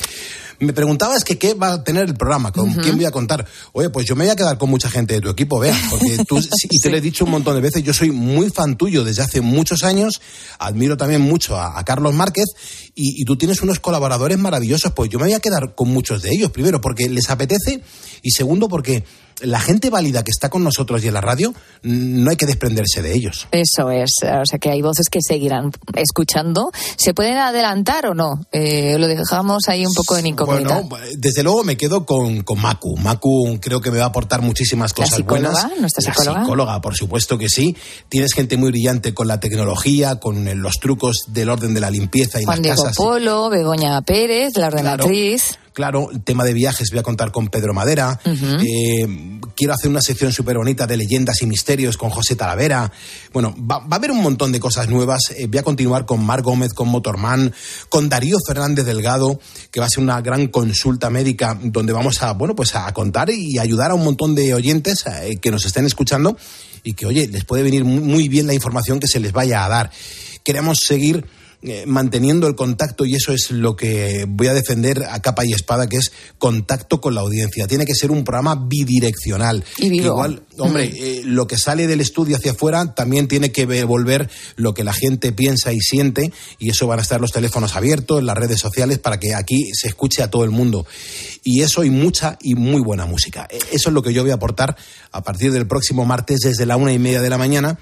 Me 0.61 0.73
preguntabas 0.75 1.25
que 1.25 1.39
qué 1.39 1.55
va 1.55 1.73
a 1.73 1.85
tener 1.85 2.07
el 2.07 2.15
programa, 2.15 2.53
con 2.53 2.75
quién 2.75 2.97
voy 2.97 3.07
a 3.07 3.11
contar. 3.11 3.47
Oye, 3.73 3.89
pues 3.89 4.07
yo 4.07 4.15
me 4.15 4.25
voy 4.25 4.31
a 4.31 4.37
quedar 4.37 4.59
con 4.59 4.69
mucha 4.69 4.91
gente 4.91 5.15
de 5.15 5.21
tu 5.23 5.31
equipo, 5.31 5.59
vea, 5.59 5.75
porque 5.89 6.19
tú, 6.29 6.39
y 6.71 6.81
te 6.81 6.91
lo 6.91 6.99
he 6.99 7.01
dicho 7.01 7.25
un 7.25 7.31
montón 7.31 7.55
de 7.55 7.63
veces, 7.63 7.83
yo 7.83 7.95
soy 7.95 8.11
muy 8.11 8.51
fan 8.51 8.77
tuyo 8.77 9.03
desde 9.03 9.23
hace 9.23 9.41
muchos 9.41 9.85
años, 9.85 10.21
admiro 10.59 10.97
también 10.99 11.23
mucho 11.23 11.57
a, 11.57 11.79
a 11.79 11.85
Carlos 11.85 12.15
Márquez 12.15 12.45
y, 12.95 13.23
y 13.23 13.25
tú 13.25 13.37
tienes 13.37 13.63
unos 13.63 13.81
colaboradores 13.81 14.39
maravillosos, 14.39 14.93
pues 14.93 15.09
yo 15.09 15.19
me 15.19 15.25
voy 15.27 15.35
a 15.35 15.41
quedar 15.41 15.75
con 15.75 15.89
muchos 15.89 16.21
de 16.23 16.31
ellos, 16.31 16.51
primero 16.51 16.81
porque 16.81 17.09
les 17.09 17.31
apetece 17.31 17.83
y 18.23 18.31
segundo 18.31 18.69
porque 18.69 19.05
la 19.43 19.61
gente 19.61 19.91
válida 19.91 20.23
que 20.23 20.31
está 20.31 20.49
con 20.49 20.65
nosotros 20.65 21.03
y 21.03 21.09
en 21.09 21.15
la 21.15 21.21
radio, 21.21 21.55
no 21.83 22.31
hay 22.31 22.37
que 22.37 22.47
desprenderse 22.47 23.03
de 23.03 23.15
ellos. 23.15 23.49
Eso 23.53 23.91
es, 23.91 24.11
o 24.23 24.45
sea 24.45 24.59
que 24.59 24.71
hay 24.71 24.83
voces 24.83 25.07
que 25.11 25.21
seguirán 25.27 25.73
escuchando. 25.95 26.71
¿Se 26.97 27.15
pueden 27.15 27.39
adelantar 27.39 28.07
o 28.07 28.15
no? 28.15 28.45
Eh, 28.53 28.97
lo 28.99 29.07
dejamos 29.07 29.69
ahí 29.69 29.87
un 29.87 29.95
poco 29.95 30.17
en 30.19 30.27
incógnita. 30.27 30.49
Bueno, 30.51 30.88
desde 31.16 31.42
luego 31.42 31.64
me 31.64 31.76
quedo 31.76 32.05
con, 32.07 32.42
con 32.42 32.61
Macu. 32.61 32.96
Macu 32.96 33.59
creo 33.61 33.80
que 33.80 33.90
me 33.90 33.98
va 33.98 34.05
a 34.05 34.09
aportar 34.09 34.42
muchísimas 34.42 34.90
¿La 34.92 34.94
cosas 35.05 35.16
psicóloga? 35.18 35.51
buenas. 35.62 35.80
¿Nuestra 35.80 36.03
La 36.05 36.12
psicóloga? 36.12 36.40
psicóloga, 36.42 36.80
por 36.80 36.96
supuesto 36.96 37.38
que 37.38 37.48
sí. 37.48 37.76
Tienes 38.09 38.32
gente 38.32 38.57
muy 38.57 38.70
brillante 38.70 39.14
con 39.14 39.28
la 39.28 39.40
tecnología, 39.40 40.16
con 40.16 40.48
eh, 40.48 40.55
los 40.55 40.74
trucos 40.80 41.24
del 41.28 41.48
orden 41.51 41.74
de 41.74 41.80
la 41.80 41.90
limpieza 41.90 42.40
y 42.40 42.44
Juan 42.44 42.59
las 42.59 42.62
Diego 42.62 42.82
casas. 42.84 42.96
Polo, 42.96 43.51
Begoña 43.51 44.01
Pérez, 44.03 44.57
la 44.57 44.68
ordenatriz. 44.68 45.42
Claro, 45.46 45.60
el 45.77 46.23
tema 46.23 46.45
de 46.45 46.53
viajes 46.53 46.91
voy 46.91 46.99
a 46.99 47.03
contar 47.03 47.33
con 47.33 47.49
Pedro 47.49 47.73
Madera. 47.73 48.21
Eh, 48.25 49.41
quiero 49.57 49.73
hacer 49.73 49.91
una 49.91 50.03
sección 50.03 50.33
súper 50.33 50.59
bonita 50.59 50.87
de 50.87 50.97
leyendas 50.97 51.41
y 51.43 51.47
misterios 51.47 51.97
con 51.97 52.11
José 52.11 52.37
Talavera. 52.37 52.91
Bueno, 53.33 53.55
va, 53.59 53.79
va 53.79 53.93
a 53.93 53.97
haber 53.97 54.11
un 54.11 54.23
montón 54.23 54.53
de 54.53 54.61
cosas 54.61 54.89
nuevas. 54.89 55.21
Eh, 55.37 55.47
voy 55.47 55.59
a 55.59 55.62
continuar 55.62 56.07
con 56.07 56.25
Mar 56.25 56.43
Gómez, 56.43 56.75
con 56.75 56.89
Motorman, 56.89 57.53
con 57.89 58.09
Darío 58.09 58.37
Fernández 58.47 58.85
Delgado, 58.85 59.41
que 59.71 59.81
va 59.81 59.87
a 59.87 59.91
ser 59.91 60.03
una 60.03 60.21
gran 60.21 60.49
consulta 60.49 61.09
médica 61.09 61.59
donde 61.62 61.93
vamos 61.93 62.23
a, 62.23 62.33
bueno, 62.33 62.55
pues 62.55 62.75
a 62.75 62.93
contar 62.93 63.31
y 63.31 63.59
ayudar 63.59 63.91
a 63.91 63.95
un 63.95 64.05
montón 64.05 64.35
de 64.35 64.55
oyentes 64.55 65.05
eh, 65.07 65.39
que 65.41 65.51
nos 65.51 65.64
estén 65.64 65.87
escuchando 65.87 66.37
y 66.83 66.95
que, 66.95 67.07
oye, 67.07 67.29
les 67.29 67.45
puede 67.45 67.62
venir 67.62 67.85
muy 67.85 68.29
bien 68.29 68.47
la 68.47 68.55
información 68.55 69.01
que 69.01 69.07
se 69.07 69.21
les 69.21 69.33
vaya 69.33 69.64
a 69.64 69.68
dar. 69.68 69.91
Queremos 70.43 70.79
seguir 70.85 71.27
eh, 71.63 71.85
manteniendo 71.87 72.47
el 72.47 72.55
contacto 72.55 73.05
y 73.05 73.15
eso 73.15 73.33
es 73.33 73.51
lo 73.51 73.77
que 73.77 74.25
voy 74.29 74.47
a 74.47 74.55
defender 74.55 75.05
a 75.11 75.21
capa 75.21 75.45
y 75.45 75.53
espada, 75.53 75.89
que 75.89 75.99
es 75.99 76.11
contacto 76.39 77.01
con 77.01 77.15
la 77.15 77.21
audiencia. 77.21 77.67
Tiene 77.67 77.85
que 77.85 77.95
ser 77.95 78.11
un 78.11 78.25
programa 78.25 78.55
bidireccional. 78.67 79.65
Y 79.79 79.91
vivo. 79.91 80.07
Igual, 80.07 80.43
hombre, 80.59 80.89
Mm. 80.89 80.95
eh, 80.97 81.21
lo 81.25 81.47
que 81.47 81.59
sale 81.59 81.87
del 81.87 82.01
estudio 82.01 82.37
hacia 82.37 82.53
afuera 82.53 82.95
también 82.95 83.29
tiene 83.29 83.53
que 83.53 83.67
volver 83.85 84.29
lo 84.57 84.75
que 84.75 84.85
la 84.85 84.93
gente 84.93 85.33
piensa 85.33 85.73
y 85.73 85.81
siente 85.81 86.33
y 86.59 86.71
eso 86.71 86.87
van 86.87 86.99
a 86.99 87.03
estar 87.03 87.21
los 87.21 87.33
teléfonos 87.33 87.77
abiertos, 87.77 88.23
las 88.23 88.37
redes 88.37 88.59
sociales 88.59 88.99
para 88.99 89.19
que 89.21 89.35
aquí 89.35 89.71
se 89.75 89.89
escuche 89.89 90.23
a 90.23 90.31
todo 90.31 90.45
el 90.45 90.51
mundo. 90.51 90.87
Y 91.45 91.63
eso 91.63 91.85
y 91.85 91.91
mucha 91.91 92.39
y 92.41 92.55
muy 92.55 92.81
buena 92.83 93.07
música. 93.07 93.47
Eh, 93.51 93.59
Eso 93.73 93.89
es 93.91 93.95
lo 93.95 94.03
que 94.03 94.13
yo 94.13 94.23
voy 94.23 94.31
a 94.31 94.35
aportar 94.35 94.77
a 95.13 95.23
partir 95.23 95.53
del 95.53 95.67
próximo 95.67 96.05
martes 96.05 96.41
desde 96.41 96.67
la 96.67 96.77
una 96.77 96.93
y 96.93 96.99
media 96.99 97.21
de 97.21 97.31
la 97.31 97.39
mañana 97.39 97.79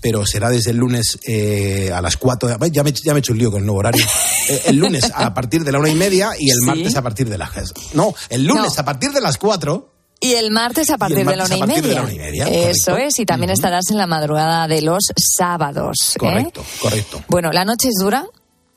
pero 0.00 0.24
será 0.26 0.50
desde 0.50 0.70
el 0.70 0.76
lunes 0.78 1.18
eh, 1.26 1.90
a 1.94 2.00
las 2.00 2.16
cuatro. 2.16 2.48
de- 2.48 2.70
Ya 2.70 2.82
me, 2.82 2.92
ya 2.92 3.12
me 3.12 3.18
he 3.18 3.20
hecho 3.20 3.32
un 3.32 3.38
lío 3.38 3.50
con 3.50 3.60
el 3.60 3.66
nuevo 3.66 3.80
horario. 3.80 4.04
Eh, 4.48 4.62
el 4.68 4.76
lunes 4.76 5.04
a 5.14 5.34
partir 5.34 5.62
de 5.62 5.70
la 5.72 5.78
una 5.78 5.90
y 5.90 5.94
media 5.94 6.30
y 6.38 6.48
el 6.48 6.56
Sí. 6.60 6.64
martes 6.64 6.96
a 6.96 7.02
partir 7.02 7.28
de 7.28 7.36
las. 7.36 7.50
No, 7.92 8.14
el 8.30 8.46
lunes 8.46 8.72
No. 8.76 8.80
a 8.80 8.84
partir 8.84 9.10
de 9.12 9.20
las 9.20 9.36
cuatro. 9.36 9.92
Y 10.20 10.32
el 10.32 10.50
martes 10.50 10.88
a 10.88 10.96
partir, 10.96 11.18
de, 11.26 11.36
la 11.36 11.44
a 11.44 11.54
y 11.54 11.58
partir 11.60 11.82
de 11.84 11.94
la 11.94 12.02
una 12.02 12.12
y 12.14 12.18
media, 12.18 12.48
Eso 12.48 12.92
correcto. 12.92 12.96
es, 12.96 13.18
y 13.20 13.26
también 13.26 13.50
estarás 13.50 13.90
en 13.90 13.98
la 13.98 14.06
madrugada 14.06 14.66
de 14.66 14.80
los 14.80 15.12
sábados. 15.36 15.96
¿eh? 16.14 16.18
Correcto, 16.18 16.64
correcto. 16.80 17.22
Bueno, 17.28 17.52
la 17.52 17.64
noche 17.66 17.88
es 17.88 17.94
dura, 18.00 18.24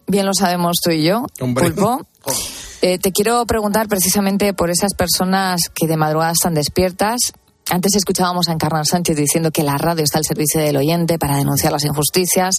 bien 0.07 0.25
lo 0.25 0.33
sabemos 0.33 0.75
tú 0.83 0.91
y 0.91 1.03
yo, 1.05 1.25
Hombre. 1.39 1.71
Pulpo. 1.71 2.05
Eh, 2.83 2.97
te 2.97 3.11
quiero 3.11 3.45
preguntar 3.45 3.87
precisamente 3.87 4.55
por 4.55 4.71
esas 4.71 4.95
personas 4.95 5.61
que 5.71 5.85
de 5.85 5.97
madrugada 5.97 6.31
están 6.31 6.55
despiertas. 6.55 7.19
Antes 7.69 7.95
escuchábamos 7.95 8.49
a 8.49 8.53
Encarnar 8.53 8.85
Sánchez 8.85 9.15
diciendo 9.15 9.51
que 9.51 9.63
la 9.63 9.77
radio 9.77 10.03
está 10.03 10.17
al 10.17 10.25
servicio 10.25 10.59
del 10.61 10.77
oyente 10.77 11.17
para 11.17 11.37
denunciar 11.37 11.71
las 11.71 11.85
injusticias, 11.85 12.55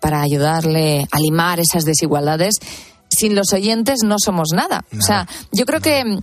para 0.00 0.20
ayudarle 0.20 1.06
a 1.10 1.18
limar 1.18 1.60
esas 1.60 1.84
desigualdades. 1.84 2.54
Sin 3.08 3.34
los 3.34 3.52
oyentes 3.52 4.00
no 4.04 4.16
somos 4.18 4.48
nada. 4.54 4.84
O 4.98 5.02
sea, 5.02 5.28
yo 5.52 5.64
creo 5.64 5.80
que 5.80 6.04
mm, 6.04 6.18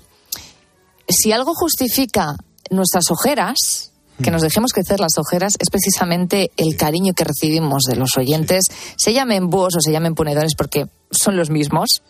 si 1.07 1.31
algo 1.31 1.53
justifica 1.53 2.35
nuestras 2.71 3.11
ojeras, 3.11 3.93
que 4.21 4.31
nos 4.31 4.41
dejemos 4.41 4.71
crecer 4.71 4.99
las 4.99 5.17
ojeras, 5.17 5.53
es 5.59 5.69
precisamente 5.69 6.51
el 6.57 6.75
cariño 6.75 7.13
que 7.13 7.23
recibimos 7.23 7.83
de 7.83 7.95
los 7.95 8.17
oyentes, 8.17 8.65
se 8.97 9.13
llamen 9.13 9.49
búhos 9.49 9.75
o 9.75 9.81
se 9.81 9.91
llamen 9.91 10.15
ponedores 10.15 10.53
porque 10.57 10.87
son 11.11 11.37
los 11.37 11.49
mismos. 11.49 12.01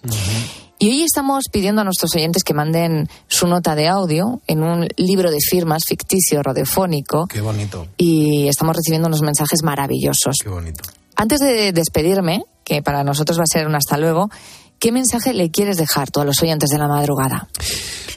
Y 0.81 0.89
hoy 0.89 1.03
estamos 1.03 1.45
pidiendo 1.51 1.81
a 1.81 1.83
nuestros 1.83 2.15
oyentes 2.15 2.43
que 2.43 2.53
manden 2.53 3.09
su 3.27 3.47
nota 3.47 3.75
de 3.75 3.89
audio 3.89 4.41
en 4.47 4.63
un 4.63 4.87
libro 4.95 5.29
de 5.29 5.39
firmas 5.41 5.83
ficticio 5.85 6.41
radiofónico 6.41 7.27
Qué 7.27 7.41
bonito, 7.41 7.87
y 7.97 8.47
estamos 8.47 8.75
recibiendo 8.77 9.09
unos 9.09 9.21
mensajes 9.21 9.61
maravillosos. 9.61 10.37
qué 10.41 10.49
bonito. 10.49 10.81
Antes 11.17 11.41
de 11.41 11.73
despedirme, 11.73 12.45
que 12.63 12.81
para 12.81 13.03
nosotros 13.03 13.37
va 13.37 13.43
a 13.43 13.51
ser 13.51 13.67
un 13.67 13.75
hasta 13.75 13.97
luego, 13.97 14.29
¿qué 14.79 14.91
mensaje 14.91 15.33
le 15.33 15.51
quieres 15.51 15.77
dejar 15.77 16.09
tú 16.09 16.21
a 16.21 16.25
los 16.25 16.41
oyentes 16.41 16.69
de 16.69 16.77
la 16.77 16.87
madrugada? 16.87 17.47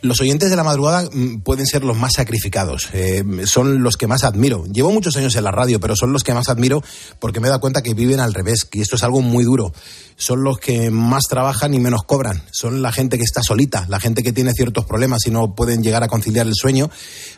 Los 0.00 0.20
oyentes 0.20 0.50
de 0.50 0.56
la 0.56 0.64
madrugada 0.64 1.08
mm, 1.12 1.42
pueden 1.42 1.66
ser 1.66 1.84
los 1.84 1.96
más 1.96 2.12
sacrificados, 2.16 2.88
eh, 2.92 3.22
son 3.44 3.82
los 3.82 3.96
que 3.96 4.08
más 4.08 4.24
admiro. 4.24 4.64
Llevo 4.66 4.90
muchos 4.90 5.16
años 5.16 5.36
en 5.36 5.44
la 5.44 5.52
radio, 5.52 5.78
pero 5.78 5.94
son 5.94 6.12
los 6.12 6.24
que 6.24 6.34
más 6.34 6.48
admiro 6.48 6.82
porque 7.20 7.38
me 7.38 7.46
he 7.46 7.50
dado 7.50 7.60
cuenta 7.60 7.82
que 7.82 7.94
viven 7.94 8.18
al 8.18 8.34
revés, 8.34 8.66
y 8.72 8.80
esto 8.80 8.96
es 8.96 9.02
algo 9.04 9.20
muy 9.20 9.44
duro. 9.44 9.72
Son 10.16 10.42
los 10.42 10.58
que 10.58 10.90
más 10.90 11.24
trabajan 11.28 11.74
y 11.74 11.78
menos 11.78 12.02
cobran. 12.04 12.42
Son 12.50 12.82
la 12.82 12.92
gente 12.92 13.16
que 13.16 13.24
está 13.24 13.42
solita, 13.42 13.86
la 13.88 14.00
gente 14.00 14.22
que 14.22 14.32
tiene 14.32 14.52
ciertos 14.52 14.84
problemas 14.84 15.20
y 15.26 15.30
no 15.30 15.54
pueden 15.54 15.82
llegar 15.82 16.02
a 16.02 16.08
conciliar 16.08 16.46
el 16.46 16.54
sueño. 16.54 16.90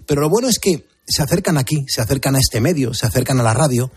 Pero 0.07 0.23
lo 0.23 0.31
bueno 0.31 0.49
es 0.49 0.59
que 0.59 0.87
se 1.07 1.23
acercan 1.23 1.59
aquí, 1.59 1.85
se 1.89 2.01
acercan 2.01 2.35
a 2.35 2.39
este 2.39 2.61
medio, 2.61 2.95
se 2.95 3.07
acercan 3.07 3.41
a 3.41 3.43
la 3.43 3.53
radio 3.53 3.91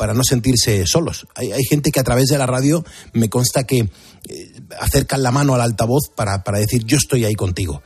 para 0.00 0.14
no 0.14 0.24
sentirse 0.24 0.86
solos. 0.86 1.26
Hay, 1.34 1.62
gente 1.68 1.92
que 1.92 2.00
a 2.00 2.04
través 2.04 2.28
de 2.28 2.38
la 2.38 2.46
radio 2.46 2.82
me 3.12 3.28
consta 3.28 3.64
que 3.64 3.80
eh, 3.80 4.60
acercan 4.80 5.22
la 5.22 5.30
mano 5.30 5.54
al 5.54 5.60
altavoz 5.60 6.08
para, 6.16 6.42
para 6.42 6.58
decir 6.58 6.86
yo 6.86 6.96
estoy 6.96 7.26
ahí 7.26 7.34
contigo. 7.34 7.82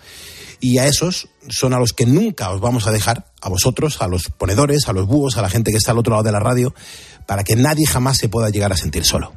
Y 0.61 0.79
a 0.79 0.87
esos 0.87 1.29
son 1.49 1.75
a 1.75 1.81
los 1.81 1.93
que 1.93 2.07
nunca 2.07 2.53
os 2.53 2.61
vamos 2.61 2.87
a 2.87 2.93
dejar, 2.93 3.33
a 3.43 3.49
vosotros, 3.49 4.01
a 4.01 4.07
los 4.07 4.29
ponedores, 4.29 4.87
a 4.87 4.93
los 4.93 5.09
búhos, 5.09 5.37
a 5.37 5.43
la 5.43 5.51
gente 5.51 5.73
que 5.73 5.77
está 5.77 5.91
al 5.91 5.99
otro 5.99 6.13
lado 6.13 6.23
de 6.23 6.31
la 6.31 6.39
radio, 6.39 6.73
para 7.27 7.43
que 7.43 7.57
nadie 7.57 7.85
jamás 7.85 8.19
se 8.19 8.29
pueda 8.29 8.49
llegar 8.49 8.73
a 8.73 8.77
sentir 8.77 9.05
solo. 9.05 9.33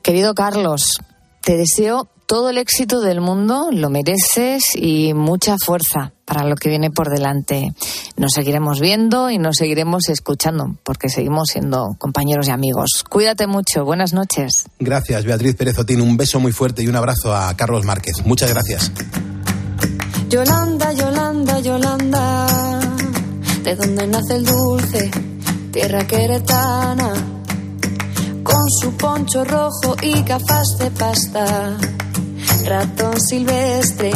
Querido 0.00 0.34
Carlos, 0.34 1.02
te 1.42 1.58
deseo 1.58 2.08
todo 2.28 2.50
el 2.50 2.58
éxito 2.58 3.00
del 3.00 3.22
mundo, 3.22 3.70
lo 3.72 3.88
mereces 3.88 4.62
y 4.76 5.14
mucha 5.14 5.56
fuerza 5.56 6.12
para 6.26 6.44
lo 6.44 6.56
que 6.56 6.68
viene 6.68 6.90
por 6.90 7.08
delante. 7.08 7.72
Nos 8.18 8.32
seguiremos 8.34 8.80
viendo 8.80 9.30
y 9.30 9.38
nos 9.38 9.56
seguiremos 9.56 10.10
escuchando, 10.10 10.76
porque 10.84 11.08
seguimos 11.08 11.48
siendo 11.48 11.96
compañeros 11.96 12.46
y 12.48 12.50
amigos. 12.50 13.02
Cuídate 13.08 13.46
mucho, 13.46 13.86
buenas 13.86 14.12
noches. 14.12 14.66
Gracias, 14.78 15.24
Beatriz 15.24 15.56
Pérez 15.56 15.78
Otín. 15.78 16.02
Un 16.02 16.18
beso 16.18 16.38
muy 16.38 16.52
fuerte 16.52 16.82
y 16.82 16.86
un 16.88 16.96
abrazo 16.96 17.34
a 17.34 17.56
Carlos 17.56 17.86
Márquez. 17.86 18.16
Muchas 18.26 18.52
gracias. 18.52 18.92
Yolanda, 20.28 20.92
Yolanda, 20.92 21.60
Yolanda, 21.60 22.46
de 23.64 23.74
donde 23.74 24.06
nace 24.06 24.34
el 24.34 24.44
dulce, 24.44 25.10
tierra 25.72 26.06
queretana, 26.06 27.14
con 28.42 28.70
su 28.82 28.92
poncho 28.98 29.44
rojo 29.44 29.96
y 30.02 30.22
gafas 30.24 30.76
de 30.78 30.90
pasta, 30.90 31.78
ratón 32.66 33.20
silvestre 33.20 34.10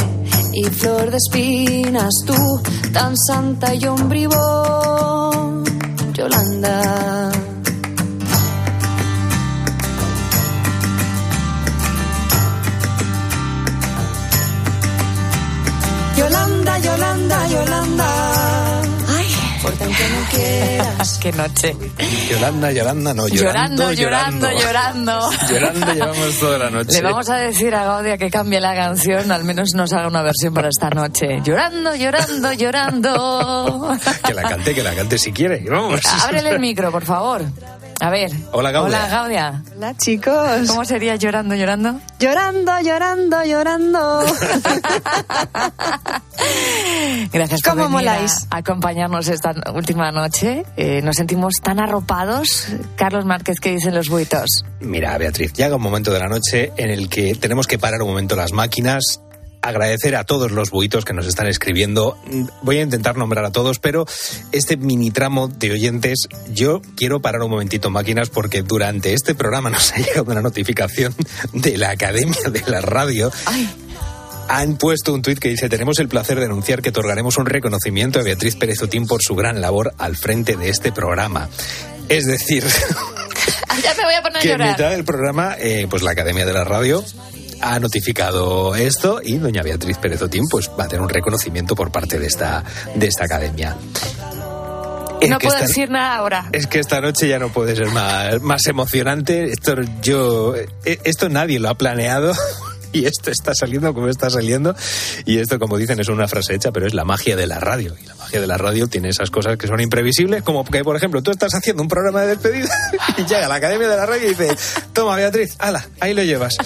y 0.53 0.65
flor 0.65 1.11
de 1.11 1.17
espinas, 1.17 2.11
tú 2.27 2.35
tan 2.93 3.17
santa 3.17 3.75
y 3.75 3.87
ombribón, 3.87 5.65
Yolanda. 6.13 7.31
Yolanda, 16.17 16.79
Yolanda, 16.79 17.49
Yolanda. 17.49 18.32
Quieras. 20.33 21.19
Qué 21.23 21.33
noche. 21.33 21.77
Yolanda, 22.31 22.73
Yolanda, 22.73 23.15
no, 23.15 23.29
Llorando, 23.29 23.93
llorando, 23.93 24.51
llorando, 24.51 24.61
llorando. 24.61 25.31
Llorando 25.51 25.93
llevamos 25.95 26.39
toda 26.39 26.59
la 26.59 26.71
noche. 26.71 26.93
Le 26.93 27.03
vamos 27.03 27.29
a 27.29 27.37
decir 27.37 27.75
a 27.75 27.85
Gaudia 27.85 28.19
que 28.19 28.31
cambie 28.31 28.61
la 28.61 28.75
canción, 28.75 29.31
al 29.31 29.45
menos 29.45 29.75
nos 29.75 29.93
haga 29.93 30.09
una 30.09 30.23
versión 30.23 30.55
para 30.55 30.69
esta 30.69 30.91
noche. 30.91 31.41
Llorando, 31.45 31.95
llorando, 31.95 32.53
llorando. 32.53 33.99
Que 34.25 34.35
la 34.35 34.43
cante, 34.43 34.75
que 34.75 34.83
la 34.83 34.95
cante 34.95 35.19
si 35.19 35.33
quiere. 35.33 35.65
Vamos. 35.69 36.01
Ábrele 36.25 36.51
el 36.51 36.61
micro, 36.61 36.91
por 36.91 37.05
favor. 37.05 37.43
A 38.05 38.11
ver. 38.11 38.33
Hola, 38.51 38.73
Gaudia. 38.73 38.99
Hola, 38.99 39.09
Gaudia. 39.09 39.63
Hola, 39.77 39.97
chicos. 39.97 40.67
¿Cómo 40.67 40.85
sería 40.85 41.15
llorando, 41.15 41.55
llorando? 41.55 42.01
Llorando, 42.19 42.73
llorando, 42.81 43.45
llorando. 43.45 44.25
Gracias 47.33 47.61
por 47.63 47.71
¿Cómo 47.75 47.85
venir 47.85 48.09
a- 48.09 48.13
moláis? 48.15 48.47
a 48.51 48.57
acompañarnos 48.57 49.29
esta 49.29 49.55
última 49.73 50.11
noche. 50.11 50.65
Eh, 50.77 51.01
nos 51.03 51.15
sentimos 51.17 51.55
tan 51.63 51.79
arropados. 51.79 52.67
Carlos 52.97 53.25
Márquez, 53.25 53.61
¿qué 53.61 53.71
dicen 53.71 53.95
los 53.95 54.09
buitos? 54.09 54.65
Mira, 54.81 55.17
Beatriz, 55.19 55.53
llega 55.53 55.77
un 55.77 55.83
momento 55.83 56.13
de 56.13 56.19
la 56.19 56.27
noche 56.29 56.73
en 56.77 56.91
el 56.91 57.09
que 57.09 57.37
tenemos 57.37 57.69
que 57.69 57.79
parar 57.79 58.03
un 58.03 58.09
momento 58.09 58.35
las 58.35 58.53
máquinas. 58.53 59.21
Agradecer 59.63 60.17
a 60.17 60.25
todos 60.25 60.51
los 60.51 60.71
buitos 60.71 61.05
que 61.05 61.13
nos 61.13 61.29
están 61.29 61.47
escribiendo. 61.47 62.19
Voy 62.63 62.79
a 62.79 62.83
intentar 62.83 63.17
nombrar 63.17 63.45
a 63.45 63.53
todos, 63.53 63.79
pero 63.79 64.07
este 64.51 64.77
mini 64.77 65.13
tramo 65.13 65.47
de 65.47 65.71
oyentes, 65.71 66.27
yo 66.51 66.83
quiero 66.97 67.21
parar 67.21 67.43
un 67.43 67.53
momentito 67.53 67.89
máquinas 67.89 68.29
porque 68.29 68.63
durante 68.63 69.15
este 69.15 69.37
programa 69.37 69.71
nos 69.71 69.93
ha 69.93 69.99
llegado 69.99 70.25
una 70.25 70.43
notificación 70.43 71.15
de 71.53 71.79
la 71.79 71.91
Academia 71.91 72.51
de 72.51 72.63
la 72.67 72.81
Radio. 72.81 73.31
Han 74.49 74.77
puesto 74.79 75.15
un 75.15 75.23
tuit 75.23 75.39
que 75.39 75.51
dice: 75.51 75.69
Tenemos 75.69 76.01
el 76.01 76.09
placer 76.09 76.41
de 76.41 76.47
anunciar 76.47 76.83
que 76.83 76.89
otorgaremos 76.89 77.39
un 77.39 77.47
reconocimiento 77.47 78.19
a 78.19 78.25
Beatriz 78.25 78.57
Pérez 78.57 78.83
Otín 78.83 79.07
por 79.07 79.23
su 79.23 79.37
gran 79.37 79.61
labor 79.61 79.95
al 79.97 80.17
frente 80.17 80.57
de 80.57 80.71
este 80.71 80.91
programa. 80.91 81.49
Es 82.09 82.27
decir, 82.27 82.65
ya 83.83 83.95
me 83.95 84.05
voy 84.05 84.15
a 84.15 84.23
poner 84.23 84.39
a 84.39 84.41
que 84.41 84.49
en 84.49 84.59
llorar. 84.59 84.71
mitad 84.73 84.91
del 84.91 85.05
programa, 85.05 85.55
eh, 85.57 85.87
pues 85.89 86.03
la 86.03 86.11
Academia 86.11 86.45
de 86.45 86.53
la 86.53 86.65
Radio 86.65 87.05
ha 87.63 87.79
notificado 87.79 88.75
esto 88.75 89.21
y 89.23 89.39
doña 89.39 89.63
Beatriz 89.63 89.97
Pérez 89.99 90.21
Otín 90.23 90.45
pues 90.51 90.71
va 90.79 90.85
a 90.85 90.89
tener 90.89 91.03
un 91.03 91.09
reconocimiento 91.09 91.75
por 91.75 91.91
parte 91.91 92.19
de 92.19 92.27
esta, 92.27 92.63
de 92.95 93.07
esta 93.07 93.25
academia. 93.25 93.77
Es 95.21 95.31
No 95.31 95.39
puedo 95.39 95.55
esta- 95.55 95.69
decir 95.69 95.89
nada 95.89 96.17
ahora. 96.17 96.49
Es 96.53 96.67
que 96.67 96.81
esta 96.81 97.01
noche 97.01 97.29
ya 97.29 97.39
no 97.39 97.51
puede 97.53 97.77
ser 97.77 97.87
más, 97.89 98.41
más 98.43 98.67
emocionante. 98.67 99.45
Esto 99.53 99.77
yo, 100.03 100.55
eh, 100.57 100.67
esto 101.05 101.29
nadie 101.29 101.61
lo 101.61 101.69
ha 101.69 101.77
planeado. 101.77 102.33
y 102.93 103.07
esto 103.07 103.31
está 103.31 103.55
saliendo 103.55 103.95
como 103.95 104.09
está 104.09 104.31
saliendo. 104.31 104.75
Y 105.25 105.39
esto, 105.39 105.61
como 105.61 105.79
dicen, 105.79 106.01
es 106.01 106.09
una 106.09 106.27
frase 106.27 106.55
hecha, 106.57 106.73
pero 106.73 106.89
es 106.89 106.95
la 106.95 107.05
magia 107.05 107.37
de 107.37 107.47
la 107.47 107.61
radio. 107.61 107.95
Y 108.03 108.05
la 108.07 108.17
magia 108.17 108.41
de 108.41 108.47
la 108.49 108.59
radio 108.59 108.89
tiene 108.89 109.11
esas 109.11 109.31
cosas 109.31 109.57
que 109.59 109.69
son 109.69 109.81
imprevisibles, 109.81 110.43
como 110.43 110.65
que, 110.65 110.83
por 110.83 110.97
ejemplo, 110.97 111.23
tú 111.23 111.31
estás 111.31 111.55
haciendo 111.55 111.83
un 111.85 111.89
programa 111.89 112.23
de 112.23 112.27
despedida 112.29 112.69
y 113.17 113.23
llega 113.23 113.47
a 113.47 113.49
la 113.49 113.55
Academia 113.55 113.87
de 113.89 113.97
la 113.97 114.07
Radio 114.07 114.27
y 114.27 114.31
dice, 114.31 114.57
toma, 114.93 115.15
Beatriz, 115.15 115.55
ala, 115.61 115.87
ahí 116.01 116.15
lo 116.15 116.25
llevas. 116.25 116.57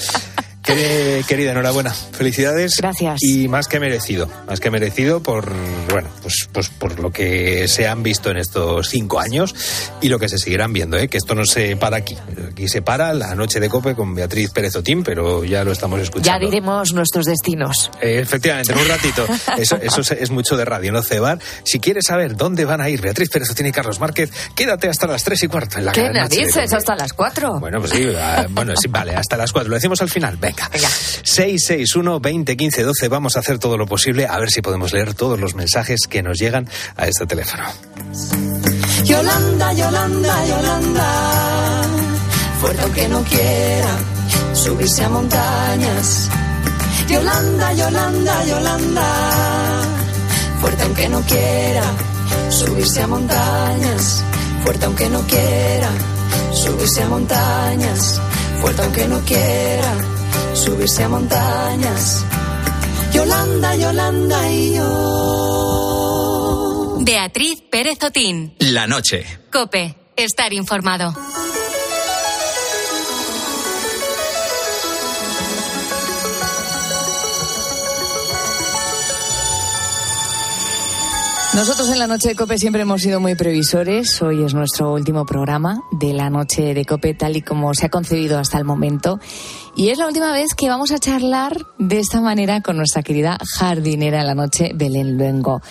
Querida, 0.66 1.26
querida, 1.26 1.50
enhorabuena. 1.52 1.90
Felicidades. 1.92 2.72
Gracias. 2.78 3.22
Y 3.22 3.46
más 3.48 3.68
que 3.68 3.78
merecido. 3.78 4.28
Más 4.48 4.58
que 4.60 4.70
merecido 4.70 5.22
por, 5.22 5.52
bueno, 5.90 6.08
pues, 6.22 6.48
pues 6.52 6.68
por 6.70 6.98
lo 6.98 7.10
que 7.12 7.68
se 7.68 7.86
han 7.86 8.02
visto 8.02 8.30
en 8.30 8.36
estos 8.38 8.88
cinco 8.88 9.20
años 9.20 9.54
y 10.00 10.08
lo 10.08 10.18
que 10.18 10.28
se 10.28 10.38
seguirán 10.38 10.72
viendo, 10.72 10.96
¿eh? 10.98 11.08
que 11.08 11.18
esto 11.18 11.34
no 11.34 11.44
se 11.44 11.76
para 11.76 11.96
aquí. 11.98 12.16
Aquí 12.50 12.68
se 12.68 12.82
para 12.82 13.14
la 13.14 13.34
noche 13.36 13.60
de 13.60 13.68
cope 13.68 13.94
con 13.94 14.14
Beatriz 14.14 14.50
Pérez 14.50 14.74
Otín, 14.76 15.04
pero 15.04 15.44
ya 15.44 15.62
lo 15.62 15.70
estamos 15.72 15.98
Ya 15.98 16.04
escuchando. 16.04 16.44
diremos 16.46 16.92
nuestros 16.92 17.26
destinos. 17.26 17.90
Eh, 18.00 18.18
efectivamente, 18.20 18.72
en 18.72 18.78
un 18.78 18.88
ratito. 18.88 19.26
Eso, 19.58 19.76
eso 19.80 20.00
es- 20.00 20.10
es 20.10 20.30
mucho 20.30 20.56
de 20.56 20.64
radio, 20.64 20.90
¿no? 20.92 21.02
Cebar. 21.02 21.38
Si 21.62 21.78
quieres 21.78 22.06
saber 22.06 22.36
dónde 22.36 22.64
van 22.64 22.80
a 22.80 22.88
ir 22.88 23.00
Beatriz 23.00 23.28
Pérez 23.30 23.50
Otín 23.50 23.66
y 23.66 23.72
Carlos 23.72 24.00
Márquez, 24.00 24.30
quédate 24.54 24.88
hasta 24.88 25.06
las 25.06 25.22
tres 25.22 25.42
y 25.44 25.46
cuarto 25.48 25.78
en 25.78 25.84
la 25.84 25.92
¿Qué 25.92 26.08
narices? 26.10 26.52
Cope. 26.64 26.76
Hasta 26.76 26.96
las 26.96 27.12
cuatro. 27.12 27.60
Bueno, 27.60 27.78
pues 27.78 27.92
sí, 27.92 28.06
ah, 28.18 28.46
bueno, 28.50 28.74
sí, 28.76 28.88
vale, 28.88 29.14
hasta 29.14 29.36
las 29.36 29.52
4. 29.52 29.68
Lo 29.70 29.74
decimos 29.76 30.00
al 30.02 30.08
final. 30.10 30.36
Venga. 30.36 30.55
661 31.22 32.20
20 32.20 32.56
15 32.56 32.82
12. 32.82 33.08
Vamos 33.08 33.36
a 33.36 33.40
hacer 33.40 33.58
todo 33.58 33.76
lo 33.76 33.86
posible 33.86 34.26
a 34.26 34.38
ver 34.38 34.50
si 34.50 34.62
podemos 34.62 34.92
leer 34.92 35.14
todos 35.14 35.38
los 35.38 35.54
mensajes 35.54 36.00
que 36.08 36.22
nos 36.22 36.38
llegan 36.38 36.68
a 36.96 37.06
este 37.06 37.26
teléfono. 37.26 37.64
Yolanda, 39.04 39.72
Yolanda, 39.72 40.46
Yolanda, 40.46 41.82
fuerte 42.60 42.82
aunque 42.82 43.08
no 43.08 43.22
quiera 43.24 43.98
subirse 44.54 45.04
a 45.04 45.08
montañas. 45.08 46.28
Yolanda, 47.08 47.72
Yolanda, 47.74 48.44
Yolanda, 48.46 49.82
fuerte 50.60 50.82
aunque 50.82 51.08
no 51.08 51.20
quiera 51.22 51.84
subirse 52.50 53.02
a 53.02 53.06
montañas. 53.06 54.24
Fuerte 54.64 54.86
aunque 54.86 55.08
no 55.08 55.20
quiera 55.26 55.90
subirse 56.52 57.02
a 57.02 57.08
montañas. 57.08 58.20
Fuerte 58.60 58.82
aunque 58.82 59.06
no 59.06 59.20
quiera 59.20 60.15
subirse 60.56 61.04
a 61.04 61.08
montañas. 61.08 62.24
Yolanda, 63.12 63.76
Yolanda 63.76 64.50
y 64.50 64.74
yo. 64.74 66.16
Beatriz 67.00 67.62
Pérez 67.70 68.02
Otín. 68.02 68.54
La 68.58 68.86
noche. 68.86 69.26
Cope. 69.52 69.94
Estar 70.16 70.52
informado. 70.52 71.14
Nosotros 81.56 81.88
en 81.88 81.98
la 81.98 82.06
noche 82.06 82.28
de 82.28 82.34
Cope 82.34 82.58
siempre 82.58 82.82
hemos 82.82 83.00
sido 83.00 83.18
muy 83.18 83.34
previsores. 83.34 84.20
Hoy 84.20 84.44
es 84.44 84.52
nuestro 84.52 84.92
último 84.92 85.24
programa 85.24 85.80
de 85.90 86.12
la 86.12 86.28
noche 86.28 86.74
de 86.74 86.84
Cope 86.84 87.14
tal 87.14 87.34
y 87.34 87.40
como 87.40 87.72
se 87.72 87.86
ha 87.86 87.88
concebido 87.88 88.38
hasta 88.38 88.58
el 88.58 88.66
momento. 88.66 89.18
Y 89.74 89.88
es 89.88 89.96
la 89.96 90.06
última 90.06 90.32
vez 90.32 90.54
que 90.54 90.68
vamos 90.68 90.92
a 90.92 90.98
charlar 90.98 91.56
de 91.78 91.98
esta 91.98 92.20
manera 92.20 92.60
con 92.60 92.76
nuestra 92.76 93.02
querida 93.02 93.38
jardinera 93.42 94.20
en 94.20 94.26
la 94.26 94.34
noche, 94.34 94.72
Belén 94.74 95.16
Luengo. 95.16 95.62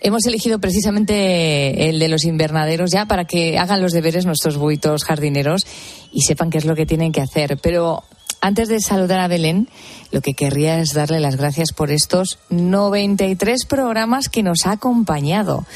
Hemos 0.00 0.24
elegido 0.26 0.60
precisamente 0.60 1.88
el 1.88 1.98
de 1.98 2.08
los 2.08 2.22
invernaderos 2.22 2.92
ya 2.92 3.06
para 3.06 3.24
que 3.24 3.58
hagan 3.58 3.82
los 3.82 3.90
deberes 3.90 4.26
nuestros 4.26 4.56
buitos 4.56 5.02
jardineros 5.02 5.66
y 6.12 6.20
sepan 6.20 6.50
qué 6.50 6.58
es 6.58 6.66
lo 6.66 6.76
que 6.76 6.86
tienen 6.86 7.10
que 7.10 7.22
hacer. 7.22 7.58
Pero 7.60 8.04
antes 8.46 8.68
de 8.68 8.80
saludar 8.80 9.18
a 9.18 9.26
Belén, 9.26 9.68
lo 10.12 10.20
que 10.20 10.34
querría 10.34 10.78
es 10.78 10.92
darle 10.92 11.18
las 11.18 11.34
gracias 11.34 11.72
por 11.72 11.90
estos 11.90 12.38
93 12.50 13.64
programas 13.64 14.28
que 14.28 14.44
nos 14.44 14.66
ha 14.66 14.70
acompañado. 14.70 15.66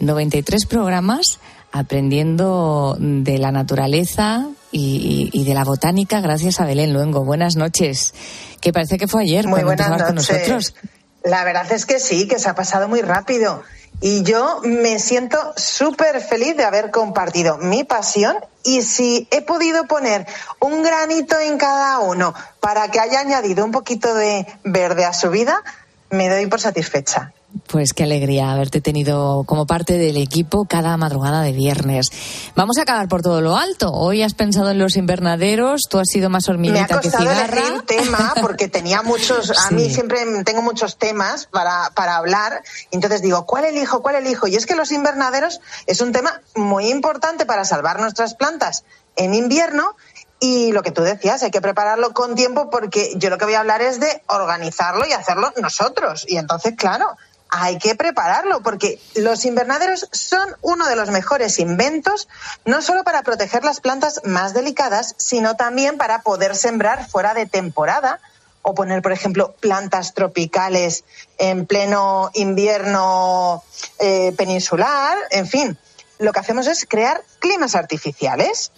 93 0.00 0.66
programas 0.66 1.38
aprendiendo 1.70 2.96
de 2.98 3.38
la 3.38 3.52
naturaleza 3.52 4.48
y, 4.72 5.44
de 5.44 5.54
la 5.54 5.62
botánica 5.62 6.20
gracias 6.20 6.60
a 6.60 6.66
Belén 6.66 6.92
Luengo. 6.92 7.24
Buenas 7.24 7.54
noches. 7.54 8.12
Que 8.60 8.72
parece 8.72 8.98
que 8.98 9.06
fue 9.06 9.22
ayer 9.22 9.44
Muy 9.44 9.60
cuando 9.60 9.66
buenas 9.68 9.86
empezabas 9.86 10.06
con 10.08 10.16
noches. 10.16 10.48
nosotros. 10.48 10.74
La 11.22 11.44
verdad 11.44 11.70
es 11.70 11.86
que 11.86 12.00
sí, 12.00 12.26
que 12.26 12.40
se 12.40 12.48
ha 12.48 12.56
pasado 12.56 12.88
muy 12.88 13.02
rápido. 13.02 13.62
Y 14.00 14.22
yo 14.22 14.60
me 14.62 14.98
siento 14.98 15.54
súper 15.56 16.20
feliz 16.20 16.56
de 16.56 16.64
haber 16.64 16.90
compartido 16.90 17.56
mi 17.58 17.82
pasión 17.84 18.36
y 18.62 18.82
si 18.82 19.26
he 19.30 19.42
podido 19.42 19.86
poner 19.86 20.26
un 20.60 20.82
granito 20.82 21.38
en 21.38 21.56
cada 21.56 22.00
uno 22.00 22.34
para 22.60 22.90
que 22.90 23.00
haya 23.00 23.20
añadido 23.20 23.64
un 23.64 23.72
poquito 23.72 24.14
de 24.14 24.46
verde 24.64 25.04
a 25.04 25.12
su 25.12 25.30
vida, 25.30 25.62
me 26.10 26.28
doy 26.28 26.46
por 26.46 26.60
satisfecha. 26.60 27.32
Pues 27.68 27.92
qué 27.92 28.04
alegría 28.04 28.52
haberte 28.52 28.80
tenido 28.80 29.44
como 29.44 29.66
parte 29.66 29.98
del 29.98 30.16
equipo 30.18 30.66
cada 30.66 30.96
madrugada 30.96 31.42
de 31.42 31.52
viernes. 31.52 32.10
Vamos 32.54 32.76
a 32.78 32.82
acabar 32.82 33.08
por 33.08 33.22
todo 33.22 33.40
lo 33.40 33.56
alto. 33.56 33.92
Hoy 33.92 34.22
has 34.22 34.34
pensado 34.34 34.70
en 34.70 34.78
los 34.78 34.96
invernaderos, 34.96 35.82
tú 35.88 35.98
has 35.98 36.08
sido 36.08 36.28
más 36.28 36.48
Me 36.48 36.52
ha 36.52 36.54
hormiguita 36.54 36.86
que 37.00 37.08
costado 37.08 37.24
cigarra. 37.24 37.58
elegir 37.58 37.82
tema 37.82 38.34
porque 38.40 38.68
tenía 38.68 39.02
muchos, 39.02 39.52
a 39.66 39.70
mí 39.70 39.90
siempre 39.90 40.18
tengo 40.44 40.60
muchos 40.62 40.98
temas 40.98 41.46
para, 41.46 41.90
para 41.94 42.16
hablar, 42.16 42.62
entonces 42.90 43.22
digo, 43.22 43.46
¿cuál 43.46 43.64
elijo? 43.64 44.02
¿Cuál 44.02 44.16
elijo? 44.16 44.46
Y 44.48 44.56
es 44.56 44.66
que 44.66 44.76
los 44.76 44.92
invernaderos 44.92 45.60
es 45.86 46.00
un 46.00 46.12
tema 46.12 46.40
muy 46.54 46.88
importante 46.88 47.46
para 47.46 47.64
salvar 47.64 48.00
nuestras 48.00 48.34
plantas 48.34 48.84
en 49.16 49.34
invierno 49.34 49.96
y 50.38 50.72
lo 50.72 50.82
que 50.82 50.90
tú 50.90 51.02
decías, 51.02 51.42
hay 51.42 51.50
que 51.50 51.62
prepararlo 51.62 52.12
con 52.12 52.34
tiempo 52.34 52.68
porque 52.68 53.14
yo 53.16 53.30
lo 53.30 53.38
que 53.38 53.46
voy 53.46 53.54
a 53.54 53.60
hablar 53.60 53.80
es 53.80 54.00
de 54.00 54.22
organizarlo 54.26 55.06
y 55.06 55.12
hacerlo 55.12 55.52
nosotros. 55.62 56.26
Y 56.28 56.36
entonces, 56.36 56.74
claro, 56.76 57.16
hay 57.48 57.78
que 57.78 57.94
prepararlo 57.94 58.60
porque 58.62 58.98
los 59.14 59.44
invernaderos 59.44 60.08
son 60.12 60.48
uno 60.62 60.86
de 60.88 60.96
los 60.96 61.10
mejores 61.10 61.58
inventos, 61.58 62.28
no 62.64 62.82
solo 62.82 63.04
para 63.04 63.22
proteger 63.22 63.64
las 63.64 63.80
plantas 63.80 64.20
más 64.24 64.52
delicadas, 64.54 65.14
sino 65.18 65.54
también 65.54 65.96
para 65.96 66.22
poder 66.22 66.56
sembrar 66.56 67.08
fuera 67.08 67.34
de 67.34 67.46
temporada 67.46 68.20
o 68.62 68.74
poner, 68.74 69.00
por 69.00 69.12
ejemplo, 69.12 69.54
plantas 69.60 70.12
tropicales 70.12 71.04
en 71.38 71.66
pleno 71.66 72.30
invierno 72.34 73.62
eh, 74.00 74.32
peninsular, 74.36 75.16
en 75.30 75.46
fin. 75.46 75.78
Lo 76.18 76.32
que 76.32 76.40
hacemos 76.40 76.66
es 76.66 76.86
crear 76.88 77.22
climas 77.38 77.74
artificiales. 77.74 78.72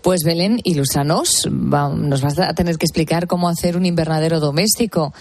Pues 0.00 0.22
Belén, 0.24 0.60
ilústranos. 0.64 1.46
Va- 1.46 1.90
nos 1.90 2.22
vas 2.22 2.38
a 2.38 2.54
tener 2.54 2.76
que 2.78 2.86
explicar 2.86 3.26
cómo 3.26 3.48
hacer 3.48 3.76
un 3.76 3.84
invernadero 3.86 4.40
doméstico. 4.40 5.12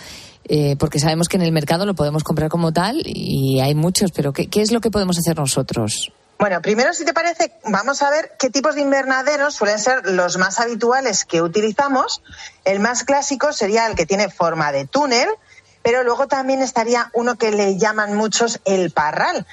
Eh, 0.53 0.75
porque 0.77 0.99
sabemos 0.99 1.29
que 1.29 1.37
en 1.37 1.43
el 1.43 1.53
mercado 1.53 1.85
lo 1.85 1.95
podemos 1.95 2.25
comprar 2.25 2.49
como 2.49 2.73
tal 2.73 3.01
y 3.05 3.61
hay 3.61 3.73
muchos, 3.73 4.11
pero 4.11 4.33
¿qué, 4.33 4.47
qué 4.49 4.61
es 4.61 4.73
lo 4.73 4.81
que 4.81 4.91
podemos 4.91 5.17
hacer 5.17 5.37
nosotros? 5.37 6.11
Bueno, 6.39 6.61
primero, 6.61 6.93
si 6.93 7.05
te 7.05 7.13
parece, 7.13 7.53
vamos 7.63 8.01
a 8.01 8.09
ver 8.09 8.33
qué 8.37 8.49
tipos 8.49 8.75
de 8.75 8.81
invernaderos 8.81 9.53
suelen 9.55 9.79
ser 9.79 10.05
los 10.07 10.37
más 10.37 10.59
habituales 10.59 11.23
que 11.23 11.41
utilizamos. 11.41 12.21
El 12.65 12.81
más 12.81 13.05
clásico 13.05 13.53
sería 13.53 13.87
el 13.87 13.95
que 13.95 14.05
tiene 14.05 14.29
forma 14.29 14.73
de 14.73 14.85
túnel, 14.85 15.29
pero 15.83 16.03
luego 16.03 16.27
también 16.27 16.61
estaría 16.61 17.11
uno 17.13 17.37
que 17.37 17.51
le 17.51 17.77
llaman 17.77 18.17
muchos 18.17 18.59
el 18.65 18.91
parral. 18.91 19.47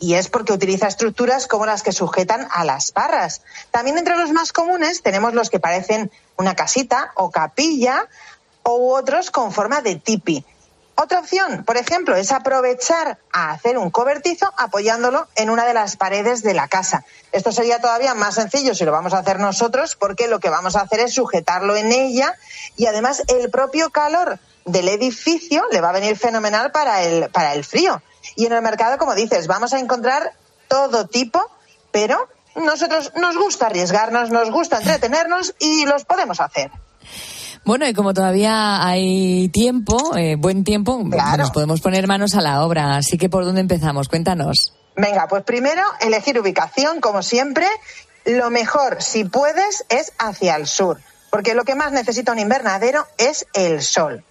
Y 0.00 0.14
es 0.14 0.28
porque 0.28 0.54
utiliza 0.54 0.88
estructuras 0.88 1.46
como 1.46 1.66
las 1.66 1.82
que 1.82 1.92
sujetan 1.92 2.48
a 2.50 2.64
las 2.64 2.90
parras. 2.90 3.42
También 3.70 3.98
entre 3.98 4.16
los 4.16 4.32
más 4.32 4.54
comunes 4.54 5.02
tenemos 5.02 5.34
los 5.34 5.50
que 5.50 5.60
parecen 5.60 6.10
una 6.38 6.56
casita 6.56 7.12
o 7.16 7.30
capilla, 7.30 8.08
o 8.62 8.94
otros 8.94 9.30
con 9.30 9.52
forma 9.52 9.80
de 9.80 9.96
tipi. 9.96 10.44
Otra 10.94 11.20
opción, 11.20 11.64
por 11.64 11.78
ejemplo, 11.78 12.16
es 12.16 12.32
aprovechar 12.32 13.18
a 13.32 13.50
hacer 13.50 13.78
un 13.78 13.90
cobertizo 13.90 14.52
apoyándolo 14.58 15.26
en 15.36 15.48
una 15.48 15.64
de 15.64 15.72
las 15.72 15.96
paredes 15.96 16.42
de 16.42 16.52
la 16.52 16.68
casa. 16.68 17.04
Esto 17.32 17.50
sería 17.50 17.80
todavía 17.80 18.14
más 18.14 18.34
sencillo 18.34 18.74
si 18.74 18.84
lo 18.84 18.92
vamos 18.92 19.14
a 19.14 19.18
hacer 19.18 19.40
nosotros, 19.40 19.96
porque 19.96 20.28
lo 20.28 20.38
que 20.38 20.50
vamos 20.50 20.76
a 20.76 20.82
hacer 20.82 21.00
es 21.00 21.14
sujetarlo 21.14 21.76
en 21.76 21.92
ella 21.92 22.36
y 22.76 22.86
además 22.86 23.22
el 23.28 23.50
propio 23.50 23.90
calor 23.90 24.38
del 24.66 24.88
edificio 24.88 25.64
le 25.72 25.80
va 25.80 25.88
a 25.88 25.92
venir 25.92 26.16
fenomenal 26.16 26.72
para 26.72 27.02
el, 27.02 27.30
para 27.30 27.54
el 27.54 27.64
frío. 27.64 28.02
Y 28.36 28.46
en 28.46 28.52
el 28.52 28.62
mercado, 28.62 28.98
como 28.98 29.14
dices, 29.14 29.46
vamos 29.46 29.72
a 29.72 29.78
encontrar 29.78 30.34
todo 30.68 31.06
tipo, 31.06 31.40
pero 31.90 32.28
nosotros 32.54 33.12
nos 33.16 33.36
gusta 33.36 33.66
arriesgarnos, 33.66 34.30
nos 34.30 34.50
gusta 34.50 34.78
entretenernos 34.78 35.54
y 35.58 35.86
los 35.86 36.04
podemos 36.04 36.38
hacer. 36.38 36.70
Bueno, 37.64 37.86
y 37.86 37.92
como 37.94 38.12
todavía 38.12 38.84
hay 38.84 39.48
tiempo, 39.50 40.16
eh, 40.16 40.36
buen 40.36 40.64
tiempo, 40.64 41.00
nos 41.02 41.50
podemos 41.52 41.80
poner 41.80 42.08
manos 42.08 42.34
a 42.34 42.40
la 42.40 42.64
obra. 42.64 42.96
Así 42.96 43.18
que, 43.18 43.28
¿por 43.28 43.44
dónde 43.44 43.60
empezamos? 43.60 44.08
Cuéntanos. 44.08 44.72
Venga, 44.96 45.28
pues 45.28 45.44
primero 45.44 45.82
elegir 46.00 46.38
ubicación, 46.38 47.00
como 47.00 47.22
siempre. 47.22 47.66
Lo 48.24 48.50
mejor, 48.50 49.02
si 49.02 49.24
puedes, 49.24 49.84
es 49.88 50.12
hacia 50.18 50.56
el 50.56 50.66
sur, 50.66 51.00
porque 51.30 51.54
lo 51.54 51.64
que 51.64 51.74
más 51.74 51.92
necesita 51.92 52.32
un 52.32 52.38
invernadero 52.38 53.06
es 53.16 53.46
el 53.52 53.82
sol. 53.82 54.24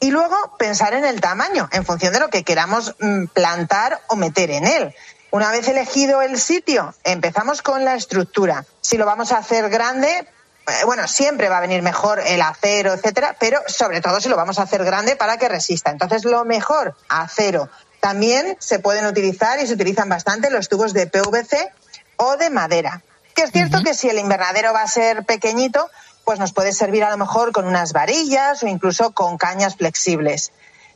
Y 0.00 0.10
luego 0.10 0.36
pensar 0.58 0.94
en 0.94 1.04
el 1.04 1.20
tamaño, 1.20 1.68
en 1.72 1.84
función 1.84 2.12
de 2.12 2.20
lo 2.20 2.28
que 2.28 2.44
queramos 2.44 2.94
mm, 3.00 3.26
plantar 3.26 4.00
o 4.08 4.16
meter 4.16 4.50
en 4.52 4.66
él. 4.66 4.94
Una 5.30 5.50
vez 5.50 5.68
elegido 5.68 6.22
el 6.22 6.38
sitio, 6.38 6.94
empezamos 7.04 7.60
con 7.60 7.84
la 7.84 7.94
estructura. 7.94 8.64
Si 8.80 8.96
lo 8.96 9.04
vamos 9.04 9.32
a 9.32 9.38
hacer 9.38 9.68
grande, 9.68 10.26
bueno, 10.84 11.06
siempre 11.08 11.48
va 11.48 11.58
a 11.58 11.60
venir 11.60 11.82
mejor 11.82 12.20
el 12.24 12.40
acero, 12.42 12.92
etcétera, 12.92 13.36
pero 13.38 13.60
sobre 13.66 14.00
todo 14.00 14.20
si 14.20 14.28
lo 14.28 14.36
vamos 14.36 14.58
a 14.58 14.62
hacer 14.62 14.84
grande 14.84 15.16
para 15.16 15.36
que 15.36 15.48
resista. 15.48 15.90
Entonces, 15.90 16.24
lo 16.24 16.44
mejor, 16.44 16.94
acero. 17.08 17.68
También 18.00 18.56
se 18.60 18.78
pueden 18.78 19.06
utilizar 19.06 19.60
y 19.60 19.66
se 19.66 19.74
utilizan 19.74 20.08
bastante 20.08 20.50
los 20.50 20.68
tubos 20.68 20.92
de 20.92 21.06
PVC 21.06 21.72
o 22.16 22.36
de 22.36 22.50
madera. 22.50 23.02
Que 23.34 23.42
es 23.42 23.52
cierto 23.52 23.82
que 23.82 23.94
si 23.94 24.08
el 24.08 24.18
invernadero 24.18 24.72
va 24.72 24.82
a 24.82 24.88
ser 24.88 25.24
pequeñito, 25.24 25.90
pues 26.24 26.38
nos 26.38 26.52
puede 26.52 26.72
servir 26.72 27.04
a 27.04 27.10
lo 27.10 27.16
mejor 27.16 27.52
con 27.52 27.66
unas 27.66 27.92
varillas 27.92 28.62
o 28.62 28.66
incluso 28.66 29.12
con 29.12 29.38
cañas 29.38 29.76
flexibles. 29.76 30.52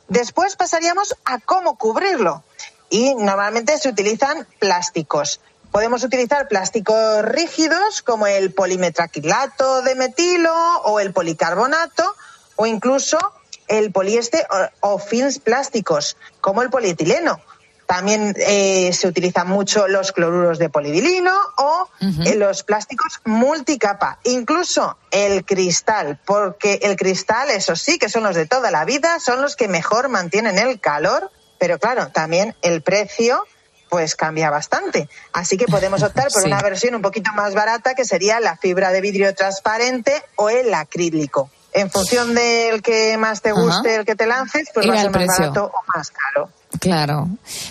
Después 0.07 0.55
pasaríamos 0.55 1.15
a 1.25 1.39
cómo 1.39 1.77
cubrirlo. 1.77 2.43
Y 2.89 3.15
normalmente 3.15 3.77
se 3.79 3.89
utilizan 3.89 4.47
plásticos. 4.59 5.41
Podemos 5.73 6.03
utilizar 6.03 6.47
plásticos 6.47 7.25
rígidos 7.25 8.03
como 8.03 8.27
el 8.27 8.53
polimetraquilato 8.53 9.81
de 9.81 9.95
metilo 9.95 10.53
o 10.83 10.99
el 10.99 11.11
policarbonato 11.13 12.15
o 12.57 12.67
incluso 12.67 13.17
el 13.67 13.91
poliéster 13.91 14.45
o, 14.81 14.93
o 14.93 14.99
films 14.99 15.39
plásticos 15.39 16.15
como 16.41 16.61
el 16.61 16.69
polietileno. 16.69 17.41
También 17.87 18.35
eh, 18.37 18.93
se 18.93 19.07
utilizan 19.07 19.47
mucho 19.47 19.87
los 19.87 20.11
cloruros 20.11 20.59
de 20.59 20.69
polivilino 20.69 21.33
o 21.57 21.89
eh, 22.23 22.35
los 22.35 22.61
plásticos 22.61 23.19
multicapa, 23.25 24.19
incluso 24.25 24.99
el 25.09 25.43
cristal, 25.43 26.19
porque 26.23 26.81
el 26.83 26.95
cristal, 26.95 27.49
eso 27.49 27.75
sí, 27.75 27.97
que 27.97 28.09
son 28.09 28.21
los 28.21 28.35
de 28.35 28.45
toda 28.45 28.69
la 28.69 28.85
vida, 28.85 29.19
son 29.19 29.41
los 29.41 29.55
que 29.55 29.67
mejor 29.67 30.07
mantienen 30.09 30.59
el 30.59 30.79
calor, 30.79 31.31
pero 31.57 31.79
claro, 31.79 32.09
también 32.09 32.55
el 32.61 32.83
precio 32.83 33.43
pues 33.93 34.15
cambia 34.15 34.49
bastante. 34.49 35.07
Así 35.33 35.55
que 35.55 35.67
podemos 35.67 36.01
optar 36.09 36.29
por 36.33 36.41
Sí. 36.41 36.47
una 36.47 36.59
versión 36.63 36.95
un 36.95 37.03
poquito 37.03 37.29
más 37.35 37.53
barata 37.53 37.93
que 37.93 38.05
sería 38.05 38.39
la 38.39 38.57
fibra 38.57 38.91
de 38.91 39.01
vidrio 39.01 39.35
transparente 39.35 40.11
o 40.35 40.49
el 40.49 40.73
acrílico. 40.73 41.51
En 41.73 41.91
función 41.91 42.33
del 42.33 42.81
que 42.81 43.15
más 43.19 43.43
te 43.43 43.49
Ajá. 43.51 43.61
guste, 43.61 43.95
el 43.97 44.03
que 44.05 44.15
te 44.15 44.25
lances, 44.25 44.69
pues 44.73 44.89
va 44.89 44.93
a 44.95 45.01
ser 45.01 45.11
más 45.11 45.17
precio. 45.25 45.41
barato 45.43 45.65
o 45.65 45.97
más 45.97 46.09
caro. 46.09 46.49
Claro. 46.79 47.27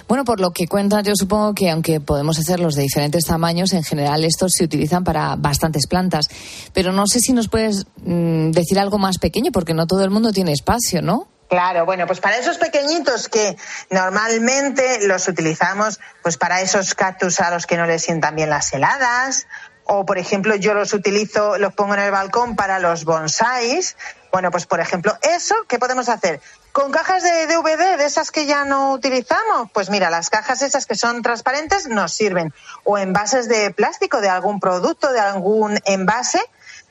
Bueno, 0.07 0.25
por 0.25 0.39
lo 0.39 0.53
que 0.53 0.69
cuentas, 0.69 1.03
yo 1.03 1.15
supongo 1.17 1.55
que 1.55 1.69
aunque 1.71 1.99
podemos 1.99 2.39
hacerlos 2.39 2.77
de 2.77 2.83
diferentes 2.83 3.25
tamaños, 3.25 3.73
en 3.73 3.83
general 3.83 4.25
estos 4.25 4.53
se 4.57 4.63
utilizan 4.63 5.03
para 5.03 5.35
bastantes 5.35 5.89
plantas. 5.89 6.27
Pero 6.73 6.93
no 6.93 7.09
sé 7.09 7.19
si 7.19 7.33
nos 7.33 7.49
puedes 7.49 7.85
mm, 8.05 8.53
decir 8.53 8.79
algo 8.79 8.99
más 8.99 9.19
pequeño, 9.19 9.51
porque 9.51 9.75
no 9.75 9.89
todo 9.89 10.05
el 10.05 10.11
mundo 10.11 10.33
tiene 10.33 10.53
espacio, 10.53 11.03
¿no? 11.03 11.27
Claro, 11.53 11.85
bueno, 11.85 12.07
pues 12.07 12.19
para 12.19 12.39
esos 12.39 12.57
pequeñitos 12.57 13.29
que 13.29 13.59
normalmente 13.91 15.07
los 15.07 15.29
utilizamos, 15.29 16.01
pues 16.23 16.39
para 16.39 16.63
esos 16.63 16.95
cactus 16.95 17.41
a 17.41 17.51
los 17.51 17.67
que 17.67 17.77
no 17.77 17.85
les 17.85 18.01
sientan 18.01 18.35
bien 18.35 18.49
las 18.49 18.73
heladas, 18.73 19.47
o 19.85 20.07
por 20.07 20.17
ejemplo 20.17 20.55
yo 20.57 20.73
los 20.73 20.95
utilizo, 20.95 21.59
los 21.59 21.75
pongo 21.75 21.93
en 21.93 22.01
el 22.01 22.11
balcón 22.11 22.57
para 22.57 22.79
los 22.79 23.05
bonsáis. 23.05 23.99
Bueno, 24.33 24.51
pues 24.51 24.65
por 24.65 24.81
ejemplo, 24.81 25.15
eso, 25.21 25.55
¿qué 25.69 25.79
podemos 25.79 26.09
hacer? 26.09 26.41
Con 26.73 26.91
cajas 26.91 27.23
de 27.23 27.47
DVD, 27.47 27.99
de 27.99 28.07
esas 28.07 28.31
que 28.31 28.47
ya 28.47 28.65
no 28.65 28.95
utilizamos, 28.95 29.71
pues 29.75 29.91
mira, 29.91 30.09
las 30.09 30.31
cajas 30.31 30.63
esas 30.63 30.87
que 30.87 30.95
son 30.95 31.21
transparentes 31.21 31.87
nos 31.87 32.15
sirven. 32.15 32.55
O 32.85 32.97
envases 32.97 33.47
de 33.47 33.73
plástico 33.73 34.23
de 34.23 34.31
algún 34.31 34.59
producto, 34.59 35.13
de 35.13 35.21
algún 35.21 35.79
envase, 35.85 36.41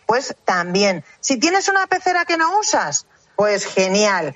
pues 0.05 0.36
también. 0.45 1.03
Si 1.20 1.38
tienes 1.38 1.68
una 1.68 1.88
pecera 1.88 2.26
que 2.26 2.38
no 2.38 2.59
usas, 2.59 3.07
pues 3.41 3.66
genial. 3.66 4.36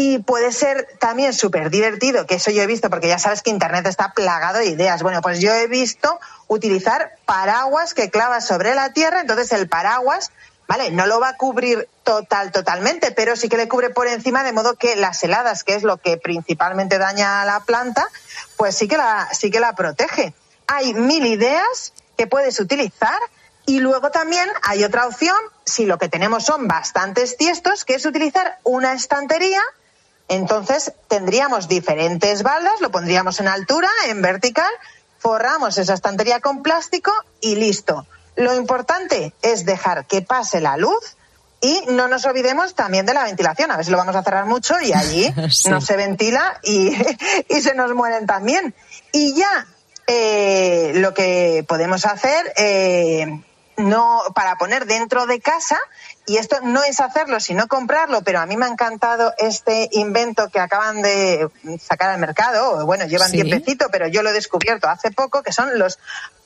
Y 0.00 0.20
puede 0.20 0.52
ser 0.52 0.86
también 1.00 1.32
súper 1.32 1.70
divertido, 1.70 2.24
que 2.24 2.36
eso 2.36 2.52
yo 2.52 2.62
he 2.62 2.68
visto, 2.68 2.88
porque 2.88 3.08
ya 3.08 3.18
sabes 3.18 3.42
que 3.42 3.50
Internet 3.50 3.84
está 3.88 4.12
plagado 4.12 4.60
de 4.60 4.66
ideas. 4.66 5.02
Bueno, 5.02 5.20
pues 5.22 5.40
yo 5.40 5.52
he 5.52 5.66
visto 5.66 6.20
utilizar 6.46 7.16
paraguas 7.26 7.94
que 7.94 8.08
clavas 8.08 8.46
sobre 8.46 8.76
la 8.76 8.92
tierra, 8.92 9.22
entonces 9.22 9.50
el 9.50 9.68
paraguas, 9.68 10.30
¿vale? 10.68 10.92
No 10.92 11.06
lo 11.06 11.18
va 11.18 11.30
a 11.30 11.36
cubrir 11.36 11.88
total, 12.04 12.52
totalmente, 12.52 13.10
pero 13.10 13.34
sí 13.34 13.48
que 13.48 13.56
le 13.56 13.66
cubre 13.66 13.90
por 13.90 14.06
encima, 14.06 14.44
de 14.44 14.52
modo 14.52 14.76
que 14.76 14.94
las 14.94 15.20
heladas, 15.24 15.64
que 15.64 15.74
es 15.74 15.82
lo 15.82 15.96
que 15.96 16.16
principalmente 16.16 16.98
daña 16.98 17.42
a 17.42 17.44
la 17.44 17.58
planta, 17.64 18.06
pues 18.56 18.76
sí 18.76 18.86
que 18.86 18.96
la, 18.96 19.28
sí 19.32 19.50
que 19.50 19.58
la 19.58 19.74
protege. 19.74 20.32
Hay 20.68 20.94
mil 20.94 21.26
ideas 21.26 21.92
que 22.16 22.28
puedes 22.28 22.60
utilizar 22.60 23.18
y 23.66 23.80
luego 23.80 24.12
también 24.12 24.48
hay 24.62 24.84
otra 24.84 25.08
opción, 25.08 25.36
si 25.64 25.86
lo 25.86 25.98
que 25.98 26.08
tenemos 26.08 26.44
son 26.44 26.68
bastantes 26.68 27.36
tiestos, 27.36 27.84
que 27.84 27.96
es 27.96 28.06
utilizar 28.06 28.60
una 28.62 28.92
estantería. 28.92 29.60
Entonces 30.28 30.92
tendríamos 31.08 31.68
diferentes 31.68 32.42
baldas, 32.42 32.80
lo 32.80 32.90
pondríamos 32.90 33.40
en 33.40 33.48
altura, 33.48 33.88
en 34.06 34.22
vertical, 34.22 34.70
forramos 35.18 35.78
esa 35.78 35.94
estantería 35.94 36.40
con 36.40 36.62
plástico 36.62 37.12
y 37.40 37.56
listo. 37.56 38.06
Lo 38.36 38.54
importante 38.54 39.32
es 39.42 39.64
dejar 39.64 40.06
que 40.06 40.22
pase 40.22 40.60
la 40.60 40.76
luz 40.76 41.16
y 41.60 41.82
no 41.88 42.06
nos 42.06 42.24
olvidemos 42.24 42.74
también 42.74 43.04
de 43.04 43.14
la 43.14 43.24
ventilación. 43.24 43.70
A 43.70 43.76
ver 43.76 43.84
si 43.84 43.90
lo 43.90 43.96
vamos 43.96 44.14
a 44.14 44.22
cerrar 44.22 44.46
mucho 44.46 44.78
y 44.80 44.92
allí 44.92 45.32
Sí. 45.50 45.70
no 45.70 45.80
se 45.80 45.96
ventila 45.96 46.60
y, 46.62 46.92
y 47.48 47.60
se 47.60 47.74
nos 47.74 47.94
mueren 47.94 48.26
también. 48.26 48.74
Y 49.12 49.34
ya 49.34 49.66
eh, 50.06 50.92
lo 50.94 51.14
que 51.14 51.64
podemos 51.66 52.06
hacer 52.06 52.52
eh, 52.56 53.42
no 53.78 54.22
para 54.34 54.56
poner 54.58 54.86
dentro 54.86 55.26
de 55.26 55.40
casa 55.40 55.78
y 56.26 56.36
esto 56.36 56.60
no 56.62 56.82
es 56.82 57.00
hacerlo 57.00 57.40
sino 57.40 57.68
comprarlo 57.68 58.22
pero 58.22 58.40
a 58.40 58.46
mí 58.46 58.56
me 58.56 58.66
ha 58.66 58.68
encantado 58.68 59.32
este 59.38 59.88
invento 59.92 60.48
que 60.50 60.60
acaban 60.60 61.00
de 61.00 61.48
sacar 61.80 62.10
al 62.10 62.18
mercado 62.18 62.72
o 62.72 62.84
bueno 62.86 63.06
llevan 63.06 63.30
Sí. 63.30 63.40
tiempecito 63.40 63.88
pero 63.90 64.06
yo 64.08 64.22
lo 64.22 64.30
he 64.30 64.32
descubierto 64.32 64.88
hace 64.88 65.10
poco 65.10 65.42
que 65.42 65.52
son 65.52 65.78
los 65.78 65.98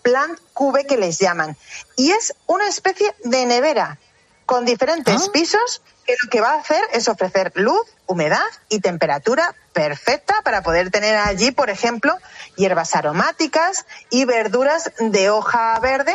plant 0.02 0.38
cube 0.52 0.86
que 0.86 0.96
les 0.96 1.18
llaman 1.18 1.56
y 1.96 2.12
es 2.12 2.34
una 2.46 2.68
especie 2.68 3.14
de 3.24 3.46
nevera 3.46 3.98
con 4.46 4.64
diferentes 4.64 5.28
pisos 5.30 5.82
que 6.04 6.14
lo 6.22 6.28
que 6.28 6.40
va 6.40 6.54
a 6.54 6.58
hacer 6.58 6.82
es 6.92 7.08
ofrecer 7.08 7.52
luz, 7.54 7.86
humedad 8.06 8.42
y 8.68 8.80
temperatura 8.80 9.54
perfecta 9.72 10.34
para 10.42 10.62
poder 10.62 10.90
tener 10.90 11.16
allí, 11.16 11.52
por 11.52 11.70
ejemplo, 11.70 12.18
hierbas 12.56 12.94
aromáticas 12.96 13.86
y 14.10 14.24
verduras 14.24 14.90
de 14.98 15.30
hoja 15.30 15.78
verde 15.78 16.14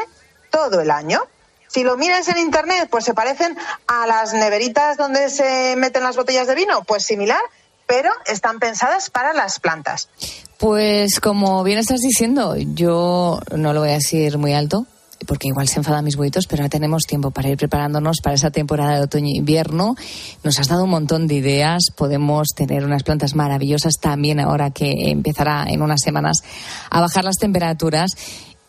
todo 0.50 0.82
el 0.82 0.92
año. 0.92 1.22
Si 1.68 1.84
lo 1.84 1.98
miras 1.98 2.28
en 2.30 2.38
internet, 2.38 2.88
pues 2.90 3.06
se 3.06 3.14
parecen 3.14 3.58
a 3.88 4.08
las 4.08 4.34
neveritas 4.34 4.98
donde 4.98 5.30
se 5.30 5.76
meten 5.76 6.04
las 6.04 6.16
botellas 6.16 6.48
de 6.48 6.56
vino, 6.56 6.84
pues 6.84 7.04
similar, 7.04 7.42
pero 7.86 8.12
están 8.26 8.60
pensadas 8.60 9.10
para 9.10 9.34
las 9.34 9.60
plantas. 9.60 10.10
Pues 10.58 11.20
como 11.20 11.64
bien 11.64 11.80
estás 11.80 12.00
diciendo, 12.00 12.56
yo 12.58 13.40
no 13.56 13.74
lo 13.74 13.82
voy 13.82 13.90
a 13.90 13.94
decir 13.94 14.38
muy 14.38 14.54
alto, 14.54 14.86
porque 15.26 15.48
igual 15.48 15.68
se 15.68 15.80
enfadan 15.80 16.06
mis 16.06 16.16
huevitos, 16.16 16.46
pero 16.48 16.62
ahora 16.62 16.70
tenemos 16.70 17.04
tiempo 17.04 17.32
para 17.32 17.50
ir 17.50 17.58
preparándonos 17.58 18.18
para 18.22 18.36
esa 18.36 18.52
temporada 18.52 18.96
de 18.96 19.02
otoño-invierno. 19.02 19.96
Nos 20.44 20.60
has 20.60 20.68
dado 20.68 20.84
un 20.84 20.90
montón 20.90 21.28
de 21.28 21.36
ideas, 21.36 21.84
podemos 21.96 22.48
tener 22.56 22.84
unas 22.86 23.04
plantas 23.04 23.36
maravillosas 23.36 23.96
también 24.00 24.40
ahora 24.40 24.72
que 24.72 24.92
empezará 25.12 25.66
en 25.68 25.82
unas 25.82 26.02
semanas 26.02 26.44
a 26.90 27.02
bajar 27.02 27.24
las 27.24 27.38
temperaturas. 27.38 28.12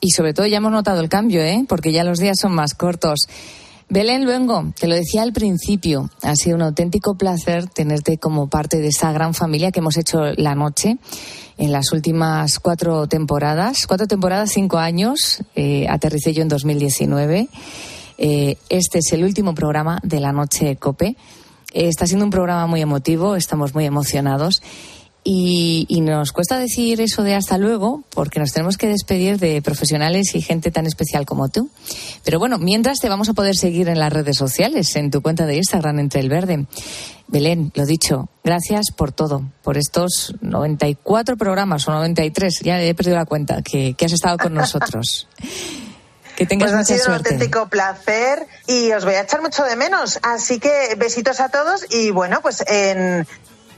Y 0.01 0.11
sobre 0.11 0.35
todo 0.35 0.47
ya 0.47 0.59
hemos 0.59 0.73
notado 0.73 1.01
el 1.01 1.09
cambio, 1.09 1.43
¿eh? 1.43 1.65
porque 1.69 1.93
ya 1.93 2.05
los 2.05 2.19
días 2.19 2.39
son 2.41 2.53
más 2.53 2.75
cortos. 2.75 3.29
Belén 3.91 4.25
Luengo, 4.25 4.73
te 4.79 4.87
lo 4.87 4.95
decía 4.95 5.23
al 5.23 5.33
principio, 5.33 6.11
ha 6.23 6.37
sido 6.37 6.57
un 6.57 6.63
auténtico 6.63 7.17
placer 7.17 7.69
tenerte 7.69 8.19
como 8.19 8.49
parte 8.49 8.77
de 8.79 8.89
esa 8.89 9.13
gran 9.13 9.33
familia 9.33 9.73
que 9.73 9.81
hemos 9.81 9.97
hecho 9.97 10.21
la 10.37 10.55
noche 10.55 10.99
en 11.57 11.73
las 11.73 11.93
últimas 11.93 12.59
cuatro 12.59 13.07
temporadas. 13.07 13.87
Cuatro 13.87 14.07
temporadas, 14.07 14.53
cinco 14.53 14.79
años. 14.79 15.43
Eh, 15.57 15.87
aterricé 15.89 16.35
yo 16.35 16.43
en 16.43 16.49
2019. 16.49 17.49
Eh, 18.19 18.57
este 18.69 18.99
es 18.99 19.13
el 19.13 19.25
último 19.25 19.55
programa 19.55 20.01
de 20.03 20.21
la 20.21 20.33
noche 20.33 20.77
COPE. 20.77 21.17
Eh, 21.73 21.89
está 21.89 22.07
siendo 22.07 22.25
un 22.25 22.31
programa 22.31 22.67
muy 22.67 22.81
emotivo, 22.81 23.37
estamos 23.37 23.75
muy 23.75 23.87
emocionados. 23.87 24.63
Y, 25.25 25.85
y 25.89 26.01
nos 26.01 26.33
cuesta 26.33 26.59
decir 26.59 27.01
eso 27.01 27.23
de 27.23 27.35
hasta 27.35 27.59
luego, 27.59 28.03
porque 28.11 28.41
nos 28.41 28.53
tenemos 28.53 28.77
que 28.79 28.87
despedir 28.87 29.39
de 29.39 29.61
profesionales 29.61 30.35
y 30.35 30.41
gente 30.41 30.71
tan 30.71 30.87
especial 30.87 31.27
como 31.27 31.49
tú. 31.49 31.69
Pero 32.25 32.39
bueno, 32.39 32.57
mientras 32.59 32.99
te 32.99 33.09
vamos 33.09 33.29
a 33.29 33.35
poder 33.35 33.57
seguir 33.57 33.89
en 33.89 33.99
las 33.99 34.13
redes 34.13 34.37
sociales, 34.39 34.95
en 34.97 35.11
tu 35.11 35.21
cuenta 35.21 35.45
de 35.45 35.57
Instagram, 35.57 35.99
Entre 35.99 36.21
el 36.21 36.29
Verde. 36.31 36.67
Belén, 37.27 37.73
lo 37.75 37.85
dicho, 37.85 38.31
gracias 38.43 38.87
por 38.97 39.13
todo, 39.13 39.43
por 39.63 39.77
estos 39.77 40.35
94 40.41 41.37
programas 41.37 41.87
o 41.87 41.91
93, 41.93 42.61
ya 42.63 42.81
he 42.81 42.95
perdido 42.95 43.17
la 43.17 43.27
cuenta, 43.27 43.61
que, 43.61 43.93
que 43.93 44.05
has 44.07 44.13
estado 44.13 44.39
con 44.39 44.55
nosotros. 44.55 45.29
Que 46.37 46.47
tengas 46.47 46.71
Pues 46.71 46.75
ha 46.75 46.79
mucha 46.79 46.95
sido 46.95 46.99
un 46.99 47.05
suerte. 47.19 47.35
auténtico 47.35 47.69
placer 47.69 48.47
y 48.69 48.93
os 48.93 49.05
voy 49.05 49.15
a 49.15 49.23
echar 49.23 49.43
mucho 49.43 49.65
de 49.65 49.75
menos. 49.75 50.21
Así 50.23 50.61
que 50.61 50.95
besitos 50.97 51.41
a 51.41 51.49
todos 51.49 51.85
y 51.91 52.13
bueno, 52.13 52.39
pues 52.43 52.63
en, 52.69 53.27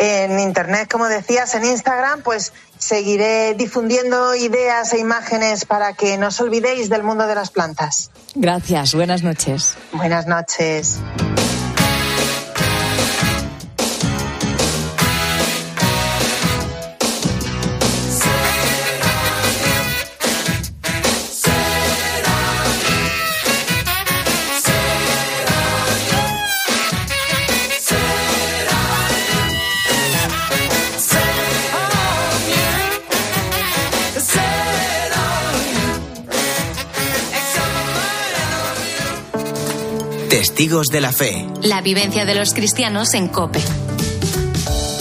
en 0.01 0.41
internet, 0.41 0.91
como 0.91 1.07
decías, 1.07 1.55
en 1.55 1.67
Instagram, 1.67 2.23
pues 2.23 2.55
seguiré 2.79 3.55
difundiendo 3.55 4.35
ideas 4.35 4.95
e 4.95 4.99
imágenes 4.99 5.67
para 5.67 5.93
que 5.93 6.17
no 6.17 6.29
os 6.29 6.41
olvidéis 6.41 6.89
del 6.89 7.03
mundo 7.03 7.27
de 7.27 7.35
las 7.35 7.51
plantas. 7.51 8.11
Gracias, 8.35 8.95
buenas 8.95 9.23
noches. 9.23 9.77
Buenas 9.93 10.27
noches. 10.27 10.97
Testigos 40.61 40.89
de 40.89 41.01
la 41.01 41.11
fe. 41.11 41.47
La 41.63 41.81
vivencia 41.81 42.27
de 42.27 42.35
los 42.35 42.53
cristianos 42.53 43.15
en 43.15 43.29
COPE. 43.29 43.61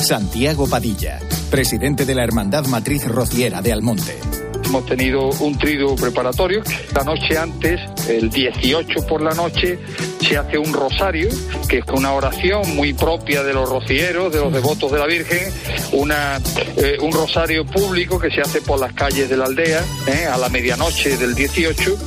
Santiago 0.08 0.68
Padilla, 0.70 1.20
presidente 1.52 2.06
de 2.06 2.16
la 2.16 2.24
Hermandad 2.24 2.66
Matriz 2.68 3.06
Rociera 3.06 3.62
de 3.62 3.74
Almonte. 3.74 4.39
Hemos 4.70 4.86
tenido 4.86 5.30
un 5.40 5.58
triduo 5.58 5.96
preparatorio. 5.96 6.62
La 6.94 7.04
noche 7.04 7.36
antes, 7.36 7.82
el 8.08 8.30
18 8.30 9.08
por 9.08 9.20
la 9.20 9.32
noche, 9.32 9.80
se 10.22 10.38
hace 10.38 10.60
un 10.60 10.72
rosario, 10.72 11.28
que 11.68 11.80
es 11.80 11.86
una 11.92 12.14
oración 12.14 12.76
muy 12.76 12.94
propia 12.94 13.42
de 13.42 13.52
los 13.52 13.68
rocieros, 13.68 14.32
de 14.32 14.40
los 14.40 14.54
devotos 14.54 14.92
de 14.92 15.00
la 15.00 15.08
Virgen, 15.08 15.52
eh, 15.92 16.98
un 17.02 17.12
rosario 17.12 17.66
público 17.66 18.20
que 18.20 18.30
se 18.30 18.42
hace 18.42 18.62
por 18.62 18.80
las 18.80 18.94
calles 18.94 19.28
de 19.28 19.38
la 19.38 19.46
aldea 19.46 19.84
eh, 20.06 20.28
a 20.32 20.38
la 20.38 20.50
medianoche 20.50 21.18
del 21.18 21.34
18 21.34 21.98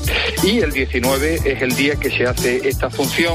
y 0.44 0.60
el 0.60 0.70
19 0.70 1.40
es 1.44 1.62
el 1.62 1.74
día 1.74 1.96
que 1.96 2.10
se 2.10 2.26
hace 2.26 2.68
esta 2.68 2.90
función 2.90 3.34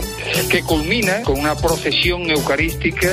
que 0.50 0.64
culmina 0.64 1.22
con 1.24 1.38
una 1.38 1.56
procesión 1.56 2.30
eucarística 2.32 3.10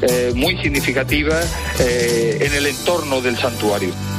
eh, 0.00 0.32
muy 0.34 0.56
significativa 0.58 1.40
en 1.80 2.52
el 2.54 2.66
entorno 2.66 3.20
del 3.20 3.36
santuario. 3.36 4.15